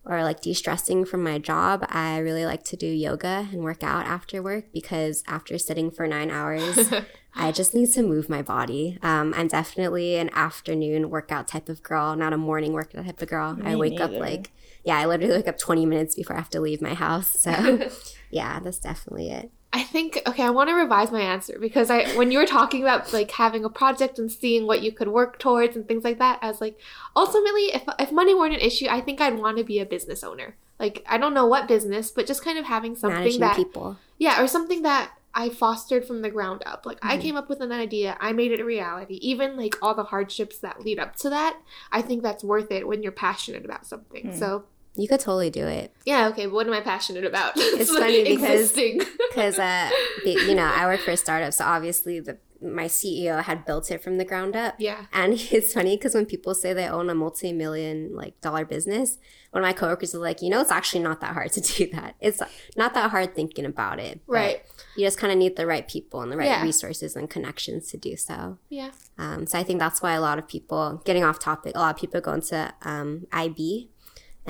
or 0.09 0.23
like 0.23 0.41
de-stressing 0.41 1.05
from 1.05 1.23
my 1.23 1.37
job, 1.37 1.85
I 1.87 2.17
really 2.17 2.43
like 2.43 2.63
to 2.65 2.75
do 2.75 2.87
yoga 2.87 3.47
and 3.51 3.63
work 3.63 3.83
out 3.83 4.07
after 4.07 4.41
work 4.41 4.65
because 4.73 5.23
after 5.27 5.59
sitting 5.59 5.91
for 5.91 6.07
nine 6.07 6.31
hours, 6.31 6.91
I 7.35 7.51
just 7.51 7.75
need 7.75 7.91
to 7.93 8.01
move 8.01 8.27
my 8.27 8.41
body. 8.41 8.97
Um, 9.03 9.35
I'm 9.37 9.47
definitely 9.47 10.15
an 10.15 10.31
afternoon 10.33 11.11
workout 11.11 11.47
type 11.47 11.69
of 11.69 11.83
girl, 11.83 12.15
not 12.15 12.33
a 12.33 12.37
morning 12.37 12.73
workout 12.73 13.05
type 13.05 13.21
of 13.21 13.29
girl. 13.29 13.55
I 13.63 13.69
Me 13.69 13.75
wake 13.75 14.01
up 14.01 14.11
like, 14.11 14.51
yeah, 14.83 14.97
I 14.97 15.05
literally 15.05 15.35
wake 15.35 15.47
up 15.47 15.59
20 15.59 15.85
minutes 15.85 16.15
before 16.15 16.35
I 16.35 16.39
have 16.39 16.49
to 16.49 16.59
leave 16.59 16.81
my 16.81 16.95
house. 16.95 17.39
So 17.39 17.87
yeah, 18.31 18.59
that's 18.59 18.79
definitely 18.79 19.29
it. 19.29 19.51
I 19.71 19.83
think 19.83 20.19
okay, 20.25 20.43
I 20.43 20.49
want 20.49 20.69
to 20.69 20.73
revise 20.75 21.11
my 21.11 21.21
answer 21.21 21.57
because 21.59 21.89
I 21.91 22.15
when 22.17 22.31
you 22.31 22.39
were 22.39 22.45
talking 22.47 22.81
about 22.81 23.13
like 23.13 23.29
having 23.31 23.63
a 23.63 23.69
project 23.69 24.17
and 24.17 24.31
seeing 24.31 24.65
what 24.65 24.81
you 24.81 24.91
could 24.91 25.09
work 25.09 25.37
towards 25.37 25.75
and 25.75 25.87
things 25.87 26.03
like 26.03 26.17
that, 26.19 26.39
I 26.41 26.47
was 26.47 26.59
like, 26.59 26.79
ultimately, 27.15 27.65
if 27.73 27.83
if 27.99 28.11
money 28.11 28.33
weren't 28.33 28.55
an 28.55 28.59
issue, 28.61 28.87
I 28.89 28.99
think 29.01 29.21
I'd 29.21 29.37
want 29.37 29.57
to 29.57 29.63
be 29.63 29.79
a 29.79 29.85
business 29.85 30.23
owner. 30.23 30.55
Like 30.79 31.03
I 31.07 31.17
don't 31.17 31.33
know 31.33 31.45
what 31.45 31.67
business, 31.67 32.09
but 32.09 32.25
just 32.25 32.43
kind 32.43 32.57
of 32.57 32.65
having 32.65 32.95
something 32.95 33.19
Managing 33.19 33.41
that 33.41 33.55
people. 33.57 33.97
yeah, 34.17 34.41
or 34.41 34.47
something 34.47 34.81
that 34.83 35.11
I 35.35 35.49
fostered 35.49 36.03
from 36.05 36.23
the 36.23 36.31
ground 36.31 36.63
up. 36.65 36.87
Like 36.87 36.97
I 37.03 37.17
Mhm. 37.17 37.21
came 37.21 37.35
up 37.35 37.47
with 37.49 37.61
an 37.61 37.71
idea, 37.71 38.17
I 38.19 38.31
made 38.31 38.51
it 38.51 38.59
a 38.59 38.65
reality. 38.65 39.15
Even 39.21 39.55
like 39.55 39.75
all 39.83 39.93
the 39.93 40.05
hardships 40.05 40.57
that 40.59 40.81
lead 40.83 40.97
up 40.97 41.15
to 41.17 41.29
that, 41.29 41.59
I 41.91 42.01
think 42.01 42.23
that's 42.23 42.43
worth 42.43 42.71
it 42.71 42.87
when 42.87 43.03
you're 43.03 43.11
passionate 43.11 43.65
about 43.65 43.85
something. 43.85 44.31
Hmm. 44.31 44.35
So 44.35 44.63
You 44.99 45.07
could 45.07 45.19
totally 45.19 45.49
do 45.49 45.65
it. 45.65 45.93
yeah, 46.05 46.27
okay, 46.29 46.47
what 46.47 46.67
am 46.67 46.73
I 46.73 46.81
passionate 46.81 47.25
about? 47.25 47.53
It's 47.57 47.91
funny 47.91 48.23
because- 48.23 48.43
existing. 48.71 48.99
because 49.29 49.57
uh, 49.59 49.89
the- 50.23 50.31
you 50.49 50.55
know 50.55 50.65
I 50.65 50.85
work 50.85 50.99
for 51.01 51.11
a 51.11 51.17
startup, 51.17 51.53
so 51.53 51.65
obviously 51.65 52.19
the 52.19 52.37
my 52.61 52.85
CEO 52.85 53.41
had 53.41 53.63
built 53.65 53.89
it 53.89 54.03
from 54.03 54.17
the 54.17 54.25
ground 54.25 54.53
up. 54.53 54.75
yeah. 54.79 55.05
And 55.13 55.33
it's 55.57 55.71
funny 55.73 55.95
because 55.95 56.13
when 56.13 56.25
people 56.25 56.53
say 56.53 56.73
they 56.73 56.89
own 56.89 57.09
a 57.09 57.15
multi-million 57.15 58.13
like 58.13 58.39
dollar 58.41 58.65
business, 58.65 59.17
one 59.51 59.63
of 59.63 59.67
my 59.67 59.71
coworkers 59.71 60.09
is 60.13 60.19
like, 60.19 60.41
you 60.41 60.49
know, 60.49 60.59
it's 60.59 60.69
actually 60.69 61.01
not 61.01 61.21
that 61.21 61.33
hard 61.33 61.53
to 61.53 61.61
do 61.61 61.89
that. 61.91 62.15
It's 62.19 62.41
not 62.75 62.93
that 62.95 63.11
hard 63.11 63.33
thinking 63.33 63.65
about 63.65 63.97
it. 64.01 64.19
Right. 64.27 64.61
You 64.97 65.05
just 65.05 65.17
kind 65.17 65.31
of 65.31 65.39
need 65.39 65.55
the 65.55 65.65
right 65.65 65.87
people 65.87 66.21
and 66.21 66.29
the 66.29 66.35
right 66.35 66.47
Yeah. 66.47 66.61
resources 66.63 67.15
and 67.15 67.29
connections 67.29 67.87
to 67.91 67.97
do 67.97 68.17
so. 68.17 68.57
Yeah. 68.67 68.91
Um, 69.17 69.47
so 69.47 69.57
I 69.57 69.63
think 69.63 69.79
that's 69.79 70.01
why 70.01 70.11
a 70.13 70.21
lot 70.21 70.37
of 70.37 70.45
people, 70.45 71.01
getting 71.05 71.23
off 71.23 71.39
topic, 71.39 71.71
a 71.75 71.79
lot 71.79 71.95
of 71.95 72.01
people 72.01 72.19
go 72.19 72.33
into 72.33 72.73
um, 72.81 73.25
IB. 73.31 73.89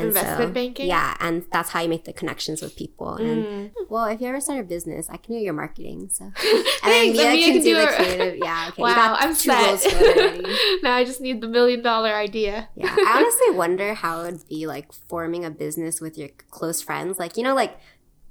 Investment 0.08 0.54
banking? 0.54 0.88
Yeah, 0.88 1.16
and 1.20 1.46
that's 1.52 1.70
how 1.70 1.82
you 1.82 1.90
make 1.90 2.06
the 2.06 2.14
connections 2.14 2.62
with 2.62 2.76
people. 2.76 3.16
And 3.16 3.46
Mm. 3.46 3.72
well, 3.90 4.06
if 4.06 4.20
you 4.22 4.28
ever 4.28 4.40
start 4.42 4.60
a 4.60 4.64
business, 4.64 5.10
I 5.10 5.18
can 5.18 5.36
do 5.36 5.40
your 5.40 5.54
marketing. 5.54 6.10
So 6.12 6.26
and 6.26 6.34
Thanks, 6.36 6.84
and 6.84 7.14
Mia 7.18 7.32
Mia 7.32 7.46
can, 7.46 7.54
can 7.54 7.62
do 7.62 7.70
do 7.70 7.76
the 7.76 7.84
it. 7.84 7.96
creative. 7.96 8.38
Yeah, 8.44 8.66
okay. 8.70 8.82
Wow, 8.82 9.16
I'm 9.20 9.34
set. 9.34 9.80
now 10.84 10.96
I 10.96 11.04
just 11.06 11.22
need 11.22 11.42
the 11.42 11.48
million 11.48 11.82
dollar 11.82 12.14
idea. 12.14 12.70
Yeah, 12.76 12.96
I 12.98 13.18
honestly 13.18 13.56
wonder 13.58 13.94
how 13.94 14.22
it 14.22 14.32
would 14.32 14.48
be 14.48 14.68
like 14.68 14.92
forming 14.94 15.46
a 15.46 15.50
business 15.52 16.00
with 16.02 16.18
your 16.18 16.30
close 16.50 16.82
friends. 16.82 17.20
Like 17.20 17.38
you 17.38 17.44
know, 17.44 17.56
like 17.56 17.78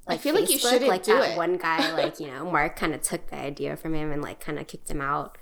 I 0.07 0.13
like 0.13 0.21
feel 0.21 0.35
like 0.35 0.51
you 0.51 0.59
shouldn't 0.59 0.89
like 0.89 1.03
do 1.05 1.13
that 1.19 1.33
it. 1.33 1.37
one 1.37 1.57
guy, 1.59 1.93
like 1.93 2.19
you 2.21 2.29
know, 2.29 2.51
Mark 2.51 2.77
kind 2.77 2.95
of 2.95 3.03
took 3.03 3.29
the 3.31 3.37
idea 3.39 3.77
from 3.77 3.95
him 3.95 4.11
and 4.13 4.23
like 4.23 4.41
kind 4.41 4.59
of 4.59 4.67
kicked 4.67 4.91
him 4.91 5.01
out. 5.01 5.37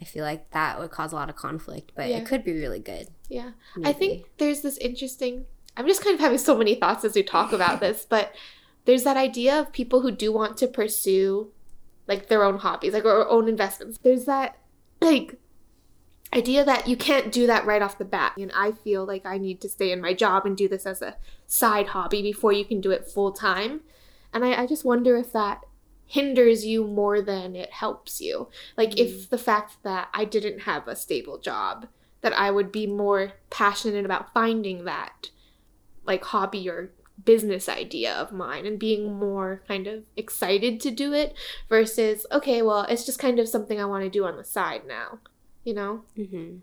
I 0.00 0.04
feel 0.04 0.24
like 0.24 0.50
that 0.52 0.78
would 0.78 0.90
cause 0.92 1.12
a 1.12 1.16
lot 1.16 1.28
of 1.28 1.34
conflict, 1.34 1.90
but 1.96 2.08
Yeah. 2.08 2.18
it 2.18 2.26
could 2.26 2.44
be 2.44 2.52
really 2.52 2.78
good. 2.78 3.08
Yeah. 3.28 3.50
I 3.84 3.92
think 3.92 4.26
there's 4.38 4.60
this 4.62 4.78
interesting. 4.78 5.46
I'm 5.78 5.86
just 5.86 6.02
kind 6.02 6.14
of 6.14 6.20
having 6.20 6.38
so 6.38 6.58
many 6.58 6.74
thoughts 6.74 7.04
as 7.04 7.14
we 7.14 7.22
talk 7.22 7.52
about 7.52 7.80
this, 7.80 8.04
but 8.08 8.34
there's 8.84 9.04
that 9.04 9.16
idea 9.16 9.58
of 9.58 9.72
people 9.72 10.00
who 10.00 10.10
do 10.10 10.32
want 10.32 10.56
to 10.58 10.66
pursue 10.66 11.52
like 12.06 12.28
their 12.28 12.42
own 12.42 12.58
hobbies, 12.58 12.92
like 12.92 13.04
or 13.04 13.28
own 13.28 13.48
investments. 13.48 13.98
There's 14.02 14.24
that 14.24 14.58
like 15.00 15.38
idea 16.34 16.64
that 16.64 16.88
you 16.88 16.96
can't 16.96 17.30
do 17.30 17.46
that 17.46 17.64
right 17.64 17.82
off 17.82 17.98
the 17.98 18.04
bat. 18.04 18.36
And 18.36 18.52
I 18.54 18.72
feel 18.72 19.04
like 19.04 19.24
I 19.24 19.38
need 19.38 19.60
to 19.60 19.68
stay 19.68 19.92
in 19.92 20.00
my 20.00 20.14
job 20.14 20.44
and 20.44 20.56
do 20.56 20.68
this 20.68 20.84
as 20.84 21.00
a 21.00 21.16
side 21.46 21.88
hobby 21.88 22.22
before 22.22 22.52
you 22.52 22.64
can 22.64 22.80
do 22.80 22.90
it 22.90 23.06
full 23.06 23.32
time. 23.32 23.80
And 24.32 24.44
I, 24.44 24.62
I 24.62 24.66
just 24.66 24.84
wonder 24.84 25.16
if 25.16 25.32
that 25.32 25.64
hinders 26.04 26.64
you 26.64 26.84
more 26.84 27.20
than 27.20 27.54
it 27.54 27.70
helps 27.70 28.20
you. 28.20 28.48
Like 28.76 28.98
if 28.98 29.10
mm. 29.10 29.28
the 29.28 29.38
fact 29.38 29.76
that 29.82 30.08
I 30.12 30.24
didn't 30.24 30.60
have 30.60 30.88
a 30.88 30.96
stable 30.96 31.38
job, 31.38 31.86
that 32.20 32.32
I 32.32 32.50
would 32.50 32.72
be 32.72 32.86
more 32.86 33.32
passionate 33.50 34.04
about 34.04 34.32
finding 34.34 34.84
that 34.84 35.30
like 36.08 36.24
hobby 36.24 36.68
or 36.70 36.92
business 37.24 37.68
idea 37.68 38.14
of 38.14 38.32
mine 38.32 38.66
and 38.66 38.78
being 38.80 39.12
more 39.18 39.62
kind 39.68 39.86
of 39.88 40.04
excited 40.16 40.80
to 40.80 40.90
do 40.90 41.12
it 41.14 41.34
versus 41.68 42.26
okay, 42.32 42.62
well, 42.62 42.82
it's 42.88 43.06
just 43.06 43.20
kind 43.20 43.38
of 43.40 43.48
something 43.48 43.80
I 43.80 43.86
want 43.86 44.04
to 44.04 44.10
do 44.10 44.26
on 44.26 44.36
the 44.38 44.44
side 44.44 44.86
now. 44.88 45.20
You 45.64 45.74
know? 45.74 46.04
hmm 46.16 46.58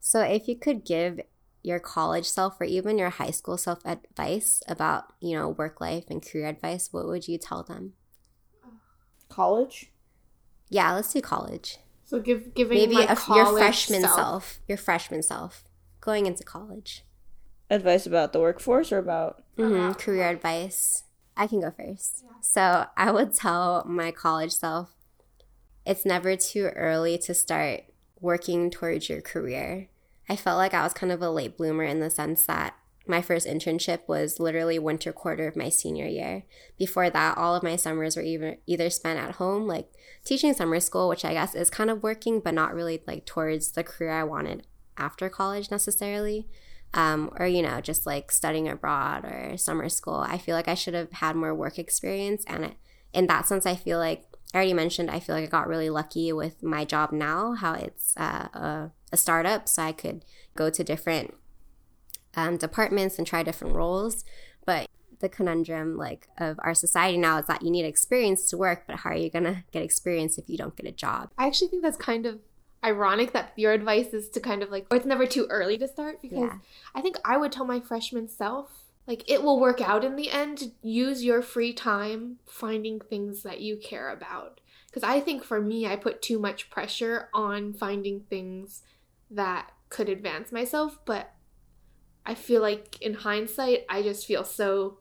So, 0.00 0.22
if 0.22 0.48
you 0.48 0.56
could 0.56 0.84
give 0.84 1.20
your 1.62 1.80
college 1.80 2.26
self 2.26 2.60
or 2.60 2.64
even 2.64 2.98
your 2.98 3.10
high 3.10 3.30
school 3.32 3.58
self 3.58 3.80
advice 3.84 4.62
about 4.68 5.12
you 5.20 5.36
know 5.38 5.50
work 5.50 5.80
life 5.80 6.06
and 6.10 6.24
career 6.24 6.46
advice, 6.48 6.92
what 6.92 7.06
would 7.06 7.28
you 7.28 7.38
tell 7.38 7.62
them? 7.62 7.94
College? 9.28 9.90
Yeah, 10.70 10.92
let's 10.94 11.12
do 11.12 11.20
college. 11.20 11.78
So 12.04 12.20
give 12.20 12.54
giving 12.54 12.78
Maybe 12.78 12.94
my 12.94 13.04
a, 13.04 13.16
your 13.34 13.46
freshman 13.46 14.02
self. 14.02 14.14
self, 14.14 14.60
your 14.68 14.78
freshman 14.78 15.22
self, 15.22 15.64
going 16.00 16.26
into 16.26 16.44
college. 16.44 17.04
Advice 17.70 18.06
about 18.06 18.32
the 18.32 18.40
workforce 18.40 18.92
or 18.92 18.98
about 18.98 19.42
hmm 19.56 19.92
Career 19.92 20.28
advice. 20.28 21.04
I 21.36 21.46
can 21.46 21.60
go 21.60 21.70
first. 21.70 22.24
So 22.40 22.86
I 22.96 23.10
would 23.10 23.34
tell 23.34 23.84
my 23.86 24.10
college 24.10 24.52
self 24.52 24.90
it's 25.84 26.04
never 26.04 26.36
too 26.36 26.70
early 26.76 27.16
to 27.18 27.32
start 27.34 27.84
working 28.20 28.70
towards 28.70 29.08
your 29.08 29.20
career. 29.20 29.88
I 30.28 30.36
felt 30.36 30.58
like 30.58 30.74
I 30.74 30.82
was 30.82 30.92
kind 30.92 31.10
of 31.10 31.22
a 31.22 31.30
late 31.30 31.56
bloomer 31.56 31.84
in 31.84 32.00
the 32.00 32.10
sense 32.10 32.44
that 32.46 32.74
my 33.06 33.22
first 33.22 33.46
internship 33.46 34.00
was 34.06 34.38
literally 34.38 34.78
winter 34.78 35.12
quarter 35.12 35.48
of 35.48 35.56
my 35.56 35.70
senior 35.70 36.06
year. 36.06 36.44
Before 36.78 37.08
that, 37.08 37.38
all 37.38 37.54
of 37.54 37.62
my 37.62 37.76
summers 37.76 38.16
were 38.16 38.22
either 38.22 38.58
either 38.66 38.90
spent 38.90 39.18
at 39.18 39.36
home, 39.36 39.66
like 39.66 39.90
teaching 40.24 40.52
summer 40.52 40.78
school, 40.80 41.08
which 41.08 41.24
I 41.24 41.32
guess 41.32 41.54
is 41.54 41.70
kind 41.70 41.88
of 41.88 42.02
working, 42.02 42.40
but 42.40 42.52
not 42.52 42.74
really 42.74 43.02
like 43.06 43.24
towards 43.24 43.72
the 43.72 43.82
career 43.82 44.10
I 44.12 44.24
wanted 44.24 44.66
after 44.98 45.30
college 45.30 45.70
necessarily. 45.70 46.48
Um, 46.94 47.30
or 47.38 47.46
you 47.46 47.62
know, 47.62 47.80
just 47.80 48.06
like 48.06 48.32
studying 48.32 48.68
abroad 48.68 49.24
or 49.24 49.56
summer 49.58 49.88
school. 49.88 50.24
I 50.26 50.38
feel 50.38 50.56
like 50.56 50.68
I 50.68 50.74
should 50.74 50.94
have 50.94 51.12
had 51.12 51.36
more 51.36 51.54
work 51.54 51.78
experience, 51.78 52.44
and 52.46 52.64
it, 52.64 52.74
in 53.12 53.26
that 53.26 53.46
sense, 53.46 53.66
I 53.66 53.76
feel 53.76 53.98
like 53.98 54.24
I 54.54 54.56
already 54.56 54.72
mentioned. 54.72 55.10
I 55.10 55.20
feel 55.20 55.34
like 55.34 55.44
I 55.44 55.48
got 55.48 55.68
really 55.68 55.90
lucky 55.90 56.32
with 56.32 56.62
my 56.62 56.84
job 56.84 57.12
now, 57.12 57.52
how 57.52 57.74
it's 57.74 58.14
uh, 58.16 58.48
a, 58.54 58.90
a 59.12 59.16
startup, 59.16 59.68
so 59.68 59.82
I 59.82 59.92
could 59.92 60.24
go 60.56 60.70
to 60.70 60.82
different 60.82 61.34
um, 62.34 62.56
departments 62.56 63.18
and 63.18 63.26
try 63.26 63.42
different 63.42 63.74
roles. 63.74 64.24
But 64.64 64.88
the 65.20 65.28
conundrum 65.28 65.96
like 65.96 66.28
of 66.38 66.58
our 66.62 66.74
society 66.74 67.18
now 67.18 67.38
is 67.38 67.46
that 67.46 67.62
you 67.62 67.70
need 67.70 67.84
experience 67.84 68.48
to 68.50 68.56
work, 68.56 68.84
but 68.86 68.96
how 68.96 69.10
are 69.10 69.16
you 69.16 69.30
gonna 69.30 69.64
get 69.72 69.82
experience 69.82 70.38
if 70.38 70.48
you 70.48 70.56
don't 70.56 70.76
get 70.76 70.86
a 70.86 70.92
job? 70.92 71.30
I 71.36 71.46
actually 71.46 71.68
think 71.68 71.82
that's 71.82 71.96
kind 71.96 72.26
of 72.26 72.38
ironic 72.84 73.32
that 73.32 73.52
your 73.56 73.72
advice 73.72 74.14
is 74.14 74.28
to 74.30 74.40
kind 74.40 74.62
of 74.62 74.70
like, 74.70 74.86
or 74.90 74.96
it's 74.96 75.06
never 75.06 75.26
too 75.26 75.46
early 75.50 75.78
to 75.78 75.88
start 75.88 76.22
because 76.22 76.38
yeah. 76.38 76.58
I 76.94 77.00
think 77.00 77.16
I 77.24 77.36
would 77.36 77.52
tell 77.52 77.64
my 77.64 77.80
freshman 77.80 78.28
self 78.28 78.84
like 79.08 79.24
it 79.28 79.42
will 79.42 79.58
work 79.58 79.80
out 79.80 80.04
in 80.04 80.16
the 80.16 80.30
end. 80.30 80.72
Use 80.82 81.24
your 81.24 81.40
free 81.40 81.72
time 81.72 82.36
finding 82.46 83.00
things 83.00 83.42
that 83.42 83.60
you 83.60 83.78
care 83.78 84.10
about. 84.10 84.60
Because 84.86 85.02
I 85.02 85.20
think 85.20 85.42
for 85.42 85.60
me, 85.60 85.86
I 85.86 85.96
put 85.96 86.22
too 86.22 86.38
much 86.38 86.70
pressure 86.70 87.30
on 87.32 87.72
finding 87.72 88.20
things 88.20 88.82
that 89.30 89.72
could 89.88 90.08
advance 90.08 90.52
myself, 90.52 90.98
but 91.06 91.32
I 92.26 92.34
feel 92.34 92.60
like 92.60 93.00
in 93.00 93.14
hindsight, 93.14 93.86
I 93.88 94.02
just 94.02 94.26
feel 94.26 94.44
so 94.44 94.98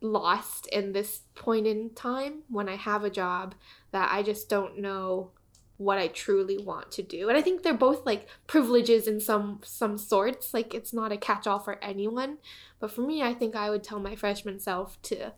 lost 0.00 0.68
in 0.68 0.92
this 0.92 1.22
point 1.34 1.66
in 1.66 1.90
time 1.90 2.42
when 2.48 2.68
I 2.68 2.76
have 2.76 3.02
a 3.02 3.10
job 3.10 3.56
that 3.90 4.10
I 4.12 4.22
just 4.22 4.48
don't 4.48 4.78
know 4.78 5.32
what 5.78 5.96
I 5.96 6.08
truly 6.08 6.58
want 6.58 6.90
to 6.92 7.02
do. 7.02 7.28
And 7.28 7.38
I 7.38 7.42
think 7.42 7.62
they're 7.62 7.72
both 7.72 8.04
like 8.04 8.28
privileges 8.46 9.06
in 9.06 9.20
some 9.20 9.60
some 9.64 9.96
sorts. 9.96 10.52
Like 10.52 10.74
it's 10.74 10.92
not 10.92 11.12
a 11.12 11.16
catch-all 11.16 11.60
for 11.60 11.82
anyone, 11.82 12.38
but 12.80 12.90
for 12.90 13.00
me, 13.02 13.22
I 13.22 13.32
think 13.32 13.56
I 13.56 13.70
would 13.70 13.84
tell 13.84 14.00
my 14.00 14.14
freshman 14.14 14.58
self 14.58 15.00
to 15.02 15.32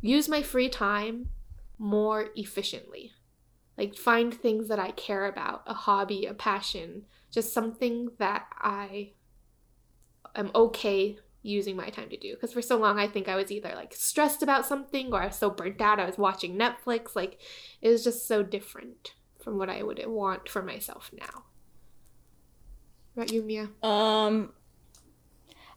use 0.00 0.28
my 0.28 0.42
free 0.42 0.68
time 0.68 1.30
more 1.78 2.28
efficiently. 2.36 3.12
Like 3.78 3.96
find 3.96 4.32
things 4.32 4.68
that 4.68 4.78
I 4.78 4.90
care 4.90 5.26
about, 5.26 5.62
a 5.66 5.74
hobby, 5.74 6.26
a 6.26 6.34
passion, 6.34 7.04
just 7.30 7.52
something 7.52 8.10
that 8.18 8.46
I 8.58 9.12
am 10.34 10.50
okay 10.54 11.18
using 11.42 11.76
my 11.76 11.88
time 11.88 12.10
to 12.10 12.16
do. 12.18 12.34
Because 12.34 12.52
for 12.52 12.60
so 12.60 12.76
long, 12.76 12.98
I 12.98 13.06
think 13.06 13.26
I 13.26 13.36
was 13.36 13.50
either 13.50 13.72
like 13.74 13.94
stressed 13.94 14.42
about 14.42 14.66
something 14.66 15.14
or 15.14 15.22
I 15.22 15.26
was 15.26 15.36
so 15.36 15.48
burnt 15.48 15.80
out. 15.80 15.98
I 15.98 16.04
was 16.04 16.18
watching 16.18 16.58
Netflix. 16.58 17.16
Like 17.16 17.38
it 17.80 17.88
was 17.88 18.04
just 18.04 18.28
so 18.28 18.42
different 18.42 19.14
from 19.42 19.58
what 19.58 19.70
I 19.70 19.82
would 19.82 20.04
want 20.06 20.48
for 20.48 20.62
myself 20.62 21.10
now. 21.12 21.44
What 23.14 23.24
about 23.24 23.32
you, 23.32 23.42
Mia? 23.42 23.68
Um, 23.82 24.52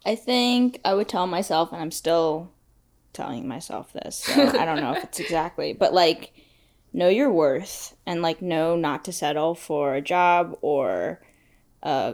I 0.06 0.16
think 0.16 0.80
I 0.84 0.94
would 0.94 1.08
tell 1.08 1.28
myself, 1.28 1.72
and 1.72 1.82
I'm 1.82 1.92
still 1.92 2.52
telling 3.14 3.48
myself 3.48 3.94
this. 3.94 4.18
So 4.18 4.34
I 4.60 4.66
don't 4.66 4.82
know 4.82 4.94
if 4.94 5.04
it's 5.04 5.20
exactly, 5.20 5.74
but 5.74 5.94
like 5.94 6.34
know 6.94 7.08
your 7.08 7.32
worth 7.32 7.96
and 8.06 8.22
like 8.22 8.42
know 8.42 8.76
not 8.76 9.06
to 9.06 9.12
settle 9.12 9.56
for 9.56 9.96
a 9.96 10.02
job 10.02 10.58
or 10.62 11.22
uh 11.84 12.14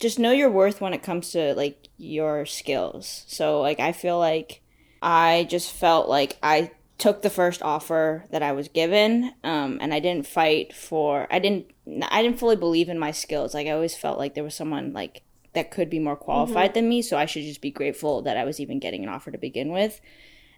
just 0.00 0.18
know 0.18 0.32
your 0.32 0.50
worth 0.50 0.80
when 0.80 0.92
it 0.92 1.02
comes 1.02 1.30
to 1.30 1.54
like 1.54 1.88
your 1.96 2.44
skills. 2.46 3.24
So 3.28 3.60
like 3.60 3.80
I 3.80 3.92
feel 3.92 4.18
like 4.18 4.60
I 5.00 5.46
just 5.48 5.72
felt 5.72 6.08
like 6.08 6.36
I 6.42 6.70
took 7.04 7.20
the 7.20 7.28
first 7.28 7.60
offer 7.60 8.24
that 8.30 8.42
I 8.42 8.52
was 8.52 8.68
given 8.68 9.30
um 9.44 9.76
and 9.82 9.92
I 9.92 10.00
didn't 10.00 10.26
fight 10.26 10.72
for 10.72 11.28
I 11.30 11.38
didn't 11.38 11.66
I 12.10 12.22
didn't 12.22 12.38
fully 12.38 12.56
believe 12.56 12.88
in 12.88 12.98
my 12.98 13.10
skills. 13.10 13.52
Like 13.52 13.66
I 13.66 13.72
always 13.72 13.94
felt 13.94 14.18
like 14.18 14.32
there 14.32 14.42
was 14.42 14.54
someone 14.54 14.94
like 14.94 15.20
that 15.52 15.70
could 15.70 15.90
be 15.90 15.98
more 15.98 16.16
qualified 16.16 16.70
mm-hmm. 16.70 16.74
than 16.74 16.88
me, 16.88 17.02
so 17.02 17.18
I 17.18 17.26
should 17.26 17.42
just 17.42 17.60
be 17.60 17.70
grateful 17.70 18.22
that 18.22 18.38
I 18.38 18.44
was 18.44 18.58
even 18.58 18.78
getting 18.78 19.02
an 19.02 19.10
offer 19.10 19.30
to 19.30 19.36
begin 19.36 19.70
with. 19.70 20.00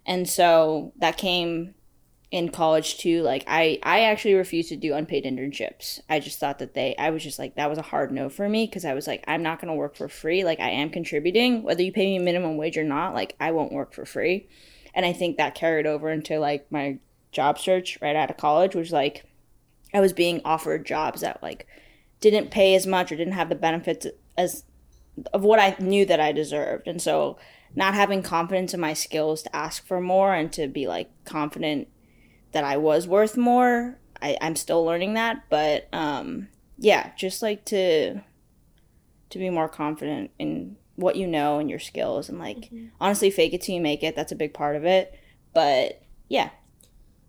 And 0.06 0.28
so 0.28 0.92
that 0.98 1.16
came 1.16 1.74
in 2.32 2.48
college 2.48 2.98
too 2.98 3.22
like 3.22 3.44
i 3.46 3.78
i 3.84 4.00
actually 4.00 4.34
refused 4.34 4.68
to 4.68 4.76
do 4.76 4.94
unpaid 4.94 5.24
internships 5.24 6.00
i 6.10 6.18
just 6.18 6.40
thought 6.40 6.58
that 6.58 6.74
they 6.74 6.92
i 6.98 7.08
was 7.08 7.22
just 7.22 7.38
like 7.38 7.54
that 7.54 7.70
was 7.70 7.78
a 7.78 7.82
hard 7.82 8.10
no 8.10 8.28
for 8.28 8.48
me 8.48 8.66
because 8.66 8.84
i 8.84 8.92
was 8.94 9.06
like 9.06 9.22
i'm 9.28 9.44
not 9.44 9.60
going 9.60 9.68
to 9.68 9.78
work 9.78 9.94
for 9.94 10.08
free 10.08 10.42
like 10.42 10.58
i 10.58 10.68
am 10.68 10.90
contributing 10.90 11.62
whether 11.62 11.84
you 11.84 11.92
pay 11.92 12.06
me 12.06 12.18
minimum 12.18 12.56
wage 12.56 12.76
or 12.76 12.82
not 12.82 13.14
like 13.14 13.36
i 13.38 13.52
won't 13.52 13.72
work 13.72 13.94
for 13.94 14.04
free 14.04 14.48
and 14.96 15.06
i 15.06 15.12
think 15.12 15.36
that 15.36 15.54
carried 15.54 15.86
over 15.86 16.10
into 16.10 16.40
like 16.40 16.66
my 16.72 16.98
job 17.30 17.58
search 17.58 17.96
right 18.02 18.16
out 18.16 18.30
of 18.30 18.36
college 18.36 18.74
which 18.74 18.90
like 18.90 19.24
i 19.94 20.00
was 20.00 20.12
being 20.12 20.40
offered 20.44 20.84
jobs 20.84 21.20
that 21.20 21.40
like 21.40 21.68
didn't 22.20 22.50
pay 22.50 22.74
as 22.74 22.86
much 22.86 23.12
or 23.12 23.16
didn't 23.16 23.34
have 23.34 23.48
the 23.48 23.54
benefits 23.54 24.06
as 24.36 24.64
of 25.32 25.42
what 25.42 25.58
I 25.58 25.76
knew 25.78 26.04
that 26.06 26.20
I 26.20 26.32
deserved. 26.32 26.86
And 26.86 27.00
so 27.00 27.38
not 27.74 27.94
having 27.94 28.22
confidence 28.22 28.74
in 28.74 28.80
my 28.80 28.94
skills 28.94 29.42
to 29.42 29.56
ask 29.56 29.86
for 29.86 30.00
more 30.00 30.34
and 30.34 30.52
to 30.54 30.66
be 30.68 30.86
like 30.86 31.10
confident 31.24 31.88
that 32.52 32.64
I 32.64 32.76
was 32.76 33.06
worth 33.06 33.36
more. 33.36 33.98
I, 34.20 34.36
I'm 34.40 34.56
still 34.56 34.84
learning 34.84 35.14
that, 35.14 35.44
but 35.50 35.88
um 35.92 36.48
yeah, 36.78 37.12
just 37.16 37.42
like 37.42 37.64
to 37.66 38.20
to 39.30 39.38
be 39.38 39.50
more 39.50 39.68
confident 39.68 40.30
in 40.38 40.76
what 40.96 41.16
you 41.16 41.26
know 41.26 41.58
and 41.58 41.70
your 41.70 41.78
skills 41.78 42.28
and 42.28 42.38
like 42.38 42.56
mm-hmm. 42.56 42.86
honestly 43.00 43.30
fake 43.30 43.52
it 43.52 43.62
till 43.62 43.74
you 43.74 43.80
make 43.80 44.02
it. 44.02 44.16
That's 44.16 44.32
a 44.32 44.36
big 44.36 44.54
part 44.54 44.76
of 44.76 44.84
it. 44.84 45.14
But 45.54 46.02
yeah. 46.28 46.50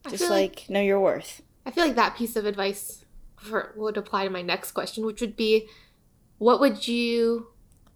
Just 0.10 0.24
like, 0.24 0.32
like 0.32 0.70
know 0.70 0.82
your 0.82 1.00
worth. 1.00 1.42
I 1.66 1.72
feel 1.72 1.86
like 1.86 1.96
that 1.96 2.16
piece 2.16 2.36
of 2.36 2.46
advice 2.46 3.04
for, 3.36 3.74
would 3.76 3.98
apply 3.98 4.24
to 4.24 4.30
my 4.30 4.42
next 4.42 4.72
question, 4.72 5.06
which 5.06 5.22
would 5.22 5.36
be 5.36 5.68
what 6.38 6.60
would 6.60 6.88
you 6.88 7.48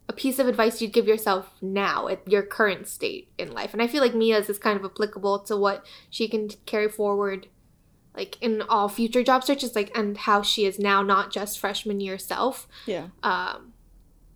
a 0.09 0.13
piece 0.13 0.39
of 0.39 0.47
advice 0.47 0.82
you'd 0.82 0.91
give 0.91 1.07
yourself 1.07 1.53
now 1.61 2.09
at 2.09 2.28
your 2.28 2.43
current 2.43 2.86
state 2.86 3.32
in 3.38 3.53
life. 3.53 3.72
And 3.72 3.82
I 3.82 3.88
feel 3.88 4.01
like 4.01 4.13
Mia's 4.13 4.49
is 4.49 4.57
kind 4.57 4.78
of 4.78 4.84
applicable 4.84 5.39
to 5.39 5.55
what 5.55 5.86
she 6.09 6.28
can 6.28 6.49
carry 6.65 6.89
forward 6.89 7.47
like 8.13 8.38
in 8.41 8.61
all 8.63 8.89
future 8.89 9.24
job 9.24 9.41
searches 9.41 9.74
like 9.74 9.89
and 9.97 10.17
how 10.17 10.41
she 10.41 10.65
is 10.65 10.78
now 10.78 11.01
not 11.01 11.32
just 11.32 11.59
freshman 11.59 12.01
year 12.01 12.17
self. 12.17 12.67
Yeah. 12.86 13.07
Um 13.24 13.74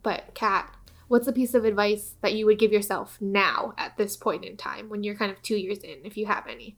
but 0.01 0.33
Kat, 0.33 0.73
what's 1.07 1.27
a 1.27 1.33
piece 1.33 1.53
of 1.53 1.65
advice 1.65 2.15
that 2.21 2.33
you 2.33 2.45
would 2.45 2.59
give 2.59 2.71
yourself 2.71 3.17
now 3.21 3.73
at 3.77 3.97
this 3.97 4.17
point 4.17 4.45
in 4.45 4.57
time 4.57 4.89
when 4.89 5.03
you're 5.03 5.15
kind 5.15 5.31
of 5.31 5.41
2 5.41 5.55
years 5.55 5.79
in 5.79 5.97
if 6.03 6.17
you 6.17 6.25
have 6.25 6.47
any? 6.47 6.75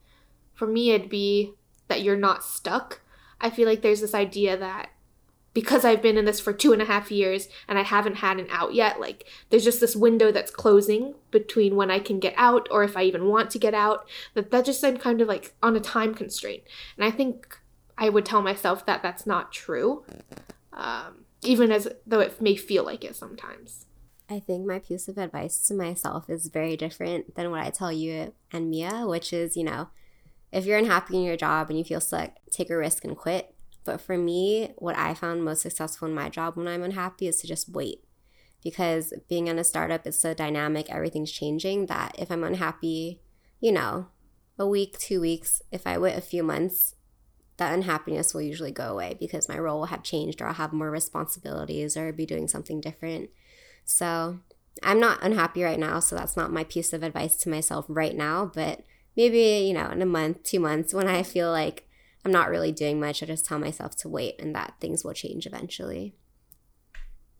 For 0.53 0.67
me 0.67 0.91
it'd 0.91 1.09
be 1.09 1.53
that 1.87 2.01
you're 2.01 2.17
not 2.17 2.43
stuck. 2.43 3.01
I 3.39 3.49
feel 3.49 3.67
like 3.67 3.81
there's 3.81 4.01
this 4.01 4.15
idea 4.15 4.57
that 4.57 4.89
because 5.57 5.83
I've 5.83 6.03
been 6.03 6.17
in 6.17 6.25
this 6.25 6.39
for 6.39 6.53
two 6.53 6.71
and 6.71 6.83
a 6.83 6.85
half 6.85 7.09
years 7.09 7.49
and 7.67 7.79
I 7.79 7.81
haven't 7.81 8.17
had 8.17 8.39
an 8.39 8.45
out 8.51 8.75
yet, 8.75 8.99
like 8.99 9.25
there's 9.49 9.63
just 9.63 9.79
this 9.79 9.95
window 9.95 10.31
that's 10.31 10.51
closing 10.51 11.15
between 11.31 11.75
when 11.75 11.89
I 11.89 11.97
can 11.97 12.19
get 12.19 12.35
out 12.37 12.67
or 12.69 12.83
if 12.83 12.95
I 12.95 13.01
even 13.01 13.25
want 13.25 13.49
to 13.49 13.57
get 13.57 13.73
out. 13.73 14.07
That 14.35 14.51
that 14.51 14.65
just 14.65 14.83
I'm 14.83 14.97
kind 14.97 15.19
of 15.19 15.27
like 15.27 15.55
on 15.63 15.75
a 15.75 15.79
time 15.79 16.13
constraint, 16.13 16.61
and 16.95 17.03
I 17.03 17.09
think 17.09 17.57
I 17.97 18.09
would 18.09 18.23
tell 18.23 18.43
myself 18.43 18.85
that 18.85 19.01
that's 19.01 19.25
not 19.25 19.51
true, 19.51 20.05
um, 20.73 21.25
even 21.41 21.71
as 21.71 21.87
though 22.05 22.19
it 22.19 22.39
may 22.39 22.55
feel 22.55 22.83
like 22.83 23.03
it 23.03 23.15
sometimes. 23.15 23.86
I 24.29 24.39
think 24.39 24.65
my 24.65 24.79
piece 24.79 25.07
of 25.07 25.17
advice 25.17 25.65
to 25.67 25.73
myself 25.73 26.29
is 26.29 26.47
very 26.47 26.75
different 26.75 27.35
than 27.35 27.49
what 27.49 27.61
I 27.61 27.69
tell 27.69 27.91
you 27.91 28.33
and 28.51 28.69
Mia, 28.69 29.05
which 29.07 29.31
is, 29.31 29.55
you 29.55 29.63
know, 29.63 29.89
if 30.51 30.65
you're 30.65 30.77
unhappy 30.77 31.15
in 31.15 31.23
your 31.23 31.37
job 31.37 31.69
and 31.69 31.77
you 31.77 31.85
feel 31.85 32.01
stuck, 32.01 32.31
take 32.51 32.69
a 32.69 32.77
risk 32.77 33.05
and 33.05 33.15
quit 33.15 33.53
but 33.87 34.01
for 34.01 34.17
me, 34.17 34.73
what 34.75 34.97
I 34.97 35.13
found 35.13 35.45
most 35.45 35.61
successful 35.61 36.09
in 36.09 36.13
my 36.13 36.27
job 36.27 36.57
when 36.57 36.67
I'm 36.67 36.83
unhappy 36.83 37.25
is 37.25 37.37
to 37.37 37.47
just 37.47 37.69
wait. 37.69 38.03
Because 38.61 39.13
being 39.29 39.47
in 39.47 39.57
a 39.57 39.63
startup 39.63 40.05
is 40.05 40.19
so 40.19 40.33
dynamic, 40.33 40.89
everything's 40.89 41.31
changing 41.31 41.85
that 41.85 42.13
if 42.19 42.29
I'm 42.29 42.43
unhappy, 42.43 43.21
you 43.61 43.71
know, 43.71 44.07
a 44.59 44.67
week, 44.67 44.99
two 44.99 45.21
weeks, 45.21 45.61
if 45.71 45.87
I 45.87 45.97
wait 45.97 46.17
a 46.17 46.21
few 46.21 46.43
months, 46.43 46.95
that 47.55 47.73
unhappiness 47.73 48.33
will 48.33 48.41
usually 48.41 48.73
go 48.73 48.91
away 48.91 49.15
because 49.17 49.47
my 49.47 49.57
role 49.57 49.79
will 49.79 49.85
have 49.85 50.03
changed 50.03 50.41
or 50.41 50.47
I'll 50.47 50.53
have 50.55 50.73
more 50.73 50.91
responsibilities 50.91 51.95
or 51.95 52.11
be 52.11 52.25
doing 52.25 52.49
something 52.49 52.81
different. 52.81 53.29
So 53.87 54.39
I'm 54.83 54.99
not 54.99 55.23
unhappy 55.23 55.63
right 55.63 55.79
now, 55.79 55.99
so 55.99 56.15
that's 56.15 56.37
not 56.37 56.51
my 56.51 56.63
piece 56.63 56.93
of 56.93 57.01
advice 57.01 57.35
to 57.37 57.49
myself 57.49 57.85
right 57.87 58.15
now. 58.15 58.51
But 58.53 58.83
maybe, 59.15 59.65
you 59.67 59.73
know, 59.73 59.89
in 59.89 60.03
a 60.03 60.05
month, 60.05 60.43
two 60.43 60.59
months, 60.59 60.93
when 60.93 61.07
I 61.07 61.23
feel 61.23 61.49
like 61.49 61.87
I'm 62.23 62.31
not 62.31 62.49
really 62.49 62.71
doing 62.71 62.99
much. 62.99 63.23
I 63.23 63.25
just 63.25 63.45
tell 63.45 63.57
myself 63.57 63.95
to 63.97 64.09
wait 64.09 64.35
and 64.39 64.53
that 64.53 64.73
things 64.81 65.03
will 65.03 65.13
change 65.13 65.47
eventually. 65.47 66.13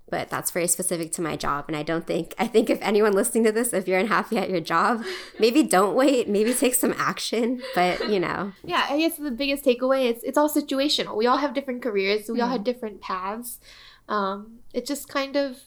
but 0.10 0.30
that's 0.30 0.52
very 0.52 0.68
specific 0.68 1.12
to 1.12 1.22
my 1.22 1.36
job. 1.36 1.66
And 1.68 1.76
I 1.76 1.84
don't 1.84 2.08
think, 2.08 2.34
I 2.38 2.48
think 2.48 2.70
if 2.70 2.80
anyone 2.82 3.12
listening 3.14 3.44
to 3.44 3.52
this, 3.52 3.74
if 3.74 3.88
you're 3.88 4.00
unhappy 4.00 4.38
at 4.38 4.50
your 4.50 4.62
job, 4.62 5.04
maybe 5.40 5.64
don't 5.64 5.96
wait, 5.96 6.30
maybe 6.30 6.54
take 6.54 6.76
some 6.76 6.94
action. 6.98 7.62
But, 7.76 8.10
you 8.10 8.20
know. 8.20 8.54
Yeah, 8.64 8.86
I 8.90 8.98
guess 9.00 9.18
the 9.18 9.32
biggest 9.32 9.66
takeaway 9.66 10.14
is 10.16 10.24
it's 10.24 10.38
all 10.38 10.50
situational. 10.50 11.18
We 11.18 11.28
all 11.28 11.38
have 11.38 11.54
different 11.54 11.82
careers, 11.82 12.30
we 12.30 12.40
all 12.42 12.50
have 12.50 12.64
different 12.64 13.02
paths. 13.02 13.60
Um, 14.08 14.60
it 14.74 14.86
just 14.86 15.10
kind 15.10 15.36
of 15.36 15.58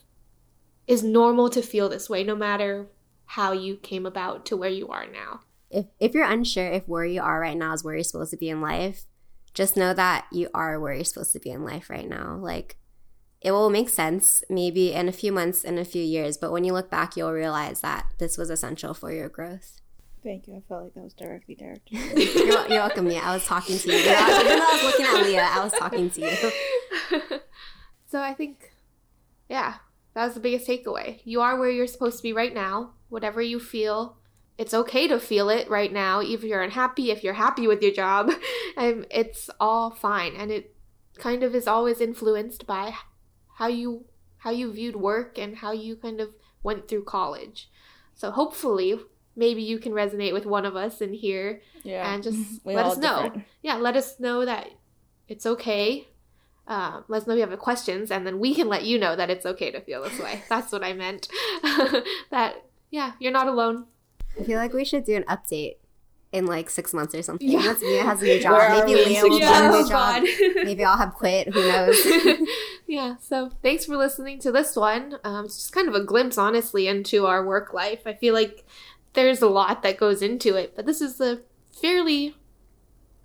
is 0.87 1.03
normal 1.03 1.49
to 1.49 1.61
feel 1.61 1.89
this 1.89 2.09
way, 2.09 2.23
no 2.23 2.35
matter 2.35 2.87
how 3.25 3.51
you 3.51 3.77
came 3.77 4.05
about 4.05 4.45
to 4.45 4.57
where 4.57 4.69
you 4.69 4.89
are 4.89 5.07
now. 5.07 5.41
If, 5.69 5.85
if 5.99 6.13
you're 6.13 6.25
unsure 6.25 6.67
if 6.67 6.87
where 6.87 7.05
you 7.05 7.21
are 7.21 7.39
right 7.39 7.57
now 7.57 7.73
is 7.73 7.83
where 7.83 7.93
you're 7.93 8.03
supposed 8.03 8.31
to 8.31 8.37
be 8.37 8.49
in 8.49 8.59
life, 8.59 9.05
just 9.53 9.77
know 9.77 9.93
that 9.93 10.25
you 10.31 10.49
are 10.53 10.79
where 10.79 10.93
you're 10.93 11.03
supposed 11.03 11.33
to 11.33 11.39
be 11.39 11.49
in 11.49 11.63
life 11.63 11.89
right 11.89 12.07
now. 12.07 12.35
Like, 12.35 12.77
it 13.41 13.51
will 13.51 13.69
make 13.69 13.89
sense 13.89 14.43
maybe 14.49 14.93
in 14.93 15.07
a 15.07 15.11
few 15.11 15.31
months, 15.31 15.63
in 15.63 15.77
a 15.77 15.85
few 15.85 16.03
years, 16.03 16.37
but 16.37 16.51
when 16.51 16.63
you 16.63 16.73
look 16.73 16.89
back, 16.89 17.15
you'll 17.15 17.31
realize 17.31 17.81
that 17.81 18.05
this 18.17 18.37
was 18.37 18.49
essential 18.49 18.93
for 18.93 19.11
your 19.11 19.29
growth. 19.29 19.81
Thank 20.23 20.47
you. 20.47 20.55
I 20.55 20.61
felt 20.67 20.83
like 20.83 20.93
that 20.93 21.03
was 21.03 21.13
directly 21.13 21.55
directed. 21.55 21.93
you're, 22.15 22.67
you're, 22.67 22.67
welcome, 22.67 23.07
Mia. 23.07 23.21
I 23.21 23.33
was 23.33 23.45
talking 23.45 23.77
to 23.79 23.87
you. 23.87 23.97
Even 23.97 24.13
though 24.13 24.19
I 24.19 24.73
was 24.73 24.83
looking 24.83 25.05
at 25.05 25.23
Leah, 25.23 25.49
I 25.49 25.63
was 25.63 25.73
talking 25.73 26.09
to 26.11 26.21
you. 26.21 27.39
so 28.07 28.21
I 28.21 28.33
think, 28.35 28.71
yeah, 29.49 29.75
that 30.13 30.25
was 30.25 30.33
the 30.33 30.39
biggest 30.39 30.67
takeaway. 30.67 31.21
You 31.23 31.41
are 31.41 31.57
where 31.57 31.69
you're 31.69 31.87
supposed 31.87 32.17
to 32.17 32.23
be 32.23 32.33
right 32.33 32.53
now. 32.53 32.91
Whatever 33.09 33.41
you 33.41 33.59
feel, 33.59 34.17
it's 34.57 34.73
okay 34.73 35.07
to 35.07 35.19
feel 35.19 35.49
it 35.49 35.69
right 35.69 35.91
now. 35.91 36.19
If 36.19 36.43
you're 36.43 36.61
unhappy, 36.61 37.11
if 37.11 37.23
you're 37.23 37.33
happy 37.33 37.67
with 37.67 37.81
your 37.81 37.93
job, 37.93 38.29
um, 38.77 39.05
it's 39.09 39.49
all 39.59 39.91
fine. 39.91 40.35
And 40.35 40.51
it 40.51 40.75
kind 41.17 41.43
of 41.43 41.55
is 41.55 41.67
always 41.67 42.01
influenced 42.01 42.65
by 42.65 42.93
how 43.55 43.67
you 43.67 44.05
how 44.39 44.49
you 44.49 44.71
viewed 44.73 44.95
work 44.95 45.37
and 45.37 45.57
how 45.57 45.71
you 45.71 45.95
kind 45.95 46.19
of 46.19 46.29
went 46.63 46.87
through 46.87 47.03
college. 47.03 47.69
So 48.15 48.31
hopefully 48.31 48.99
maybe 49.35 49.61
you 49.61 49.79
can 49.79 49.93
resonate 49.93 50.33
with 50.33 50.45
one 50.45 50.65
of 50.65 50.75
us 50.75 51.01
in 51.01 51.13
here 51.13 51.61
yeah. 51.83 52.11
and 52.11 52.23
just 52.23 52.39
let 52.65 52.85
us 52.85 52.97
know. 52.97 53.23
Different. 53.23 53.45
Yeah, 53.61 53.75
let 53.75 53.95
us 53.95 54.19
know 54.19 54.45
that 54.45 54.69
it's 55.27 55.45
okay. 55.45 56.07
Uh, 56.67 57.01
let 57.07 57.23
us 57.23 57.27
know 57.27 57.33
if 57.33 57.39
you 57.39 57.47
have 57.47 57.59
questions, 57.59 58.11
and 58.11 58.25
then 58.25 58.39
we 58.39 58.53
can 58.55 58.69
let 58.69 58.83
you 58.83 58.97
know 58.97 59.15
that 59.15 59.29
it's 59.29 59.45
okay 59.45 59.71
to 59.71 59.81
feel 59.81 60.03
this 60.03 60.19
way. 60.19 60.43
That's 60.49 60.71
what 60.71 60.83
I 60.83 60.93
meant. 60.93 61.27
that 62.31 62.63
yeah, 62.91 63.13
you're 63.19 63.31
not 63.31 63.47
alone. 63.47 63.85
I 64.39 64.43
feel 64.43 64.57
like 64.57 64.73
we 64.73 64.85
should 64.85 65.03
do 65.03 65.15
an 65.15 65.23
update 65.23 65.75
in 66.31 66.45
like 66.45 66.69
six 66.69 66.93
months 66.93 67.13
or 67.13 67.21
something. 67.21 67.49
Yeah. 67.49 67.65
Once 67.65 67.81
Mia 67.81 68.03
has 68.03 68.21
a 68.21 68.25
new 68.25 68.39
job, 68.39 68.85
maybe 68.85 68.95
Leah 68.95 69.23
will 69.23 69.39
yeah, 69.39 69.69
a 69.69 69.81
new 69.81 69.89
job. 69.89 70.23
maybe 70.63 70.83
I'll 70.83 70.97
have 70.97 71.13
quit. 71.13 71.53
Who 71.53 71.67
knows? 71.67 71.97
yeah. 72.87 73.15
So 73.19 73.51
thanks 73.61 73.85
for 73.85 73.97
listening 73.97 74.39
to 74.39 74.51
this 74.51 74.75
one. 74.75 75.17
Um, 75.23 75.45
it's 75.45 75.57
just 75.57 75.73
kind 75.73 75.89
of 75.89 75.95
a 75.95 76.03
glimpse, 76.03 76.37
honestly, 76.37 76.87
into 76.87 77.25
our 77.25 77.45
work 77.45 77.73
life. 77.73 78.01
I 78.05 78.13
feel 78.13 78.33
like 78.33 78.65
there's 79.13 79.41
a 79.41 79.49
lot 79.49 79.83
that 79.83 79.97
goes 79.97 80.21
into 80.21 80.55
it, 80.55 80.73
but 80.75 80.85
this 80.85 81.01
is 81.01 81.19
a 81.19 81.41
fairly 81.81 82.35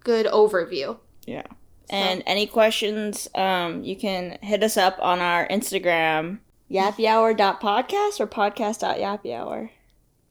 good 0.01 0.27
overview. 0.27 0.99
Yeah. 1.27 1.47
So. 1.89 1.97
And 1.97 2.23
any 2.27 2.47
questions, 2.47 3.29
um, 3.35 3.85
you 3.85 3.97
can 3.97 4.39
hit 4.43 4.63
us 4.63 4.77
up 4.77 4.99
on 5.01 5.21
our 5.21 5.47
Instagram, 5.49 6.39
yappyhour.podcast 6.71 8.21
or 8.21 8.27
podcast.yappyhour 8.27 9.71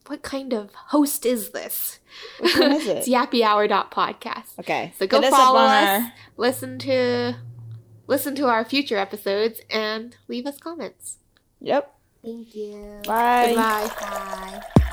what 0.08 0.22
kind 0.22 0.52
of 0.52 0.72
host 0.74 1.26
is 1.26 1.50
this? 1.50 1.98
Which 2.40 2.56
one 2.56 2.72
is 2.72 2.86
it? 2.86 2.96
it's 2.98 3.08
yappyhour.podcast. 3.08 4.58
Okay. 4.60 4.92
So 4.98 5.06
go 5.06 5.20
follow 5.22 5.60
us, 5.60 6.02
our... 6.02 6.12
listen 6.36 6.78
to 6.80 7.36
listen 8.06 8.34
to 8.36 8.46
our 8.46 8.64
future 8.64 8.96
episodes 8.96 9.60
and 9.70 10.16
leave 10.28 10.46
us 10.46 10.58
comments. 10.58 11.18
Yep. 11.60 11.92
Thank 12.22 12.54
you. 12.54 13.00
Bye. 13.06 13.46
Goodbye. 13.48 13.90
Bye. 14.00 14.92